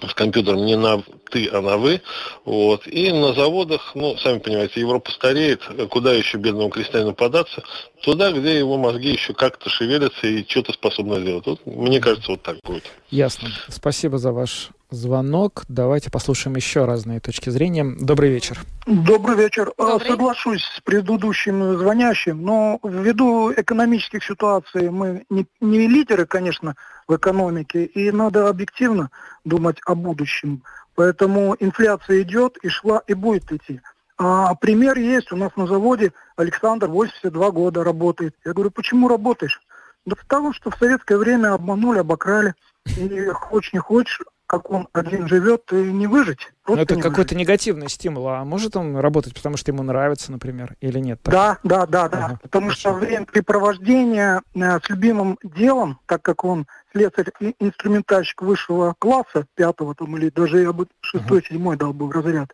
с 0.00 0.14
компьютером 0.14 0.64
не 0.64 0.76
на 0.76 1.02
ты, 1.30 1.48
а 1.48 1.60
на 1.60 1.76
вы. 1.76 2.02
Вот. 2.44 2.86
И 2.86 3.10
на 3.10 3.32
заводах, 3.34 3.92
ну, 3.94 4.16
сами 4.16 4.38
понимаете, 4.38 4.80
Европа 4.80 5.10
стареет, 5.10 5.62
куда 5.90 6.12
еще 6.12 6.38
бедному 6.38 6.68
крестьянину 6.68 7.14
податься? 7.14 7.62
Туда, 8.02 8.32
где 8.32 8.58
его 8.58 8.76
мозги 8.76 9.10
еще 9.10 9.32
как-то 9.32 9.70
шевелятся 9.70 10.26
и 10.26 10.44
что-то 10.48 10.72
способны 10.72 11.20
сделать. 11.20 11.46
Вот, 11.46 11.66
мне 11.66 12.00
кажется, 12.00 12.32
вот 12.32 12.42
так 12.42 12.56
будет. 12.64 12.84
Ясно. 13.10 13.48
Спасибо 13.68 14.18
за 14.18 14.32
ваш 14.32 14.70
звонок. 14.92 15.64
Давайте 15.68 16.10
послушаем 16.10 16.56
еще 16.56 16.84
разные 16.84 17.20
точки 17.20 17.50
зрения. 17.50 17.84
Добрый 17.98 18.30
вечер. 18.30 18.60
Добрый 18.86 19.36
вечер. 19.36 19.72
А, 19.78 19.92
Добрый. 19.92 20.10
Соглашусь 20.10 20.64
с 20.76 20.80
предыдущим 20.82 21.78
звонящим, 21.78 22.42
но 22.42 22.78
ввиду 22.82 23.52
экономических 23.52 24.22
ситуаций 24.22 24.90
мы 24.90 25.24
не, 25.30 25.46
не 25.60 25.86
лидеры, 25.88 26.26
конечно, 26.26 26.76
в 27.08 27.16
экономике, 27.16 27.84
и 27.84 28.10
надо 28.10 28.48
объективно 28.48 29.10
думать 29.44 29.78
о 29.86 29.94
будущем. 29.94 30.62
Поэтому 30.94 31.56
инфляция 31.58 32.22
идет 32.22 32.56
и 32.62 32.68
шла, 32.68 33.02
и 33.06 33.14
будет 33.14 33.50
идти. 33.52 33.80
А, 34.18 34.54
пример 34.54 34.98
есть 34.98 35.32
у 35.32 35.36
нас 35.36 35.50
на 35.56 35.66
заводе. 35.66 36.12
Александр 36.36 36.88
82 36.88 37.50
года 37.50 37.82
работает. 37.82 38.34
Я 38.44 38.52
говорю, 38.52 38.70
почему 38.70 39.08
работаешь? 39.08 39.60
Да 40.04 40.16
потому 40.16 40.52
что 40.52 40.70
в 40.70 40.76
советское 40.76 41.16
время 41.16 41.54
обманули, 41.54 41.98
обокрали. 41.98 42.54
И 42.96 43.26
хочешь 43.28 43.72
не 43.72 43.78
хочешь, 43.78 44.20
как 44.52 44.70
он 44.70 44.86
один 44.92 45.28
живет, 45.28 45.72
и 45.72 45.76
не 45.76 46.06
выжить. 46.06 46.52
Но 46.68 46.76
это 46.76 46.96
какой-то 46.96 47.34
негативный 47.34 47.88
стимул. 47.88 48.28
А 48.28 48.44
может 48.44 48.76
он 48.76 48.98
работать, 48.98 49.34
потому 49.34 49.56
что 49.56 49.72
ему 49.72 49.82
нравится, 49.82 50.30
например, 50.30 50.76
или 50.82 50.98
нет? 50.98 51.22
Так? 51.22 51.32
Да, 51.32 51.58
да, 51.64 51.86
да, 51.86 52.08
да. 52.08 52.24
Ага. 52.26 52.38
Потому 52.42 52.70
что 52.70 52.92
времяпрепровождение 52.92 54.42
э, 54.54 54.78
с 54.78 54.90
любимым 54.90 55.38
делом, 55.42 56.00
так 56.04 56.20
как 56.20 56.44
он 56.44 56.66
слесарь 56.92 57.30
и 57.40 57.56
инструментальщик 57.60 58.42
высшего 58.42 58.94
класса, 58.98 59.46
пятого 59.54 59.94
там, 59.94 60.18
или 60.18 60.28
даже 60.28 60.60
я 60.60 60.74
бы 60.74 60.86
шестой, 61.00 61.38
ага. 61.38 61.46
седьмой 61.48 61.78
дал 61.78 61.94
бы 61.94 62.06
в 62.06 62.10
разряд, 62.10 62.52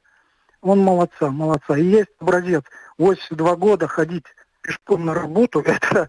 он 0.60 0.78
молодца, 0.78 1.30
молодца. 1.30 1.76
И 1.76 1.84
есть 1.84 2.10
образец. 2.20 2.62
82 2.98 3.56
года 3.56 3.88
ходить 3.88 4.24
пешком 4.62 5.04
на 5.04 5.14
работу, 5.14 5.60
это 5.66 6.08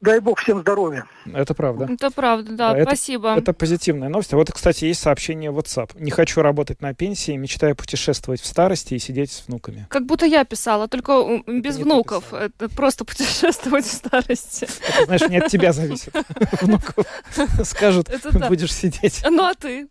дай 0.00 0.20
бог 0.20 0.38
всем 0.38 0.60
здоровья. 0.60 1.06
Это 1.32 1.54
правда. 1.54 1.88
Это 1.90 2.10
правда, 2.10 2.52
да, 2.52 2.74
да 2.74 2.82
спасибо. 2.82 3.30
Это, 3.30 3.40
это 3.40 3.52
позитивная 3.52 4.08
новость. 4.08 4.32
А 4.32 4.36
вот, 4.36 4.50
кстати, 4.50 4.84
есть 4.84 5.00
сообщение 5.00 5.50
в 5.50 5.58
WhatsApp. 5.58 5.90
Не 5.98 6.10
хочу 6.10 6.42
работать 6.42 6.80
на 6.80 6.94
пенсии, 6.94 7.36
мечтаю 7.36 7.76
путешествовать 7.76 8.40
в 8.40 8.46
старости 8.46 8.94
и 8.94 8.98
сидеть 8.98 9.32
с 9.32 9.46
внуками. 9.46 9.86
Как 9.90 10.06
будто 10.06 10.26
я 10.26 10.44
писала, 10.44 10.88
только 10.88 11.42
без 11.46 11.76
это 11.76 11.84
внуков. 11.84 12.32
Это 12.32 12.68
просто 12.68 13.04
путешествовать 13.04 13.84
в 13.84 13.92
старости. 13.92 14.68
Это, 14.88 15.04
знаешь, 15.06 15.28
не 15.28 15.38
от 15.38 15.48
тебя 15.48 15.72
зависит. 15.72 16.14
Внуков 16.60 17.06
скажут, 17.64 18.10
будешь 18.48 18.74
сидеть. 18.74 19.22
Ну, 19.28 19.44
а 19.44 19.54
ты? 19.54 19.88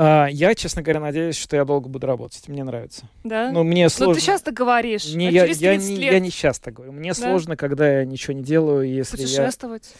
А, 0.00 0.28
я, 0.30 0.54
честно 0.54 0.80
говоря, 0.80 1.00
надеюсь, 1.00 1.36
что 1.36 1.56
я 1.56 1.64
долго 1.64 1.88
буду 1.88 2.06
работать. 2.06 2.46
Мне 2.46 2.62
нравится. 2.62 3.08
Да? 3.24 3.50
Ну, 3.50 3.64
мне 3.64 3.88
сложно. 3.88 4.14
Ну, 4.14 4.20
ты 4.20 4.24
часто 4.24 4.52
говоришь. 4.52 5.12
Не, 5.12 5.26
а 5.26 5.30
я, 5.32 5.44
я, 5.46 5.76
не, 5.76 5.96
лет... 5.96 6.12
я 6.12 6.20
не 6.20 6.30
часто 6.30 6.70
говорю. 6.70 6.92
Мне 6.92 7.10
да? 7.10 7.14
сложно, 7.16 7.56
когда 7.56 7.98
я 7.98 8.04
ничего 8.04 8.32
не 8.34 8.44
делаю, 8.44 8.88
если 8.88 9.16
Путешествовать? 9.16 9.90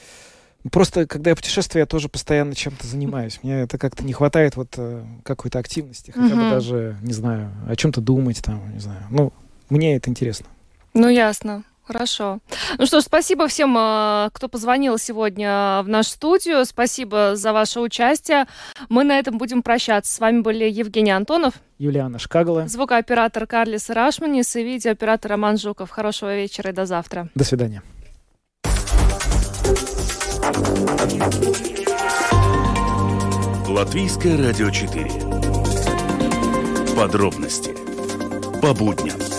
Я... 0.64 0.70
Просто, 0.70 1.06
когда 1.08 1.30
я 1.30 1.36
путешествую, 1.36 1.80
я 1.80 1.86
тоже 1.86 2.08
постоянно 2.08 2.54
чем-то 2.54 2.86
занимаюсь. 2.86 3.40
Мне 3.42 3.62
это 3.62 3.76
как-то 3.76 4.04
не 4.04 4.12
хватает 4.12 4.54
вот 4.54 4.68
э, 4.76 5.04
какой-то 5.24 5.58
активности. 5.58 6.12
Хотя 6.12 6.34
бы 6.36 6.42
даже, 6.42 6.96
не 7.02 7.12
знаю, 7.12 7.50
о 7.68 7.74
чем-то 7.74 8.00
думать 8.00 8.40
там, 8.40 8.72
не 8.72 8.78
знаю. 8.78 9.02
Ну, 9.10 9.32
мне 9.68 9.96
это 9.96 10.10
интересно. 10.10 10.46
Ну, 10.94 11.08
ясно. 11.08 11.64
Хорошо. 11.88 12.40
Ну 12.76 12.84
что 12.84 13.00
ж, 13.00 13.04
спасибо 13.04 13.48
всем, 13.48 13.74
э, 13.78 14.28
кто 14.34 14.48
позвонил 14.48 14.98
сегодня 14.98 15.80
в 15.82 15.88
нашу 15.88 16.10
студию. 16.10 16.66
Спасибо 16.66 17.34
за 17.34 17.54
ваше 17.54 17.80
участие. 17.80 18.44
Мы 18.90 19.04
на 19.04 19.18
этом 19.18 19.38
будем 19.38 19.62
прощаться. 19.62 20.14
С 20.14 20.18
вами 20.18 20.42
были 20.42 20.68
Евгений 20.68 21.12
Антонов. 21.12 21.54
Юлиана 21.78 22.18
Шкагала. 22.18 22.68
Звукооператор 22.68 23.46
Карлис 23.46 23.88
Рашманис 23.88 24.54
и 24.56 24.62
видеооператор 24.62 25.30
Роман 25.30 25.56
Жуков. 25.56 25.88
Хорошего 25.88 26.36
вечера 26.36 26.70
и 26.70 26.74
до 26.74 26.84
завтра. 26.84 27.30
До 27.34 27.44
свидания. 27.44 27.82
Латвийское 33.66 34.36
радио 34.36 34.68
4. 34.68 35.10
Подробности 36.94 37.74
по 38.60 38.74
будням. 38.74 39.37